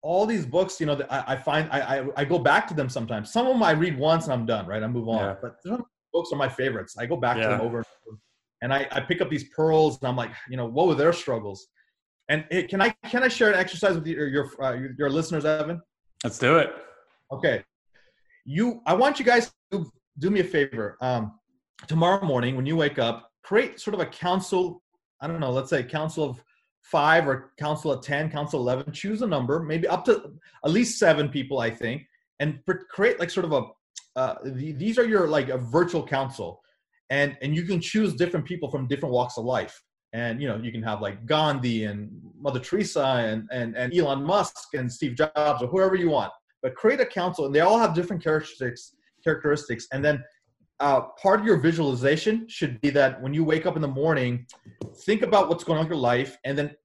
All 0.02 0.26
these 0.26 0.46
books, 0.46 0.80
you 0.82 0.86
know, 0.86 1.00
I, 1.10 1.34
I 1.34 1.36
find 1.38 1.70
I, 1.72 2.00
I, 2.00 2.06
I 2.18 2.26
go 2.26 2.38
back 2.38 2.68
to 2.68 2.74
them 2.74 2.90
sometimes. 2.90 3.32
Some 3.32 3.48
of 3.48 3.54
them 3.54 3.64
I 3.64 3.72
read 3.72 3.98
once 3.98 4.26
and 4.26 4.34
I'm 4.34 4.46
done, 4.46 4.68
right? 4.68 4.84
I 4.84 4.88
move 4.88 5.08
on. 5.08 5.20
Yeah. 5.20 5.36
But 5.42 5.56
some 5.66 5.86
books 6.12 6.32
are 6.34 6.36
my 6.36 6.50
favorites. 6.50 6.96
I 6.98 7.06
go 7.06 7.16
back 7.16 7.38
yeah. 7.38 7.44
to 7.44 7.50
them 7.50 7.62
over 7.62 7.78
and 7.78 7.86
over, 8.08 8.20
and 8.62 8.74
I, 8.74 8.88
I 8.92 9.00
pick 9.00 9.22
up 9.22 9.30
these 9.30 9.46
pearls 9.56 10.00
and 10.02 10.10
I'm 10.10 10.18
like, 10.18 10.32
you 10.50 10.58
know, 10.58 10.66
what 10.66 10.88
were 10.88 10.96
their 10.96 11.14
struggles? 11.14 11.68
And 12.30 12.46
hey, 12.52 12.64
can 12.64 12.82
I 12.82 12.90
can 13.06 13.24
I 13.24 13.28
share 13.28 13.50
an 13.50 13.56
exercise 13.56 13.96
with 13.96 14.08
your 14.08 14.28
your, 14.28 14.50
uh, 14.62 14.74
your, 14.74 14.92
your 14.98 15.10
listeners, 15.10 15.46
Evan? 15.46 15.82
Let's 16.24 16.38
do 16.38 16.58
it. 16.58 16.74
Okay, 17.32 17.64
you. 18.46 18.82
I 18.86 18.94
want 18.94 19.20
you 19.20 19.26
guys 19.26 19.52
to 19.72 19.90
do 20.20 20.30
me 20.30 20.40
a 20.42 20.44
favor. 20.44 20.98
Um, 21.02 21.40
tomorrow 21.88 22.26
morning 22.26 22.56
when 22.56 22.66
you 22.66 22.76
wake 22.76 23.00
up, 23.00 23.30
create 23.44 23.80
sort 23.80 23.94
of 23.94 24.00
a 24.00 24.06
council. 24.06 24.82
I 25.22 25.28
don't 25.28 25.40
know. 25.40 25.52
Let's 25.52 25.70
say 25.70 25.84
council 25.84 26.30
of 26.30 26.44
five 26.84 27.28
or 27.28 27.52
council 27.58 27.92
of 27.92 28.04
10, 28.04 28.30
council 28.30 28.60
11, 28.60 28.94
choose 28.94 29.22
a 29.22 29.28
number, 29.28 29.62
maybe 29.62 29.88
up 29.88 30.06
to 30.06 30.34
at 30.64 30.72
least 30.72 31.00
seven 31.00 31.30
people, 31.30 31.60
I 31.60 31.70
think, 31.70 32.04
and 32.40 32.60
create 32.90 33.20
like 33.20 33.30
sort 33.30 33.46
of 33.46 33.54
a, 33.54 33.64
uh, 34.16 34.36
these 34.44 35.00
are 35.00 35.06
your 35.06 35.28
like 35.28 35.50
a 35.50 35.58
virtual 35.58 36.06
council 36.06 36.62
and, 37.10 37.38
and 37.42 37.56
you 37.56 37.64
can 37.64 37.80
choose 37.80 38.14
different 38.14 38.46
people 38.46 38.70
from 38.70 38.88
different 38.88 39.14
walks 39.14 39.38
of 39.38 39.46
life. 39.46 39.82
And, 40.14 40.42
you 40.42 40.48
know, 40.48 40.58
you 40.58 40.72
can 40.72 40.84
have 40.84 41.02
like 41.02 41.26
Gandhi 41.26 41.86
and 41.86 42.10
Mother 42.40 42.60
Teresa 42.60 43.04
and, 43.04 43.48
and, 43.52 43.76
and 43.76 43.96
Elon 43.96 44.24
Musk 44.24 44.74
and 44.74 44.92
Steve 44.92 45.16
Jobs 45.16 45.62
or 45.62 45.68
whoever 45.68 45.96
you 45.96 46.10
want, 46.10 46.32
but 46.62 46.76
create 46.76 47.00
a 47.00 47.06
council 47.06 47.46
and 47.46 47.56
they 47.56 47.62
all 47.62 47.80
have 47.80 47.96
different 47.96 48.24
characteristics, 48.24 48.96
characteristics. 49.24 49.88
And 49.92 50.04
then 50.04 50.24
uh, 50.80 51.02
part 51.22 51.40
of 51.40 51.46
your 51.46 51.58
visualization 51.58 52.48
should 52.48 52.82
be 52.82 52.90
that 52.92 53.22
when 53.22 53.34
you 53.34 53.44
wake 53.44 53.66
up 53.66 53.76
in 53.76 53.82
the 53.82 53.88
morning, 53.88 54.46
think 55.06 55.22
about 55.22 55.50
what's 55.50 55.64
going 55.64 55.80
on 55.80 55.86
in 55.86 55.92
your 55.92 56.00
life, 56.00 56.38
and 56.44 56.58
then 56.58 56.76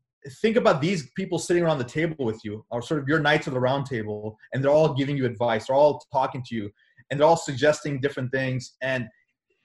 think 0.41 0.57
about 0.57 0.81
these 0.81 1.11
people 1.17 1.39
sitting 1.39 1.63
around 1.63 1.79
the 1.79 1.85
table 1.85 2.25
with 2.25 2.41
you, 2.45 2.65
or 2.71 2.83
sort 2.83 3.01
of 3.01 3.09
your 3.09 3.19
knights 3.19 3.47
of 3.47 3.55
the 3.55 3.61
round 3.61 3.87
table, 3.87 4.37
and 4.53 4.63
they're 4.63 4.71
all 4.71 4.95
giving 4.95 5.17
you 5.17 5.27
advice, 5.27 5.67
they're 5.67 5.77
all 5.77 6.03
talking 6.13 6.43
to 6.47 6.55
you, 6.55 6.71
and 7.11 7.19
they're 7.19 7.27
all 7.27 7.37
suggesting 7.37 8.01
different 8.01 8.31
things. 8.31 8.77
And 8.83 9.09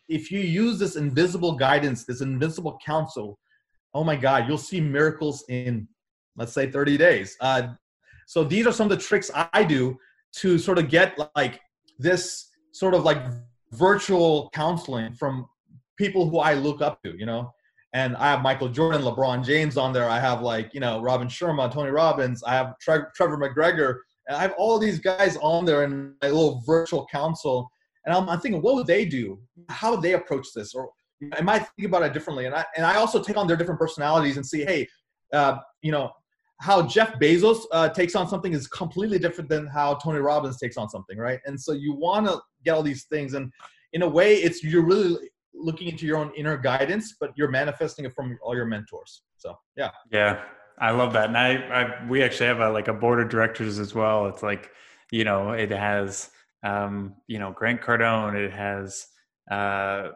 if 0.08 0.32
you 0.32 0.40
use 0.40 0.80
this 0.80 0.96
invisible 0.96 1.54
guidance, 1.54 2.06
this 2.06 2.22
invisible 2.22 2.80
counsel, 2.86 3.40
oh 3.94 4.04
my 4.04 4.16
God, 4.16 4.48
you'll 4.48 4.58
see 4.58 4.82
miracles 4.82 5.44
in, 5.50 5.88
let's 6.36 6.54
say, 6.54 6.70
30 6.70 6.98
days. 6.98 7.36
Uh, 7.40 7.70
so 8.28 8.44
these 8.44 8.66
are 8.66 8.72
some 8.72 8.90
of 8.90 8.98
the 8.98 9.04
tricks 9.04 9.30
I 9.54 9.64
do 9.64 9.98
to 10.38 10.58
sort 10.58 10.80
of 10.80 10.90
get 10.90 11.20
like 11.36 11.62
this 12.00 12.50
sort 12.72 12.94
of 12.94 13.04
like 13.04 13.24
virtual 13.78 14.50
counseling 14.54 15.14
from 15.14 15.48
people 15.98 16.30
who 16.30 16.40
I 16.40 16.54
look 16.54 16.82
up 16.82 17.02
to, 17.04 17.18
you 17.18 17.26
know. 17.26 17.52
And 17.94 18.16
I 18.18 18.28
have 18.32 18.42
Michael 18.42 18.70
Jordan, 18.70 19.04
LeBron 19.04 19.46
James 19.46 19.78
on 19.78 19.94
there. 19.94 20.10
I 20.10 20.20
have 20.20 20.42
like, 20.42 20.74
you 20.74 20.80
know, 20.80 21.00
Robin 21.02 21.28
Sharma, 21.28 21.72
Tony 21.72 21.92
Robbins. 21.92 22.44
I 22.44 22.54
have 22.54 22.74
Tre- 22.80 23.06
Trevor 23.16 23.38
McGregor. 23.38 23.98
And 24.28 24.36
I 24.36 24.42
have 24.42 24.54
all 24.58 24.80
these 24.80 25.00
guys 25.00 25.38
on 25.42 25.66
there 25.66 25.84
in 25.84 26.16
a 26.24 26.28
little 26.28 26.64
virtual 26.66 27.06
council. 27.06 27.70
And 28.06 28.16
I'm, 28.16 28.28
I'm 28.28 28.40
thinking, 28.40 28.62
what 28.62 28.76
would 28.76 28.88
they 28.88 29.06
do? 29.06 29.40
How 29.70 29.92
would 29.92 30.02
they 30.02 30.14
approach 30.14 30.48
this? 30.56 30.74
Or 30.74 30.90
am 31.38 31.50
I 31.50 31.60
thinking 31.60 31.86
about 31.86 32.04
it 32.04 32.14
differently? 32.14 32.46
And 32.48 32.56
I, 32.56 32.66
and 32.76 32.86
I 32.86 32.96
also 32.96 33.22
take 33.22 33.38
on 33.38 33.46
their 33.48 33.58
different 33.58 33.80
personalities 33.80 34.38
and 34.38 34.46
see, 34.46 34.66
hey, 34.66 34.88
uh, 35.32 35.58
you 35.82 35.92
know, 35.92 36.12
how 36.64 36.82
Jeff 36.82 37.20
Bezos 37.20 37.66
uh, 37.74 37.90
takes 37.90 38.16
on 38.16 38.26
something 38.26 38.54
is 38.54 38.68
completely 38.68 39.20
different 39.20 39.50
than 39.50 39.68
how 39.68 39.96
Tony 39.96 40.20
Robbins 40.20 40.58
takes 40.58 40.78
on 40.78 40.90
something, 40.90 41.18
right? 41.18 41.42
And 41.46 41.60
so 41.60 41.74
you 41.74 41.94
want 41.94 42.26
to 42.26 42.40
get 42.64 42.72
all 42.72 42.82
these 42.82 43.04
things, 43.04 43.34
and 43.34 43.52
in 43.92 44.02
a 44.02 44.08
way, 44.08 44.36
it's 44.36 44.64
you're 44.64 44.86
really 44.86 45.30
looking 45.54 45.90
into 45.90 46.06
your 46.06 46.18
own 46.18 46.32
inner 46.38 46.56
guidance, 46.56 47.16
but 47.20 47.32
you're 47.36 47.50
manifesting 47.50 48.06
it 48.06 48.14
from 48.14 48.40
all 48.42 48.56
your 48.56 48.66
mentors. 48.66 49.24
So 49.36 49.58
yeah, 49.76 49.92
yeah, 50.10 50.42
I 50.80 50.92
love 50.92 51.12
that, 51.14 51.28
and 51.28 51.38
I, 51.38 51.56
I 51.56 52.08
we 52.08 52.24
actually 52.24 52.48
have 52.48 52.62
a, 52.62 52.70
like 52.70 52.88
a 52.88 52.94
board 52.94 53.20
of 53.20 53.28
directors 53.28 53.78
as 53.78 53.94
well. 53.94 54.28
It's 54.28 54.42
like 54.42 54.72
you 55.12 55.26
know, 55.26 55.52
it 55.52 55.70
has 55.70 56.30
um, 56.64 57.16
you 57.28 57.40
know 57.40 57.52
Grant 57.52 57.82
Cardone, 57.82 58.36
it 58.36 58.54
has 58.54 59.06
uh, 59.52 60.12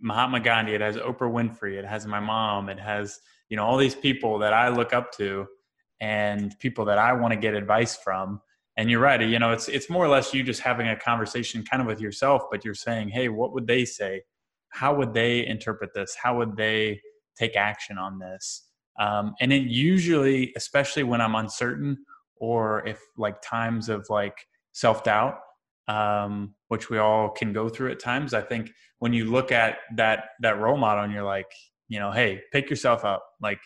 Mahatma 0.00 0.40
Gandhi, 0.40 0.74
it 0.74 0.80
has 0.80 0.96
Oprah 0.96 1.30
Winfrey, 1.30 1.74
it 1.74 1.84
has 1.84 2.06
my 2.06 2.20
mom, 2.20 2.70
it 2.70 2.80
has 2.80 3.20
you 3.50 3.58
know 3.58 3.64
all 3.66 3.76
these 3.76 3.94
people 3.94 4.38
that 4.38 4.54
I 4.54 4.70
look 4.70 4.94
up 4.94 5.12
to 5.18 5.46
and 6.00 6.58
people 6.58 6.84
that 6.86 6.98
I 6.98 7.12
want 7.12 7.32
to 7.32 7.38
get 7.38 7.54
advice 7.54 7.96
from. 7.96 8.40
And 8.76 8.90
you're 8.90 9.00
right, 9.00 9.20
you 9.22 9.38
know, 9.38 9.52
it's 9.52 9.68
it's 9.68 9.88
more 9.88 10.04
or 10.04 10.08
less 10.08 10.34
you 10.34 10.42
just 10.42 10.60
having 10.60 10.88
a 10.88 10.96
conversation 10.96 11.64
kind 11.64 11.80
of 11.80 11.86
with 11.86 12.00
yourself, 12.00 12.42
but 12.50 12.64
you're 12.64 12.74
saying, 12.74 13.08
hey, 13.08 13.28
what 13.28 13.54
would 13.54 13.66
they 13.66 13.84
say? 13.86 14.22
How 14.68 14.94
would 14.94 15.14
they 15.14 15.46
interpret 15.46 15.94
this? 15.94 16.14
How 16.14 16.36
would 16.36 16.56
they 16.56 17.00
take 17.38 17.56
action 17.56 17.96
on 17.96 18.18
this? 18.18 18.64
Um, 18.98 19.34
and 19.40 19.52
it 19.52 19.62
usually, 19.62 20.52
especially 20.56 21.02
when 21.04 21.20
I'm 21.20 21.34
uncertain 21.34 21.98
or 22.36 22.86
if 22.86 23.00
like 23.16 23.40
times 23.42 23.88
of 23.88 24.06
like 24.10 24.36
self 24.72 25.02
doubt, 25.04 25.38
um, 25.88 26.54
which 26.68 26.90
we 26.90 26.98
all 26.98 27.30
can 27.30 27.52
go 27.52 27.68
through 27.68 27.92
at 27.92 28.00
times. 28.00 28.34
I 28.34 28.42
think 28.42 28.70
when 28.98 29.12
you 29.12 29.26
look 29.26 29.52
at 29.52 29.78
that 29.96 30.30
that 30.40 30.58
role 30.58 30.76
model 30.76 31.04
and 31.04 31.12
you're 31.12 31.22
like, 31.22 31.50
you 31.88 31.98
know, 31.98 32.10
hey, 32.10 32.42
pick 32.52 32.68
yourself 32.68 33.04
up. 33.04 33.24
Like 33.40 33.60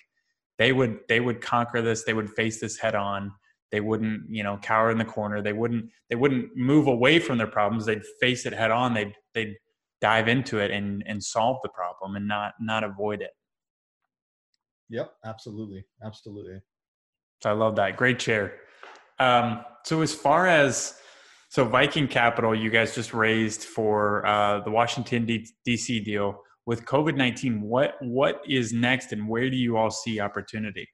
they 0.60 0.72
would 0.72 0.98
they 1.08 1.20
would 1.20 1.40
conquer 1.40 1.80
this. 1.80 2.04
They 2.04 2.12
would 2.12 2.28
face 2.28 2.60
this 2.60 2.76
head 2.76 2.94
on. 2.94 3.32
They 3.72 3.80
wouldn't 3.80 4.24
you 4.28 4.42
know 4.42 4.58
cower 4.62 4.90
in 4.90 4.98
the 4.98 5.06
corner. 5.06 5.40
They 5.40 5.54
wouldn't 5.54 5.86
they 6.10 6.16
wouldn't 6.16 6.54
move 6.54 6.86
away 6.86 7.18
from 7.18 7.38
their 7.38 7.46
problems. 7.46 7.86
They'd 7.86 8.02
face 8.20 8.44
it 8.44 8.52
head 8.52 8.70
on. 8.70 8.92
They'd 8.92 9.14
they'd 9.34 9.54
dive 10.02 10.28
into 10.28 10.58
it 10.58 10.70
and 10.70 11.02
and 11.06 11.24
solve 11.24 11.56
the 11.62 11.70
problem 11.70 12.14
and 12.14 12.28
not 12.28 12.52
not 12.60 12.84
avoid 12.84 13.22
it. 13.22 13.30
Yep. 14.90 15.10
Absolutely. 15.24 15.82
Absolutely. 16.04 16.60
So 17.42 17.48
i 17.48 17.52
love 17.54 17.76
that. 17.76 17.96
Great 17.96 18.18
chair. 18.18 18.52
Um, 19.18 19.64
so 19.84 20.02
as 20.02 20.14
far 20.14 20.46
as 20.46 20.94
so 21.48 21.64
viking 21.64 22.06
capital 22.06 22.54
you 22.54 22.68
guys 22.68 22.94
just 22.94 23.14
raised 23.14 23.64
for 23.64 24.24
uh, 24.26 24.60
the 24.60 24.70
washington 24.70 25.26
dc 25.26 26.04
deal 26.04 26.42
with 26.70 26.84
COVID 26.84 27.16
nineteen, 27.16 27.60
what 27.62 27.96
what 28.00 28.42
is 28.46 28.72
next, 28.72 29.10
and 29.12 29.28
where 29.28 29.50
do 29.50 29.56
you 29.56 29.76
all 29.76 29.90
see 29.90 30.20
opportunity? 30.20 30.88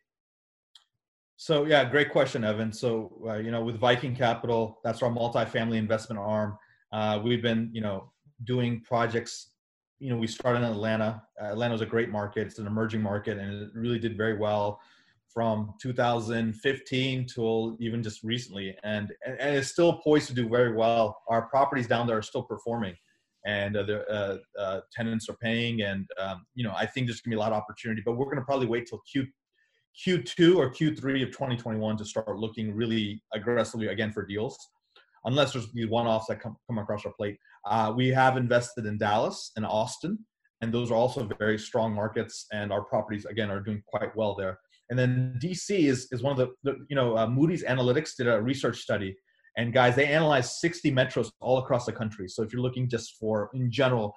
So 1.37 1.67
yeah, 1.67 1.85
great 1.85 2.11
question, 2.11 2.45
Evan. 2.45 2.73
So 2.73 3.13
uh, 3.29 3.35
you 3.35 3.51
know, 3.51 3.63
with 3.63 3.77
Viking 3.79 4.17
Capital, 4.17 4.81
that's 4.83 5.03
our 5.03 5.11
multifamily 5.11 5.77
investment 5.77 6.19
arm. 6.19 6.57
Uh, 6.95 7.21
we've 7.23 7.43
been 7.43 7.69
you 7.75 7.83
know 7.83 8.11
doing 8.45 8.81
projects. 8.85 9.51
You 9.99 10.09
know, 10.09 10.17
we 10.17 10.27
started 10.27 10.61
in 10.61 10.73
Atlanta. 10.73 11.23
Uh, 11.39 11.49
Atlanta 11.49 11.73
was 11.73 11.83
a 11.83 11.93
great 11.95 12.09
market. 12.09 12.47
It's 12.47 12.59
an 12.59 12.67
emerging 12.67 13.03
market, 13.03 13.37
and 13.37 13.65
it 13.65 13.69
really 13.75 13.99
did 13.99 14.17
very 14.17 14.39
well 14.39 14.81
from 15.29 15.75
2015 15.83 17.27
till 17.27 17.77
even 17.81 18.03
just 18.03 18.23
recently, 18.23 18.75
and 18.83 19.13
and 19.27 19.55
it's 19.55 19.69
still 19.69 19.99
poised 19.99 20.29
to 20.29 20.35
do 20.35 20.49
very 20.49 20.75
well. 20.75 21.19
Our 21.29 21.43
properties 21.43 21.87
down 21.87 22.07
there 22.07 22.17
are 22.17 22.23
still 22.33 22.45
performing, 22.45 22.95
and 23.47 23.77
uh, 23.77 23.83
the 23.85 24.07
uh, 24.09 24.37
uh, 24.61 24.81
tenants 24.93 25.29
are 25.29 25.37
paying, 25.37 25.83
and 25.83 26.07
um, 26.21 26.45
you 26.55 26.65
know 26.65 26.75
I 26.77 26.85
think 26.85 27.07
there's 27.07 27.21
gonna 27.21 27.35
be 27.35 27.39
a 27.39 27.41
lot 27.41 27.53
of 27.53 27.59
opportunity. 27.59 28.03
But 28.05 28.17
we're 28.17 28.29
gonna 28.29 28.45
probably 28.45 28.67
wait 28.67 28.87
till 28.87 29.01
Q 29.11 29.27
Q2 30.05 30.57
or 30.57 30.71
Q3 30.71 31.23
of 31.23 31.31
2021 31.31 31.97
to 31.97 32.05
start 32.05 32.37
looking 32.37 32.75
really 32.75 33.23
aggressively 33.33 33.87
again 33.87 34.13
for 34.13 34.27
deals, 34.27 34.59
unless 35.25 35.53
there's 35.53 35.73
these 35.73 35.89
one-offs 35.89 36.27
that 36.27 36.41
come, 36.41 36.55
come 36.69 36.79
across 36.79 37.07
our 37.07 37.13
plate. 37.15 37.39
Uh, 37.65 37.93
we 37.97 38.09
have 38.09 38.37
invested 38.37 38.85
in 38.85 38.99
Dallas 38.99 39.53
and 39.57 39.65
Austin, 39.65 40.19
and 40.61 40.73
those 40.73 40.91
are 40.91 40.97
also 40.97 41.29
very 41.39 41.59
strong 41.59 41.95
markets, 41.95 42.47
and 42.53 42.73
our 42.73 42.83
properties 42.83 43.25
again 43.25 43.51
are 43.51 43.61
doing 43.61 43.83
quite 43.87 44.15
well 44.15 44.35
there. 44.35 44.59
And 44.91 44.99
then 44.99 45.39
DC 45.43 45.71
is, 45.71 46.09
is 46.13 46.23
one 46.23 46.39
of 46.39 46.39
the, 46.39 46.53
the 46.63 46.79
you 46.89 46.95
know, 46.95 47.17
uh, 47.17 47.27
Moody's 47.27 47.65
Analytics 47.65 48.17
did 48.17 48.29
a 48.29 48.41
research 48.41 48.79
study. 48.79 49.17
And 49.57 49.73
guys, 49.73 49.97
they 49.97 50.07
analyzed 50.07 50.53
60 50.53 50.93
metros 50.93 51.31
all 51.41 51.59
across 51.59 51.87
the 51.87 51.93
country. 51.93 52.29
So 52.29 52.43
if 52.43 52.53
you're 52.53 52.63
looking 52.63 52.89
just 52.89 53.17
for, 53.19 53.51
in 53.55 53.71
general, 53.71 54.15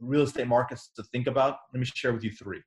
real 0.00 0.22
estate 0.22 0.48
markets 0.48 0.90
to 0.96 1.02
think 1.04 1.26
about, 1.26 1.56
let 1.72 1.80
me 1.80 1.86
share 1.94 2.12
with 2.12 2.24
you 2.24 2.32
three. 2.32 2.60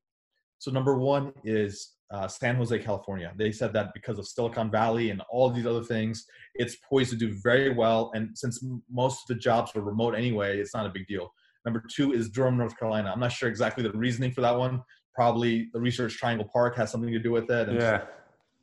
So 0.60 0.72
number 0.72 0.98
one 0.98 1.34
is 1.44 1.96
uh, 2.12 2.28
San 2.28 2.56
Jose, 2.56 2.78
California. 2.80 3.34
They 3.38 3.52
said 3.52 3.74
that 3.74 3.94
because 3.94 4.20
of 4.20 4.28
Silicon 4.28 4.72
Valley 4.72 5.10
and 5.10 5.22
all 5.30 5.50
these 5.50 5.66
other 5.66 5.84
things, 5.84 6.26
it's 6.56 6.78
poised 6.90 7.10
to 7.10 7.18
do 7.18 7.34
very 7.44 7.74
well. 7.74 8.12
And 8.14 8.38
since 8.38 8.64
most 8.90 9.24
of 9.24 9.36
the 9.36 9.42
jobs 9.42 9.72
are 9.76 9.82
remote 9.82 10.16
anyway, 10.16 10.60
it's 10.60 10.74
not 10.74 10.86
a 10.86 10.90
big 10.90 11.08
deal. 11.08 11.34
Number 11.66 11.84
two 11.94 12.14
is 12.14 12.30
Durham, 12.30 12.58
North 12.58 12.78
Carolina. 12.78 13.12
I'm 13.12 13.20
not 13.20 13.32
sure 13.32 13.50
exactly 13.50 13.84
the 13.84 13.92
reasoning 13.92 14.32
for 14.32 14.42
that 14.42 14.58
one, 14.58 14.82
probably 15.16 15.70
the 15.74 15.80
Research 15.80 16.16
Triangle 16.18 16.48
Park 16.52 16.78
has 16.78 16.92
something 16.92 17.12
to 17.12 17.20
do 17.20 17.32
with 17.32 17.50
it. 17.50 17.70
And 17.70 17.80
yeah. 17.80 18.04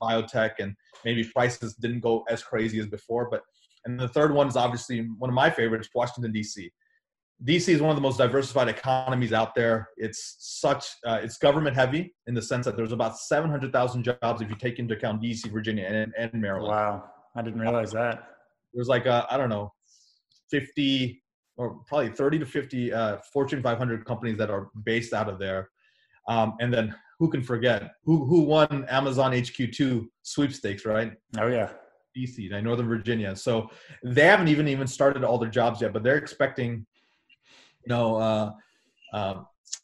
Biotech 0.01 0.53
and 0.59 0.75
maybe 1.05 1.25
prices 1.25 1.75
didn't 1.75 2.01
go 2.01 2.25
as 2.29 2.43
crazy 2.43 2.79
as 2.81 2.87
before. 2.87 3.29
But 3.31 3.43
and 3.85 3.99
the 3.99 4.09
third 4.09 4.33
one 4.33 4.47
is 4.49 4.57
obviously 4.57 5.09
one 5.19 5.31
of 5.31 5.35
my 5.35 5.51
favorites, 5.51 5.89
Washington 5.95 6.33
D.C. 6.33 6.71
DC 7.45 7.69
is 7.71 7.81
one 7.81 7.91
of 7.91 7.97
the 7.97 8.03
most 8.03 8.19
diversified 8.19 8.69
economies 8.69 9.33
out 9.33 9.55
there. 9.55 9.89
It's 9.97 10.37
such 10.39 10.87
uh, 11.07 11.21
it's 11.23 11.39
government 11.39 11.75
heavy 11.75 12.15
in 12.27 12.35
the 12.35 12.43
sense 12.43 12.67
that 12.67 12.77
there's 12.77 12.93
about 12.93 13.19
700,000 13.19 14.03
jobs 14.03 14.43
if 14.43 14.51
you 14.51 14.57
take 14.57 14.79
into 14.79 14.95
account 14.95 15.23
DC, 15.23 15.51
Virginia, 15.51 15.85
and, 15.87 16.13
and 16.19 16.41
Maryland. 16.41 16.73
Wow, 16.73 17.05
I 17.35 17.43
didn't 17.43 17.61
realize 17.61 17.93
that. 17.93 18.25
There's 18.75 18.89
like 18.89 19.07
I 19.07 19.25
I 19.31 19.39
don't 19.39 19.49
know, 19.49 19.73
50 20.51 21.23
or 21.57 21.81
probably 21.87 22.11
30 22.11 22.39
to 22.41 22.47
50 22.47 22.93
uh, 22.93 23.17
Fortune 23.33 23.63
500 23.63 24.05
companies 24.05 24.37
that 24.39 24.51
are 24.51 24.69
based 24.85 25.13
out 25.13 25.29
of 25.29 25.39
there. 25.39 25.71
Um, 26.29 26.55
and 26.61 26.73
then 26.73 26.95
who 27.21 27.29
can 27.29 27.43
forget 27.43 27.93
who 28.03 28.25
who 28.25 28.41
won 28.41 28.87
Amazon 28.89 29.33
HQ2 29.33 30.07
sweepstakes, 30.23 30.87
right? 30.87 31.13
Oh 31.39 31.47
yeah, 31.47 31.69
DC, 32.17 32.51
Northern 32.63 32.89
Virginia. 32.89 33.37
So 33.37 33.69
they 34.03 34.25
haven't 34.25 34.49
even 34.49 34.67
even 34.67 34.87
started 34.87 35.23
all 35.23 35.39
their 35.39 35.51
jobs 35.51 35.83
yet, 35.83 35.93
but 35.93 36.03
they're 36.03 36.17
expecting, 36.17 36.87
you 37.85 37.89
know, 37.89 38.17
uh, 38.17 38.53
uh, 39.13 39.35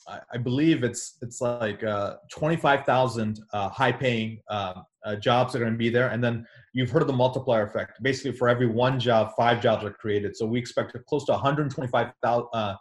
I, 0.08 0.20
I, 0.32 0.38
believe 0.38 0.82
it's 0.82 1.18
it's 1.20 1.42
like 1.42 1.84
uh, 1.84 2.14
twenty 2.32 2.56
five 2.56 2.86
thousand 2.86 3.40
uh, 3.52 3.68
high 3.68 3.92
paying 3.92 4.40
uh, 4.48 4.80
uh, 5.04 5.16
jobs 5.16 5.54
are 5.54 5.58
going 5.58 5.72
to 5.72 5.78
be 5.78 5.90
there, 5.90 6.08
and 6.08 6.24
then 6.24 6.46
you've 6.72 6.90
heard 6.90 7.02
of 7.02 7.08
the 7.08 7.14
multiplier 7.14 7.64
effect. 7.64 8.02
Basically, 8.02 8.32
for 8.32 8.48
every 8.48 8.66
one 8.66 8.98
job, 8.98 9.32
five 9.36 9.60
jobs 9.60 9.84
are 9.84 9.92
created. 9.92 10.34
So 10.38 10.46
we 10.46 10.58
expect 10.58 10.96
close 11.06 11.26
to 11.26 11.32
one 11.32 11.42
hundred 11.42 11.70
twenty 11.70 11.90
five 11.90 12.12
thousand 12.22 12.78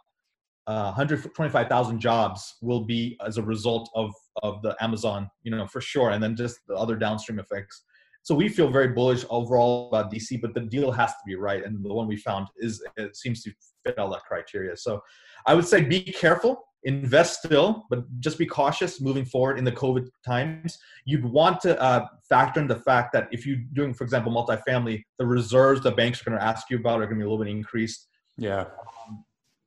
uh, 0.66 0.92
125,000 0.96 2.00
jobs 2.00 2.56
will 2.60 2.80
be 2.80 3.16
as 3.24 3.38
a 3.38 3.42
result 3.42 3.88
of 3.94 4.12
of 4.42 4.60
the 4.62 4.76
Amazon, 4.80 5.30
you 5.44 5.50
know, 5.50 5.66
for 5.66 5.80
sure, 5.80 6.10
and 6.10 6.22
then 6.22 6.36
just 6.36 6.58
the 6.68 6.74
other 6.74 6.96
downstream 6.96 7.38
effects. 7.38 7.84
So 8.22 8.34
we 8.34 8.48
feel 8.48 8.68
very 8.68 8.88
bullish 8.88 9.24
overall 9.30 9.88
about 9.88 10.12
DC, 10.12 10.40
but 10.40 10.52
the 10.52 10.60
deal 10.60 10.90
has 10.90 11.12
to 11.12 11.18
be 11.24 11.36
right, 11.36 11.64
and 11.64 11.84
the 11.84 11.94
one 11.94 12.08
we 12.08 12.16
found 12.16 12.48
is 12.56 12.84
it 12.96 13.16
seems 13.16 13.42
to 13.44 13.52
fit 13.84 13.98
all 13.98 14.10
that 14.10 14.24
criteria. 14.24 14.76
So 14.76 15.00
I 15.46 15.54
would 15.54 15.66
say 15.66 15.82
be 15.82 16.02
careful, 16.02 16.60
invest 16.82 17.44
still, 17.44 17.86
but 17.88 18.04
just 18.18 18.36
be 18.36 18.44
cautious 18.46 19.00
moving 19.00 19.24
forward 19.24 19.58
in 19.58 19.64
the 19.64 19.72
COVID 19.72 20.08
times. 20.26 20.76
You'd 21.04 21.24
want 21.24 21.60
to 21.60 21.80
uh, 21.80 22.06
factor 22.28 22.58
in 22.58 22.66
the 22.66 22.80
fact 22.80 23.12
that 23.12 23.28
if 23.30 23.46
you're 23.46 23.62
doing, 23.72 23.94
for 23.94 24.02
example, 24.02 24.32
multifamily, 24.32 25.04
the 25.20 25.26
reserves 25.26 25.80
the 25.80 25.92
banks 25.92 26.20
are 26.20 26.24
going 26.24 26.38
to 26.38 26.44
ask 26.44 26.68
you 26.68 26.78
about 26.78 27.00
are 27.00 27.06
going 27.06 27.20
to 27.20 27.24
be 27.24 27.26
a 27.26 27.30
little 27.30 27.44
bit 27.44 27.50
increased. 27.50 28.08
Yeah 28.36 28.64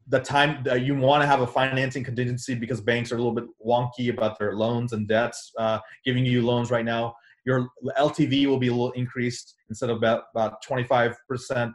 the 0.09 0.19
time 0.19 0.63
that 0.63 0.81
you 0.81 0.95
want 0.95 1.21
to 1.21 1.27
have 1.27 1.41
a 1.41 1.47
financing 1.47 2.03
contingency 2.03 2.55
because 2.55 2.81
banks 2.81 3.11
are 3.11 3.15
a 3.15 3.17
little 3.19 3.33
bit 3.33 3.45
wonky 3.65 4.09
about 4.09 4.39
their 4.39 4.55
loans 4.55 4.93
and 4.93 5.07
debts 5.07 5.51
uh, 5.59 5.79
giving 6.03 6.25
you 6.25 6.41
loans 6.45 6.71
right 6.71 6.85
now. 6.85 7.13
Your 7.45 7.69
ltv 7.97 8.47
will 8.47 8.57
be 8.57 8.67
a 8.67 8.71
little 8.71 8.91
increased 8.91 9.55
instead 9.69 9.89
of 9.89 9.97
about, 9.97 10.23
about 10.35 10.63
25% 10.63 11.15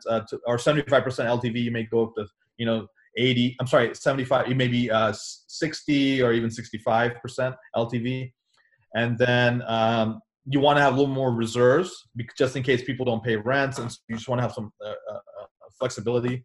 uh, 0.08 0.20
to, 0.28 0.40
or 0.46 0.56
75% 0.56 0.90
ltv 0.90 1.62
you 1.62 1.70
may 1.70 1.84
go 1.84 2.04
up 2.04 2.14
to 2.16 2.26
you 2.58 2.66
know 2.66 2.86
80 3.16 3.56
i'm 3.60 3.66
sorry 3.66 3.94
75 3.94 4.48
you 4.48 4.54
may 4.54 4.68
be 4.68 4.90
uh, 4.90 5.12
60 5.12 6.22
or 6.22 6.32
even 6.32 6.50
65% 6.50 7.54
ltv 7.76 8.32
and 8.94 9.18
then 9.18 9.62
um, 9.66 10.20
you 10.46 10.60
want 10.60 10.76
to 10.76 10.82
have 10.82 10.92
a 10.92 10.96
little 10.96 11.12
more 11.12 11.32
reserves 11.32 12.08
just 12.36 12.56
in 12.56 12.62
case 12.62 12.84
people 12.84 13.06
don't 13.06 13.24
pay 13.24 13.36
rents 13.36 13.78
and 13.78 13.90
you 14.08 14.16
just 14.16 14.28
want 14.28 14.38
to 14.38 14.42
have 14.42 14.52
some 14.52 14.70
uh, 14.84 14.88
uh, 15.10 15.14
uh 15.14 15.46
flexibility 15.78 16.44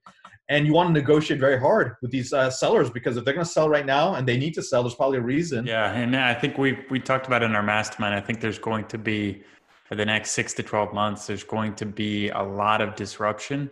and 0.50 0.66
you 0.66 0.74
want 0.74 0.88
to 0.90 0.94
negotiate 0.94 1.40
very 1.40 1.60
hard 1.60 1.96
with 2.02 2.10
these 2.10 2.34
uh, 2.34 2.50
sellers 2.50 2.90
because 2.90 3.16
if 3.18 3.24
they're 3.24 3.36
going 3.36 3.46
to 3.46 3.52
sell 3.52 3.70
right 3.70 3.86
now 3.86 4.16
and 4.16 4.28
they 4.28 4.38
need 4.38 4.56
to 4.56 4.64
sell, 4.64 4.82
there's 4.82 4.96
probably 4.96 5.20
a 5.20 5.22
reason. 5.22 5.66
Yeah, 5.66 5.92
and 5.94 6.16
I 6.16 6.34
think 6.34 6.58
we 6.58 6.78
we 6.90 7.00
talked 7.00 7.28
about 7.28 7.44
in 7.44 7.56
our 7.56 7.64
mastermind. 7.64 8.16
I 8.16 8.22
think 8.22 8.42
there's 8.42 8.60
going 8.60 8.86
to 8.86 8.98
be 8.98 9.44
for 9.86 9.96
the 9.96 10.06
next 10.06 10.32
six 10.32 10.54
to 10.56 10.64
twelve 10.64 10.94
months. 10.94 11.28
There's 11.28 11.44
going 11.44 11.76
to 11.76 11.86
be 11.86 12.30
a 12.30 12.42
lot 12.42 12.82
of 12.82 12.96
disruption 12.96 13.70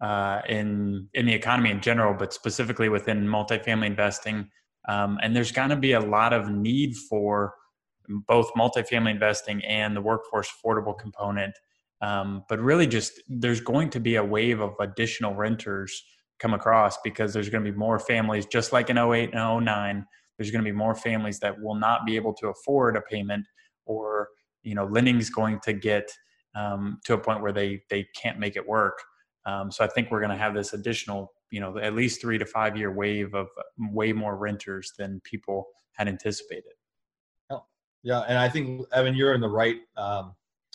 uh, 0.00 0.40
in 0.48 1.08
in 1.14 1.26
the 1.26 1.34
economy 1.34 1.70
in 1.70 1.80
general, 1.80 2.14
but 2.14 2.32
specifically 2.32 2.88
within 2.88 3.26
multifamily 3.26 3.86
investing. 3.86 4.48
Um, 4.88 5.18
and 5.22 5.34
there's 5.34 5.52
going 5.52 5.70
to 5.70 5.76
be 5.76 5.92
a 5.92 6.00
lot 6.00 6.32
of 6.32 6.50
need 6.50 6.94
for 6.96 7.54
both 8.26 8.52
multifamily 8.54 9.10
investing 9.10 9.64
and 9.64 9.96
the 9.96 10.00
workforce 10.00 10.50
affordable 10.52 10.98
component. 10.98 11.54
Um, 12.02 12.44
but 12.50 12.60
really, 12.60 12.86
just 12.86 13.22
there's 13.28 13.60
going 13.60 13.88
to 13.90 14.00
be 14.00 14.16
a 14.16 14.24
wave 14.24 14.60
of 14.60 14.74
additional 14.80 15.34
renters 15.34 16.02
come 16.38 16.54
across 16.54 16.98
because 17.02 17.32
there's 17.32 17.48
going 17.48 17.64
to 17.64 17.70
be 17.70 17.76
more 17.76 17.98
families, 17.98 18.46
just 18.46 18.72
like 18.72 18.90
in 18.90 18.98
08 18.98 19.34
and 19.34 19.64
09, 19.64 20.06
there's 20.36 20.50
going 20.50 20.64
to 20.64 20.70
be 20.70 20.76
more 20.76 20.94
families 20.94 21.38
that 21.40 21.60
will 21.60 21.74
not 21.74 22.04
be 22.04 22.16
able 22.16 22.34
to 22.34 22.48
afford 22.48 22.96
a 22.96 23.00
payment 23.00 23.46
or, 23.86 24.28
you 24.62 24.74
know, 24.74 24.84
lending's 24.86 25.30
going 25.30 25.60
to 25.60 25.72
get 25.72 26.10
um, 26.54 26.98
to 27.04 27.14
a 27.14 27.18
point 27.18 27.42
where 27.42 27.52
they, 27.52 27.82
they 27.90 28.06
can't 28.16 28.38
make 28.38 28.56
it 28.56 28.66
work. 28.66 28.98
Um, 29.46 29.70
so 29.70 29.84
I 29.84 29.88
think 29.88 30.10
we're 30.10 30.20
going 30.20 30.30
to 30.30 30.36
have 30.36 30.54
this 30.54 30.72
additional, 30.72 31.32
you 31.50 31.60
know, 31.60 31.78
at 31.78 31.94
least 31.94 32.20
three 32.20 32.38
to 32.38 32.46
five 32.46 32.76
year 32.76 32.90
wave 32.92 33.34
of 33.34 33.48
way 33.78 34.12
more 34.12 34.36
renters 34.36 34.92
than 34.98 35.20
people 35.24 35.66
had 35.92 36.08
anticipated. 36.08 36.72
Yeah, 38.04 38.20
and 38.28 38.38
I 38.38 38.50
think 38.50 38.86
Evan, 38.92 39.16
you're 39.16 39.32
in 39.32 39.40
the 39.40 39.48
right 39.48 39.78
um, 39.96 40.34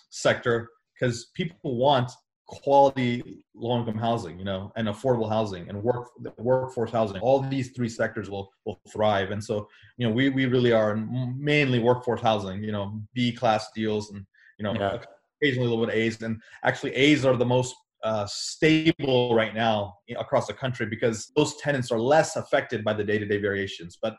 sector 0.09 0.69
because 0.93 1.25
people 1.35 1.77
want 1.77 2.11
quality 2.49 3.45
low 3.55 3.79
income 3.79 3.97
housing, 3.97 4.39
you 4.39 4.45
know, 4.45 4.71
and 4.75 4.87
affordable 4.87 5.29
housing 5.29 5.69
and 5.69 5.81
work 5.81 6.09
workforce 6.37 6.91
housing. 6.91 7.17
All 7.21 7.41
these 7.41 7.69
three 7.71 7.89
sectors 7.89 8.29
will 8.29 8.51
will 8.65 8.79
thrive. 8.91 9.31
And 9.31 9.43
so, 9.43 9.67
you 9.97 10.07
know, 10.07 10.13
we 10.13 10.29
we 10.29 10.45
really 10.45 10.71
are 10.71 10.95
mainly 10.95 11.79
workforce 11.79 12.21
housing, 12.21 12.63
you 12.63 12.71
know, 12.71 13.01
B 13.13 13.31
class 13.31 13.69
deals 13.75 14.11
and 14.11 14.25
you 14.57 14.63
know 14.63 14.73
yeah. 14.73 14.97
occasionally 15.41 15.67
a 15.67 15.69
little 15.69 15.85
bit 15.85 15.93
of 15.93 15.99
A's. 15.99 16.21
And 16.21 16.41
actually 16.63 16.95
A's 16.95 17.23
are 17.23 17.37
the 17.37 17.45
most 17.45 17.75
uh, 18.03 18.25
stable 18.27 19.35
right 19.35 19.53
now 19.53 19.97
across 20.17 20.47
the 20.47 20.53
country 20.53 20.85
because 20.85 21.31
those 21.35 21.55
tenants 21.57 21.91
are 21.91 21.99
less 21.99 22.35
affected 22.35 22.83
by 22.83 22.93
the 22.93 23.03
day-to-day 23.03 23.37
variations. 23.37 23.97
But 24.01 24.15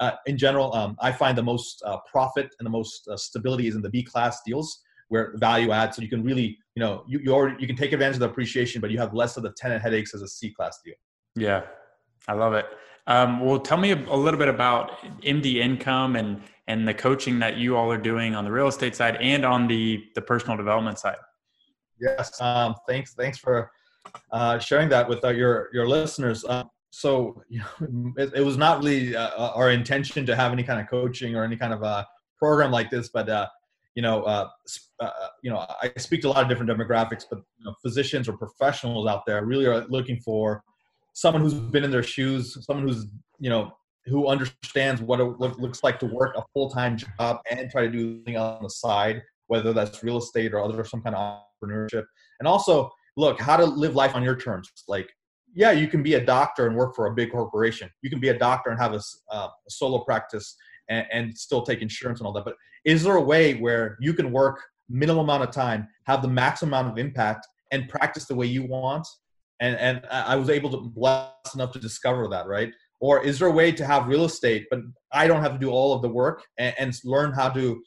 uh, 0.00 0.12
in 0.26 0.36
general, 0.36 0.74
um, 0.74 0.96
I 1.00 1.12
find 1.12 1.36
the 1.36 1.42
most 1.42 1.82
uh, 1.86 1.98
profit 2.10 2.48
and 2.58 2.66
the 2.66 2.70
most 2.70 3.06
uh, 3.08 3.16
stability 3.16 3.68
is 3.68 3.74
in 3.74 3.82
the 3.82 3.90
B 3.90 4.02
class 4.02 4.40
deals 4.44 4.82
where 5.10 5.34
value 5.36 5.72
add 5.72 5.94
so 5.94 6.00
you 6.00 6.08
can 6.08 6.24
really 6.24 6.56
you 6.74 6.80
know 6.80 7.04
you 7.06 7.20
you, 7.22 7.32
already, 7.32 7.56
you 7.60 7.66
can 7.66 7.76
take 7.76 7.92
advantage 7.92 8.14
of 8.16 8.20
the 8.20 8.28
appreciation 8.28 8.80
but 8.80 8.90
you 8.90 8.98
have 8.98 9.12
less 9.12 9.36
of 9.36 9.42
the 9.42 9.52
tenant 9.58 9.82
headaches 9.82 10.14
as 10.14 10.22
a 10.22 10.28
c 10.28 10.50
class 10.50 10.80
deal. 10.84 10.94
Yeah 11.36 11.62
i 12.26 12.32
love 12.32 12.54
it. 12.54 12.66
Um, 13.06 13.40
well 13.40 13.58
tell 13.58 13.78
me 13.78 13.90
a, 13.90 13.96
a, 14.08 14.16
little 14.16 14.38
bit 14.38 14.48
about 14.48 15.00
md 15.22 15.56
income 15.56 16.16
and 16.16 16.40
and 16.68 16.86
the 16.86 16.94
coaching 16.94 17.38
that 17.40 17.56
you 17.56 17.76
all 17.76 17.90
are 17.90 17.98
doing 17.98 18.34
on 18.34 18.44
the 18.44 18.52
real 18.52 18.68
estate 18.68 18.94
side 18.94 19.16
and 19.20 19.44
on 19.44 19.66
the 19.66 20.04
the 20.14 20.22
personal 20.22 20.56
development 20.56 20.98
side. 20.98 21.18
Yes 22.00 22.40
um, 22.40 22.74
thanks 22.88 23.14
thanks 23.14 23.38
for 23.38 23.70
uh, 24.32 24.58
sharing 24.58 24.88
that 24.88 25.08
with 25.08 25.24
uh, 25.24 25.28
your 25.28 25.68
your 25.72 25.86
listeners. 25.88 26.44
Uh, 26.44 26.64
so 26.90 27.42
you 27.48 27.60
know, 27.60 28.12
it, 28.16 28.32
it, 28.34 28.44
was 28.44 28.56
not 28.56 28.78
really 28.78 29.14
uh, 29.14 29.50
our 29.50 29.70
intention 29.70 30.26
to 30.26 30.34
have 30.34 30.52
any 30.52 30.62
kind 30.62 30.80
of 30.80 30.88
coaching 30.88 31.36
or 31.36 31.44
any 31.44 31.56
kind 31.56 31.72
of 31.72 31.82
a 31.82 31.86
uh, 31.86 32.04
program 32.38 32.70
like 32.70 32.90
this 32.90 33.10
but 33.10 33.28
uh, 33.28 33.46
you 33.94 34.02
know, 34.02 34.22
uh, 34.22 34.48
uh, 35.00 35.10
you 35.42 35.50
know, 35.50 35.66
I 35.82 35.92
speak 35.98 36.22
to 36.22 36.28
a 36.28 36.30
lot 36.30 36.42
of 36.42 36.48
different 36.48 36.70
demographics, 36.70 37.24
but 37.28 37.40
you 37.58 37.64
know, 37.64 37.74
physicians 37.82 38.28
or 38.28 38.36
professionals 38.36 39.08
out 39.08 39.26
there 39.26 39.44
really 39.44 39.66
are 39.66 39.84
looking 39.88 40.20
for 40.20 40.62
someone 41.12 41.42
who's 41.42 41.54
been 41.54 41.84
in 41.84 41.90
their 41.90 42.02
shoes, 42.02 42.56
someone 42.64 42.86
who's 42.86 43.06
you 43.38 43.50
know 43.50 43.72
who 44.06 44.28
understands 44.28 45.02
what 45.02 45.20
it 45.20 45.24
looks 45.38 45.82
like 45.82 45.98
to 46.00 46.06
work 46.06 46.34
a 46.36 46.42
full-time 46.54 46.96
job 46.96 47.38
and 47.50 47.70
try 47.70 47.82
to 47.82 47.90
do 47.90 48.16
something 48.18 48.36
on 48.36 48.62
the 48.62 48.70
side, 48.70 49.22
whether 49.48 49.72
that's 49.72 50.02
real 50.02 50.18
estate 50.18 50.54
or 50.54 50.60
other 50.60 50.82
some 50.84 51.02
kind 51.02 51.14
of 51.14 51.42
entrepreneurship, 51.62 52.04
and 52.38 52.48
also 52.48 52.90
look 53.16 53.40
how 53.40 53.56
to 53.56 53.64
live 53.64 53.94
life 53.94 54.14
on 54.14 54.22
your 54.22 54.36
terms. 54.36 54.70
Like, 54.88 55.10
yeah, 55.54 55.72
you 55.72 55.88
can 55.88 56.02
be 56.02 56.14
a 56.14 56.24
doctor 56.24 56.66
and 56.66 56.76
work 56.76 56.94
for 56.94 57.06
a 57.06 57.14
big 57.14 57.32
corporation. 57.32 57.90
You 58.02 58.10
can 58.10 58.20
be 58.20 58.28
a 58.28 58.38
doctor 58.38 58.70
and 58.70 58.80
have 58.80 58.94
a, 58.94 59.00
uh, 59.30 59.48
a 59.48 59.70
solo 59.70 59.98
practice 60.04 60.56
and, 60.88 61.06
and 61.12 61.36
still 61.36 61.62
take 61.62 61.82
insurance 61.82 62.20
and 62.20 62.26
all 62.26 62.32
that. 62.32 62.44
But 62.44 62.54
is 62.84 63.02
there 63.04 63.16
a 63.16 63.22
way 63.22 63.54
where 63.54 63.96
you 64.00 64.14
can 64.14 64.32
work 64.32 64.62
minimum 64.88 65.24
amount 65.24 65.42
of 65.42 65.50
time, 65.50 65.88
have 66.04 66.22
the 66.22 66.28
maximum 66.28 66.74
amount 66.74 66.92
of 66.92 66.98
impact, 66.98 67.46
and 67.70 67.88
practice 67.88 68.26
the 68.26 68.34
way 68.34 68.46
you 68.46 68.66
want? 68.66 69.06
And 69.60 69.76
and 69.76 70.06
I 70.10 70.36
was 70.36 70.50
able 70.50 70.70
to 70.70 70.78
bless 70.78 71.54
enough 71.54 71.72
to 71.72 71.78
discover 71.78 72.28
that, 72.28 72.46
right? 72.46 72.72
Or 73.00 73.22
is 73.22 73.38
there 73.38 73.48
a 73.48 73.52
way 73.52 73.72
to 73.72 73.86
have 73.86 74.08
real 74.08 74.24
estate, 74.24 74.66
but 74.70 74.80
I 75.12 75.26
don't 75.26 75.42
have 75.42 75.52
to 75.52 75.58
do 75.58 75.70
all 75.70 75.94
of 75.94 76.02
the 76.02 76.08
work 76.08 76.42
and, 76.58 76.74
and 76.78 76.94
learn 77.04 77.32
how 77.32 77.48
to 77.50 77.82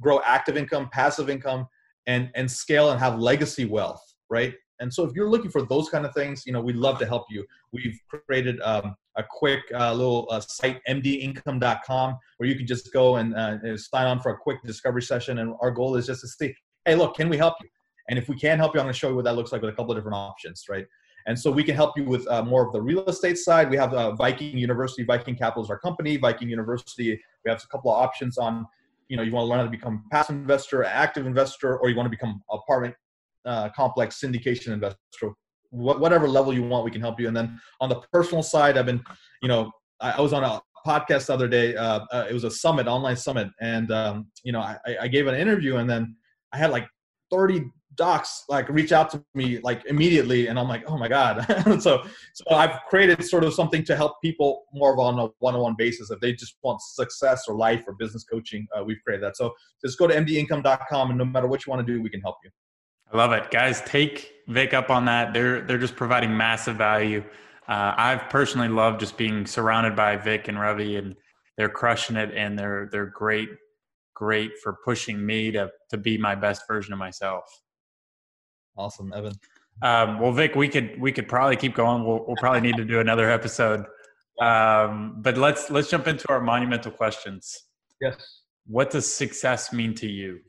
grow 0.00 0.20
active 0.24 0.56
income, 0.56 0.88
passive 0.92 1.28
income, 1.30 1.66
and 2.06 2.30
and 2.34 2.50
scale 2.50 2.90
and 2.90 2.98
have 2.98 3.18
legacy 3.18 3.64
wealth, 3.64 4.02
right? 4.30 4.54
And 4.82 4.92
so 4.92 5.04
if 5.04 5.14
you're 5.14 5.30
looking 5.30 5.50
for 5.50 5.62
those 5.62 5.88
kind 5.88 6.04
of 6.04 6.12
things, 6.12 6.44
you 6.44 6.52
know, 6.52 6.60
we'd 6.60 6.76
love 6.76 6.98
to 6.98 7.06
help 7.06 7.26
you. 7.30 7.46
We've 7.72 7.96
created 8.08 8.60
um, 8.62 8.96
a 9.16 9.22
quick 9.22 9.60
uh, 9.72 9.94
little 9.94 10.26
uh, 10.28 10.40
site, 10.40 10.80
mdincome.com, 10.88 12.18
where 12.36 12.48
you 12.48 12.56
can 12.56 12.66
just 12.66 12.92
go 12.92 13.16
and 13.16 13.32
uh, 13.36 13.76
sign 13.78 14.08
on 14.08 14.18
for 14.18 14.32
a 14.32 14.36
quick 14.36 14.58
discovery 14.64 15.02
session. 15.02 15.38
And 15.38 15.54
our 15.60 15.70
goal 15.70 15.94
is 15.94 16.06
just 16.06 16.22
to 16.22 16.28
see, 16.28 16.52
hey, 16.84 16.96
look, 16.96 17.14
can 17.14 17.28
we 17.28 17.36
help 17.36 17.54
you? 17.62 17.68
And 18.10 18.18
if 18.18 18.28
we 18.28 18.36
can 18.36 18.58
help 18.58 18.74
you, 18.74 18.80
I'm 18.80 18.86
going 18.86 18.92
to 18.92 18.98
show 18.98 19.08
you 19.08 19.14
what 19.14 19.24
that 19.24 19.36
looks 19.36 19.52
like 19.52 19.62
with 19.62 19.72
a 19.72 19.76
couple 19.76 19.92
of 19.92 19.98
different 19.98 20.16
options, 20.16 20.64
right? 20.68 20.84
And 21.28 21.38
so 21.38 21.52
we 21.52 21.62
can 21.62 21.76
help 21.76 21.96
you 21.96 22.02
with 22.04 22.26
uh, 22.26 22.42
more 22.42 22.66
of 22.66 22.72
the 22.72 22.82
real 22.82 23.04
estate 23.04 23.38
side. 23.38 23.70
We 23.70 23.76
have 23.76 23.94
uh, 23.94 24.16
Viking 24.16 24.58
University, 24.58 25.04
Viking 25.04 25.36
Capital 25.36 25.62
is 25.62 25.70
our 25.70 25.78
company. 25.78 26.16
Viking 26.16 26.50
University, 26.50 27.20
we 27.44 27.50
have 27.52 27.62
a 27.62 27.66
couple 27.68 27.92
of 27.92 28.02
options 28.02 28.36
on, 28.36 28.66
you 29.06 29.16
know, 29.16 29.22
you 29.22 29.30
want 29.30 29.44
to 29.44 29.48
learn 29.48 29.58
how 29.60 29.64
to 29.64 29.70
become 29.70 30.02
a 30.06 30.10
passive 30.10 30.34
investor, 30.34 30.82
active 30.82 31.24
investor, 31.24 31.78
or 31.78 31.88
you 31.88 31.94
want 31.94 32.06
to 32.06 32.10
become 32.10 32.42
apartment 32.50 32.96
uh, 33.44 33.68
complex 33.70 34.20
syndication 34.20 34.68
investor 34.72 35.32
whatever 35.72 36.28
level 36.28 36.52
you 36.52 36.62
want 36.62 36.84
we 36.84 36.90
can 36.90 37.00
help 37.00 37.18
you. 37.18 37.28
And 37.28 37.36
then 37.36 37.60
on 37.80 37.88
the 37.88 38.00
personal 38.12 38.42
side 38.42 38.76
i've 38.78 38.86
been 38.86 39.02
you 39.42 39.48
know 39.48 39.70
i, 40.00 40.20
was 40.20 40.32
on 40.32 40.44
a 40.44 40.60
podcast 40.86 41.26
the 41.26 41.34
other 41.34 41.48
day 41.48 41.74
uh, 41.74 42.00
uh, 42.12 42.26
it 42.28 42.32
was 42.32 42.44
a 42.44 42.50
summit 42.50 42.86
online 42.86 43.16
summit. 43.16 43.48
And 43.60 43.90
um, 43.90 44.26
you 44.44 44.52
know 44.52 44.60
I, 44.60 44.76
I 45.02 45.08
gave 45.08 45.26
an 45.26 45.34
interview 45.34 45.76
and 45.76 45.88
then 45.88 46.16
i 46.52 46.58
had 46.58 46.70
like 46.70 46.86
30 47.30 47.64
docs 47.94 48.44
like 48.48 48.68
reach 48.70 48.90
out 48.90 49.10
to 49.10 49.22
me 49.34 49.60
like 49.62 49.84
immediately. 49.86 50.48
And 50.48 50.58
i'm 50.58 50.68
like 50.68 50.84
oh 50.86 50.98
my 50.98 51.08
god. 51.08 51.46
So 51.80 52.02
so 52.34 52.54
i've 52.54 52.78
created 52.90 53.24
sort 53.24 53.44
of 53.44 53.54
something 53.54 53.82
to 53.84 53.96
help 53.96 54.20
people 54.22 54.64
more 54.74 54.92
of 54.92 54.98
on 54.98 55.18
a 55.18 55.28
one-on-one 55.38 55.76
basis. 55.78 56.10
If 56.10 56.20
they 56.20 56.34
just 56.34 56.56
want 56.62 56.82
success 56.82 57.44
or 57.48 57.56
life 57.56 57.84
or 57.86 57.94
business 57.94 58.24
coaching 58.24 58.66
uh, 58.76 58.84
we've 58.84 59.00
created 59.04 59.24
that. 59.24 59.38
So 59.38 59.54
just 59.82 59.98
go 59.98 60.06
to 60.06 60.14
mdincome.com 60.14 61.08
and 61.08 61.18
no 61.18 61.24
matter 61.24 61.46
what 61.46 61.64
you 61.64 61.70
want 61.70 61.86
to 61.86 61.90
do 61.90 62.02
we 62.02 62.10
can 62.10 62.20
help 62.20 62.36
you 62.44 62.50
I 63.12 63.16
love 63.16 63.32
it, 63.32 63.50
guys. 63.50 63.82
Take 63.82 64.32
Vic 64.48 64.72
up 64.74 64.90
on 64.90 65.04
that. 65.04 65.34
They're 65.34 65.62
they're 65.62 65.78
just 65.78 65.96
providing 65.96 66.36
massive 66.36 66.76
value. 66.76 67.22
Uh, 67.68 67.94
I've 67.96 68.28
personally 68.30 68.68
loved 68.68 69.00
just 69.00 69.16
being 69.16 69.46
surrounded 69.46 69.94
by 69.94 70.16
Vic 70.16 70.48
and 70.48 70.58
Ravi, 70.58 70.96
and 70.96 71.14
they're 71.56 71.68
crushing 71.68 72.16
it, 72.16 72.32
and 72.34 72.58
they're 72.58 72.88
they're 72.90 73.06
great, 73.06 73.50
great 74.14 74.52
for 74.62 74.78
pushing 74.84 75.24
me 75.24 75.50
to 75.52 75.70
to 75.90 75.98
be 75.98 76.16
my 76.16 76.34
best 76.34 76.62
version 76.66 76.92
of 76.92 76.98
myself. 76.98 77.44
Awesome, 78.76 79.12
Evan. 79.12 79.34
Um, 79.82 80.18
well, 80.18 80.32
Vic, 80.32 80.54
we 80.54 80.68
could 80.68 80.98
we 81.00 81.12
could 81.12 81.28
probably 81.28 81.56
keep 81.56 81.74
going. 81.74 82.04
We'll 82.04 82.24
we'll 82.26 82.36
probably 82.36 82.60
need 82.62 82.76
to 82.76 82.84
do 82.84 83.00
another 83.00 83.30
episode. 83.30 83.84
Um, 84.40 85.16
but 85.18 85.36
let's 85.36 85.70
let's 85.70 85.90
jump 85.90 86.08
into 86.08 86.28
our 86.30 86.40
monumental 86.40 86.90
questions. 86.90 87.64
Yes. 88.00 88.40
What 88.66 88.90
does 88.90 89.12
success 89.12 89.72
mean 89.72 89.94
to 89.96 90.08
you? 90.08 90.40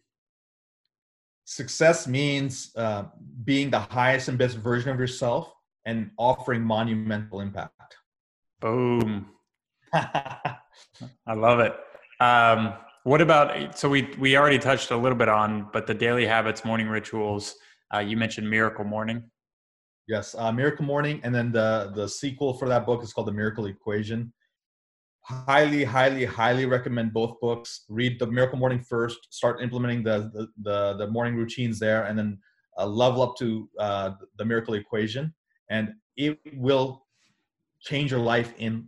Success 1.45 2.07
means 2.07 2.71
uh, 2.75 3.05
being 3.43 3.69
the 3.69 3.79
highest 3.79 4.27
and 4.27 4.37
best 4.37 4.57
version 4.57 4.89
of 4.89 4.99
yourself 4.99 5.53
and 5.85 6.11
offering 6.17 6.61
monumental 6.61 7.41
impact. 7.41 7.97
Boom. 8.61 9.27
I 9.93 10.57
love 11.35 11.59
it. 11.59 11.73
Um, 12.19 12.73
what 13.03 13.19
about 13.19 13.77
so 13.77 13.89
we 13.89 14.09
we 14.17 14.37
already 14.37 14.59
touched 14.59 14.91
a 14.91 14.97
little 14.97 15.17
bit 15.17 15.27
on, 15.27 15.67
but 15.73 15.87
the 15.87 15.93
daily 15.93 16.25
habits, 16.25 16.63
morning 16.63 16.87
rituals. 16.87 17.55
Uh, 17.93 17.99
you 17.99 18.15
mentioned 18.15 18.49
Miracle 18.49 18.85
Morning. 18.85 19.23
Yes, 20.07 20.35
uh, 20.35 20.51
Miracle 20.51 20.85
Morning, 20.85 21.19
and 21.23 21.35
then 21.35 21.51
the 21.51 21.91
the 21.93 22.07
sequel 22.07 22.53
for 22.53 22.69
that 22.69 22.85
book 22.85 23.03
is 23.03 23.11
called 23.11 23.27
The 23.27 23.33
Miracle 23.33 23.65
Equation 23.65 24.31
highly 25.23 25.83
highly 25.83 26.25
highly 26.25 26.65
recommend 26.65 27.13
both 27.13 27.39
books. 27.39 27.85
Read 27.89 28.19
the 28.19 28.27
miracle 28.27 28.59
morning 28.59 28.79
first 28.81 29.33
start 29.33 29.61
implementing 29.61 30.03
the 30.03 30.31
the, 30.33 30.47
the, 30.61 30.97
the 30.97 31.07
morning 31.07 31.35
routines 31.35 31.79
there 31.79 32.03
and 32.03 32.17
then 32.17 32.37
uh, 32.77 32.85
level 32.85 33.21
up 33.21 33.35
to 33.37 33.69
uh, 33.79 34.11
the 34.37 34.45
miracle 34.45 34.73
equation. 34.73 35.33
And 35.69 35.93
it 36.17 36.39
will 36.55 37.05
change 37.81 38.11
your 38.11 38.19
life 38.19 38.53
in 38.57 38.87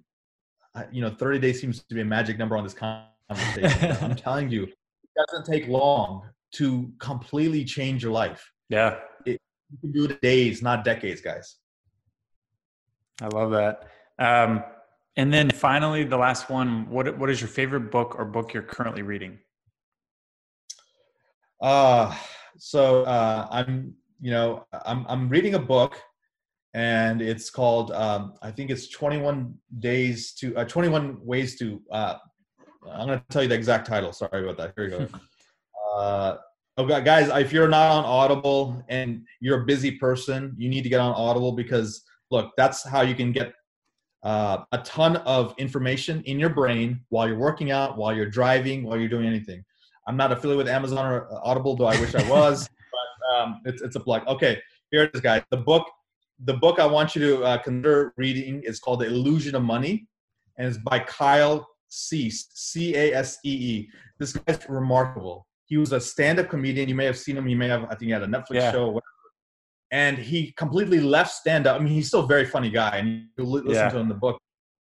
uh, 0.76 0.84
you 0.92 1.02
know 1.02 1.10
30 1.10 1.40
days 1.40 1.60
seems 1.62 1.84
to 1.84 1.96
be 1.96 2.02
a 2.02 2.06
magic 2.06 2.38
number 2.38 2.58
on 2.58 2.64
this 2.64 2.76
conversation. 2.76 3.98
I'm 4.02 4.16
telling 4.16 4.50
you 4.50 4.64
it 4.64 4.76
doesn't 5.18 5.52
take 5.52 5.68
long 5.68 6.24
to 6.56 6.92
completely 7.00 7.64
change 7.64 8.04
your 8.04 8.12
life. 8.12 8.52
Yeah. 8.70 9.00
It, 9.26 9.40
you 9.72 9.78
can 9.80 9.92
do 9.92 10.06
it 10.06 10.22
days 10.22 10.62
not 10.62 10.84
decades 10.84 11.22
guys. 11.22 11.56
I 13.22 13.28
love 13.28 13.52
that. 13.52 13.90
Um, 14.20 14.64
and 15.18 15.34
then 15.34 15.50
finally, 15.50 16.04
the 16.04 16.18
last 16.18 16.50
one. 16.50 16.90
What 16.90 17.18
what 17.18 17.30
is 17.30 17.42
your 17.42 17.48
favorite 17.48 17.92
book 17.92 18.16
or 18.18 18.26
book 18.26 18.54
you're 18.54 18.64
currently 18.64 19.02
reading? 19.02 19.40
Uh 21.62 22.16
so 22.58 23.04
uh, 23.04 23.48
I'm 23.52 23.94
you 24.20 24.32
know 24.32 24.66
I'm 24.86 25.06
I'm 25.08 25.30
reading 25.30 25.56
a 25.56 25.60
book, 25.60 26.00
and 26.74 27.22
it's 27.22 27.50
called 27.50 27.92
um, 27.92 28.34
I 28.42 28.52
think 28.52 28.70
it's 28.70 28.90
21 28.90 29.54
days 29.80 30.34
to 30.36 30.56
uh, 30.56 30.66
21 30.66 31.18
ways 31.22 31.58
to. 31.60 31.82
Uh, 31.92 32.16
I'm 32.92 33.08
going 33.08 33.20
to 33.20 33.26
tell 33.30 33.42
you 33.42 33.50
the 33.50 33.56
exact 33.56 33.88
title. 33.88 34.14
Sorry 34.14 34.44
about 34.44 34.58
that. 34.58 34.74
Here 34.76 34.86
we 34.86 34.92
go. 34.92 35.08
uh, 35.98 36.38
okay, 36.78 37.04
guys, 37.04 37.30
if 37.30 37.52
you're 37.52 37.68
not 37.68 37.92
on 37.92 38.06
Audible 38.06 38.84
and 38.90 39.26
you're 39.40 39.64
a 39.64 39.66
busy 39.66 39.92
person, 39.92 40.54
you 40.56 40.70
need 40.70 40.84
to 40.84 40.90
get 40.90 41.00
on 41.00 41.14
Audible 41.16 41.52
because 41.52 42.04
look, 42.30 42.52
that's 42.58 42.88
how 42.88 43.02
you 43.02 43.16
can 43.16 43.32
get 43.32 43.54
uh, 44.26 44.66
a 44.72 44.80
ton 44.80 45.18
of 45.18 45.54
information 45.60 46.22
in 46.26 46.40
your 46.40 46.50
brain 46.50 47.00
while 47.10 47.28
you're 47.28 47.38
working 47.38 47.70
out, 47.70 47.96
while 47.96 48.14
you're 48.14 48.30
driving, 48.30 48.84
while 48.84 48.98
you're 48.98 49.08
doing 49.08 49.28
anything. 49.28 49.64
I'm 50.08 50.18
not 50.18 50.32
affiliated 50.32 50.66
with 50.66 50.68
Amazon 50.68 51.06
or 51.06 51.28
Audible, 51.44 51.76
though 51.76 51.86
I 51.86 52.00
wish 52.02 52.16
I 52.16 52.28
was. 52.28 52.68
but 52.92 53.38
um, 53.38 53.62
it's 53.66 53.84
it's 53.84 53.96
a 53.96 54.00
plug. 54.00 54.28
Okay, 54.28 54.60
here 54.90 55.04
it 55.04 55.12
is, 55.14 55.22
guys. 55.22 55.44
The 55.52 55.58
book, 55.58 55.86
the 56.44 56.56
book 56.56 56.80
I 56.80 56.88
want 56.88 57.16
you 57.16 57.22
to 57.22 57.44
uh, 57.44 57.58
consider 57.60 58.14
reading 58.18 58.64
is 58.64 58.80
called 58.80 59.02
The 59.02 59.06
Illusion 59.06 59.54
of 59.54 59.62
Money, 59.62 60.08
and 60.58 60.68
it's 60.68 60.80
by 60.80 61.00
Kyle 61.00 61.68
Cease, 61.90 62.50
C 62.52 62.96
A 62.96 63.14
S 63.14 63.38
E 63.46 63.52
E. 63.52 63.90
This 64.18 64.34
guy's 64.34 64.60
remarkable. 64.68 65.46
He 65.68 65.78
was 65.78 65.94
a 65.94 66.00
stand-up 66.00 66.50
comedian. 66.50 66.90
You 66.90 66.96
may 66.96 67.06
have 67.06 67.18
seen 67.18 67.38
him. 67.38 67.48
You 67.48 67.58
may 67.58 67.68
have. 67.68 67.84
I 67.86 67.90
think 67.90 68.04
he 68.04 68.10
had 68.10 68.24
a 68.24 68.28
Netflix 68.28 68.56
yeah. 68.56 68.72
show 68.72 69.00
and 69.96 70.18
he 70.18 70.52
completely 70.58 71.00
left 71.00 71.32
stand 71.32 71.66
up. 71.66 71.80
I 71.80 71.84
mean, 71.84 71.94
he's 71.94 72.10
still 72.10 72.26
a 72.26 72.28
very 72.28 72.44
funny 72.44 72.70
guy, 72.70 72.98
and 72.98 73.28
you 73.38 73.46
listen 73.46 73.72
yeah. 73.72 73.88
to 73.88 73.96
him 73.96 74.02
in 74.04 74.10
the 74.10 74.16
book. 74.16 74.38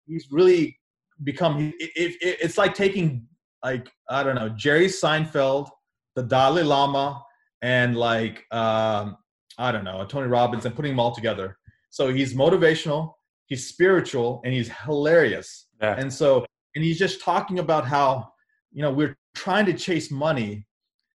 He's 0.07 0.27
really 0.31 0.79
become. 1.25 1.73
It, 1.81 1.91
it, 1.97 2.15
it, 2.21 2.37
it's 2.41 2.57
like 2.57 2.73
taking 2.73 3.27
like 3.61 3.91
I 4.09 4.23
don't 4.23 4.35
know 4.35 4.47
Jerry 4.47 4.87
Seinfeld, 4.87 5.69
the 6.15 6.23
Dalai 6.23 6.63
Lama, 6.63 7.21
and 7.61 7.97
like 7.97 8.45
um, 8.51 9.17
I 9.57 9.73
don't 9.73 9.83
know 9.83 10.05
Tony 10.05 10.27
Robbins, 10.27 10.65
and 10.65 10.73
putting 10.73 10.93
them 10.93 10.99
all 11.01 11.13
together. 11.13 11.57
So 11.89 12.13
he's 12.13 12.33
motivational, 12.33 13.11
he's 13.47 13.67
spiritual, 13.67 14.39
and 14.45 14.53
he's 14.53 14.69
hilarious. 14.69 15.67
Yeah. 15.81 15.95
And 15.97 16.11
so, 16.11 16.45
and 16.75 16.85
he's 16.85 16.97
just 16.97 17.21
talking 17.21 17.59
about 17.59 17.85
how 17.85 18.31
you 18.71 18.81
know 18.81 18.93
we're 18.93 19.17
trying 19.35 19.65
to 19.65 19.73
chase 19.73 20.09
money, 20.09 20.65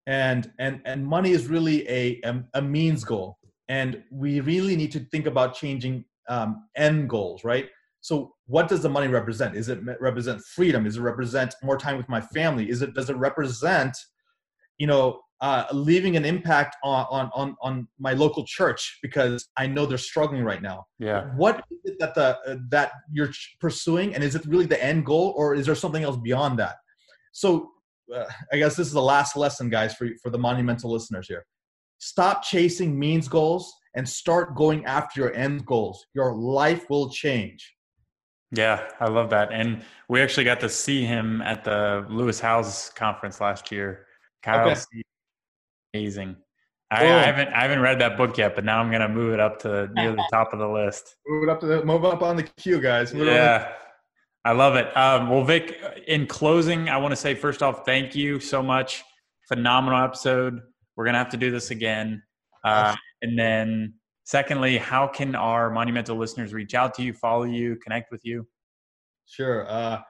and 0.07 0.49
and 0.59 0.79
and 0.85 1.05
money 1.05 1.31
is 1.31 1.47
really 1.47 1.85
a 1.89 2.21
a, 2.23 2.41
a 2.53 2.61
means 2.61 3.03
goal 3.03 3.37
and 3.68 4.03
we 4.12 4.39
really 4.39 4.76
need 4.76 4.91
to 4.91 4.99
think 4.99 5.26
about 5.26 5.53
changing 5.55 6.05
um, 6.30 6.68
end 6.76 7.09
goals 7.09 7.43
right 7.43 7.70
so 7.99 8.34
what 8.45 8.68
does 8.68 8.82
the 8.82 8.89
money 8.89 9.07
represent 9.07 9.55
is 9.55 9.70
it 9.70 9.80
represent 9.99 10.41
freedom 10.41 10.86
is 10.86 10.97
it 10.97 11.01
represent 11.01 11.53
more 11.64 11.78
time 11.78 11.97
with 11.97 12.09
my 12.09 12.22
family 12.22 12.70
is 12.70 12.82
it 12.82 12.93
does 12.93 13.09
it 13.09 13.18
represent 13.18 13.95
you 14.78 14.88
know 14.88 15.22
uh, 15.41 15.66
leaving 15.74 16.16
an 16.16 16.24
impact 16.24 16.76
on, 16.84 17.07
on 17.09 17.32
on 17.34 17.55
on 17.62 17.88
my 17.97 18.14
local 18.14 18.45
church 18.45 18.99
because 19.01 19.49
I 19.57 19.66
know 19.66 19.88
they're 19.88 19.97
struggling 19.97 20.43
right 20.43 20.62
now. 20.62 20.86
Yeah. 20.99 21.32
What 21.36 21.66
is 21.72 21.80
it 21.86 21.99
that 21.99 22.14
the 22.14 22.38
uh, 22.47 22.57
that 22.70 22.91
you're 23.12 23.32
pursuing, 23.59 24.14
and 24.14 24.24
is 24.24 24.36
it 24.36 24.45
really 24.45 24.68
the 24.68 24.82
end 24.84 25.03
goal, 25.03 25.34
or 25.36 25.55
is 25.55 25.66
there 25.66 25.74
something 25.74 26.03
else 26.03 26.18
beyond 26.18 26.59
that? 26.59 26.76
So 27.32 27.72
uh, 28.16 28.26
I 28.53 28.57
guess 28.57 28.76
this 28.76 28.86
is 28.86 28.93
the 28.93 29.01
last 29.01 29.36
lesson, 29.36 29.70
guys, 29.70 29.95
for 29.95 30.09
for 30.22 30.30
the 30.30 30.38
monumental 30.38 30.91
listeners 30.91 31.28
here. 31.28 31.45
Stop 32.02 32.41
chasing 32.41 32.97
means 32.97 33.28
goals 33.28 33.72
and 33.93 34.10
start 34.10 34.56
going 34.56 34.84
after 34.86 35.22
your 35.22 35.36
end 35.36 35.64
goals. 35.68 36.08
Your 36.16 36.34
life 36.34 36.89
will 36.89 37.12
change. 37.12 37.76
Yeah, 38.49 38.89
I 38.99 39.08
love 39.08 39.30
that. 39.30 39.54
And 39.54 39.84
we 40.10 40.20
actually 40.20 40.45
got 40.45 40.60
to 40.62 40.70
see 40.70 41.06
him 41.06 41.43
at 41.43 41.64
the 41.64 42.04
Lewis 42.10 42.39
Howes 42.39 42.89
conference 42.95 43.39
last 43.39 43.72
year. 43.72 44.08
Kyle, 44.41 44.68
okay. 44.68 44.82
amazing. 45.93 46.38
I, 46.89 47.04
I, 47.04 47.22
haven't 47.22 47.54
I 47.54 47.62
haven't 47.62 47.82
read 47.82 47.99
that 47.99 48.18
book 48.18 48.36
yet, 48.36 48.56
but 48.56 48.66
now 48.66 48.82
I'm 48.82 48.91
gonna 48.91 49.08
move 49.08 49.36
it 49.36 49.39
up 49.39 49.60
to 49.60 49.88
near 49.93 50.12
the 50.12 50.28
top 50.34 50.54
of 50.54 50.60
the 50.60 50.68
list. 50.68 51.16
Move 51.28 51.43
it 51.43 51.49
up 51.49 51.60
to 51.60 51.68
the 51.68 51.86
move 51.86 52.04
up 52.04 52.24
on 52.24 52.36
the 52.36 52.43
queue, 52.43 52.82
guys. 52.82 53.14
Move 53.14 53.28
yeah, 53.28 53.72
I 54.43 54.54
love 54.54 54.76
it. 54.76 54.97
Um, 54.97 55.30
well, 55.30 55.45
Vic, 55.45 55.80
in 56.08 56.26
closing, 56.26 56.89
I 56.89 56.97
want 56.97 57.12
to 57.12 57.16
say 57.16 57.36
first 57.36 57.64
off, 57.64 57.86
thank 57.86 58.16
you 58.16 58.39
so 58.41 58.62
much. 58.64 59.04
Phenomenal 59.47 60.04
episode. 60.04 60.62
We're 61.02 61.06
gonna 61.06 61.18
have 61.18 61.30
to 61.30 61.38
do 61.38 61.49
this 61.49 61.72
again. 61.72 62.22
Uh, 62.64 62.95
and 63.24 63.38
then, 63.38 63.95
secondly, 64.24 64.78
how 64.78 65.08
can 65.08 65.34
our 65.34 65.72
monumental 65.72 66.16
listeners 66.16 66.54
reach 66.54 66.76
out 66.76 66.93
to 66.93 67.02
you, 67.02 67.12
follow 67.12 67.41
you, 67.41 67.76
connect 67.78 68.12
with 68.12 68.24
you? 68.24 68.45
Sure. 69.26 69.68
Uh, 69.68 70.02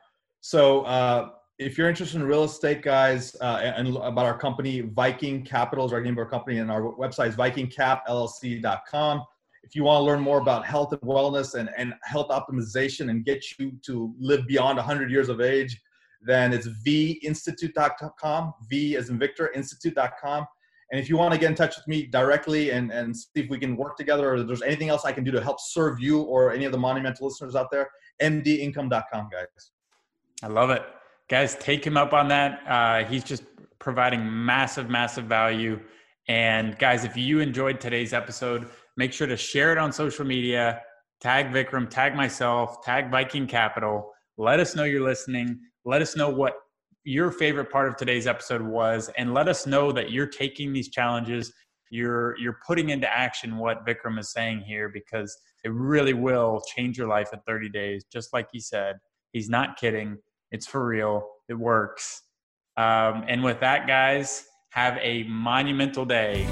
so 0.41 0.81
uh, 0.81 1.29
if 1.59 1.77
you're 1.77 1.87
interested 1.87 2.19
in 2.19 2.27
real 2.27 2.43
estate, 2.43 2.81
guys, 2.81 3.37
uh, 3.39 3.71
and 3.77 3.95
about 3.95 4.25
our 4.25 4.37
company, 4.37 4.81
Viking 4.81 5.45
Capital 5.45 5.85
is 5.85 5.93
our 5.93 6.01
name 6.01 6.15
of 6.15 6.17
our 6.17 6.29
company, 6.29 6.57
and 6.57 6.69
our 6.69 6.81
website 6.81 7.29
is 7.29 7.37
vikingcapllc.com. 7.37 9.23
If 9.63 9.73
you 9.73 9.85
want 9.85 10.01
to 10.01 10.03
learn 10.03 10.19
more 10.19 10.39
about 10.39 10.65
health 10.65 10.91
and 10.91 11.01
wellness 11.03 11.55
and, 11.55 11.69
and 11.77 11.93
health 12.03 12.27
optimization 12.31 13.11
and 13.11 13.23
get 13.23 13.45
you 13.57 13.71
to 13.85 14.13
live 14.19 14.45
beyond 14.45 14.75
100 14.75 15.09
years 15.09 15.29
of 15.29 15.39
age, 15.39 15.81
then 16.21 16.51
it's 16.51 16.67
vinstitute.com, 16.67 18.53
V 18.69 18.97
as 18.97 19.09
in 19.09 19.17
Victor, 19.17 19.53
institute.com. 19.53 20.45
And 20.91 20.99
if 20.99 21.09
you 21.09 21.17
want 21.17 21.33
to 21.33 21.39
get 21.39 21.49
in 21.49 21.55
touch 21.55 21.75
with 21.77 21.87
me 21.87 22.05
directly 22.05 22.71
and, 22.71 22.91
and 22.91 23.15
see 23.15 23.29
if 23.35 23.49
we 23.49 23.57
can 23.57 23.77
work 23.77 23.95
together 23.95 24.31
or 24.31 24.35
if 24.35 24.47
there's 24.47 24.61
anything 24.61 24.89
else 24.89 25.05
I 25.05 25.13
can 25.13 25.23
do 25.23 25.31
to 25.31 25.41
help 25.41 25.57
serve 25.59 25.99
you 25.99 26.21
or 26.21 26.51
any 26.51 26.65
of 26.65 26.71
the 26.71 26.77
monumental 26.77 27.27
listeners 27.27 27.55
out 27.55 27.71
there, 27.71 27.89
mdincome.com, 28.21 29.29
guys. 29.31 29.71
I 30.43 30.47
love 30.47 30.69
it 30.69 30.83
guys, 31.31 31.55
take 31.55 31.87
him 31.87 31.95
up 31.95 32.11
on 32.11 32.27
that. 32.27 32.61
Uh, 32.67 33.09
he's 33.09 33.23
just 33.23 33.43
providing 33.79 34.21
massive, 34.45 34.89
massive 34.89 35.25
value. 35.25 35.79
And 36.27 36.77
guys, 36.77 37.05
if 37.05 37.15
you 37.15 37.39
enjoyed 37.39 37.79
today's 37.79 38.11
episode, 38.11 38.67
make 38.97 39.13
sure 39.13 39.27
to 39.27 39.37
share 39.37 39.71
it 39.71 39.77
on 39.77 39.93
social 39.93 40.25
media. 40.25 40.81
Tag 41.21 41.47
Vikram, 41.47 41.89
tag 41.89 42.15
myself, 42.15 42.83
tag 42.83 43.09
Viking 43.09 43.47
Capital. 43.47 44.11
Let 44.37 44.59
us 44.59 44.75
know 44.75 44.83
you're 44.83 45.03
listening. 45.03 45.57
Let 45.85 46.01
us 46.01 46.17
know 46.17 46.29
what 46.29 46.53
your 47.03 47.31
favorite 47.31 47.71
part 47.71 47.87
of 47.87 47.95
today's 47.95 48.27
episode 48.27 48.61
was, 48.61 49.09
and 49.17 49.33
let 49.33 49.47
us 49.47 49.65
know 49.65 49.91
that 49.91 50.11
you're 50.11 50.27
taking 50.27 50.73
these 50.73 50.89
challenges. 50.89 51.53
You're 51.89 52.37
you're 52.37 52.59
putting 52.65 52.89
into 52.89 53.11
action 53.11 53.57
what 53.57 53.85
Vikram 53.85 54.19
is 54.19 54.31
saying 54.31 54.61
here 54.61 54.89
because 54.89 55.37
it 55.63 55.71
really 55.73 56.13
will 56.13 56.61
change 56.75 56.97
your 56.97 57.07
life 57.07 57.29
in 57.33 57.39
30 57.45 57.69
days. 57.69 58.05
Just 58.11 58.33
like 58.33 58.47
he 58.51 58.59
said, 58.59 58.97
he's 59.33 59.49
not 59.49 59.77
kidding. 59.77 60.17
It's 60.51 60.67
for 60.67 60.85
real. 60.85 61.27
It 61.49 61.55
works. 61.55 62.21
Um, 62.77 63.25
and 63.27 63.43
with 63.43 63.59
that, 63.59 63.87
guys, 63.87 64.45
have 64.69 64.97
a 65.01 65.23
monumental 65.23 66.05
day. 66.05 66.47